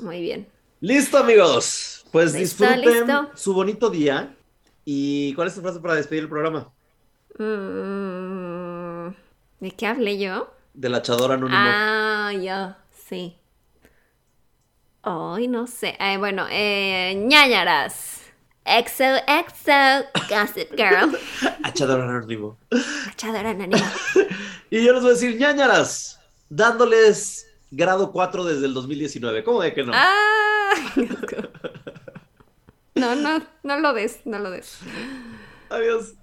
[0.00, 0.48] Muy bien.
[0.80, 2.04] Listo, amigos.
[2.12, 3.30] Pues disfruten listo.
[3.34, 4.34] su bonito día.
[4.84, 6.70] ¿Y cuál es tu frase para despedir el programa?
[7.38, 9.14] Mm,
[9.60, 10.52] ¿De qué hablé yo?
[10.74, 11.58] Del hachador anónimo.
[11.60, 13.36] Ah, ya, sí.
[15.02, 15.96] Ay, no sé.
[15.98, 18.22] Eh, bueno, eh, ñañaras.
[18.64, 21.16] Exo, exo, Gossip Girl.
[21.62, 22.58] Hachador anónimo.
[23.06, 23.92] Cachadora anónima.
[24.70, 26.18] Y yo les voy a decir ñañaras,
[26.48, 27.46] dándoles
[27.76, 29.44] grado 4 desde el 2019.
[29.44, 29.92] ¿Cómo de que no?
[29.94, 30.72] Ah.
[32.96, 34.78] No, no, no lo des, no lo des.
[35.68, 36.14] Adiós.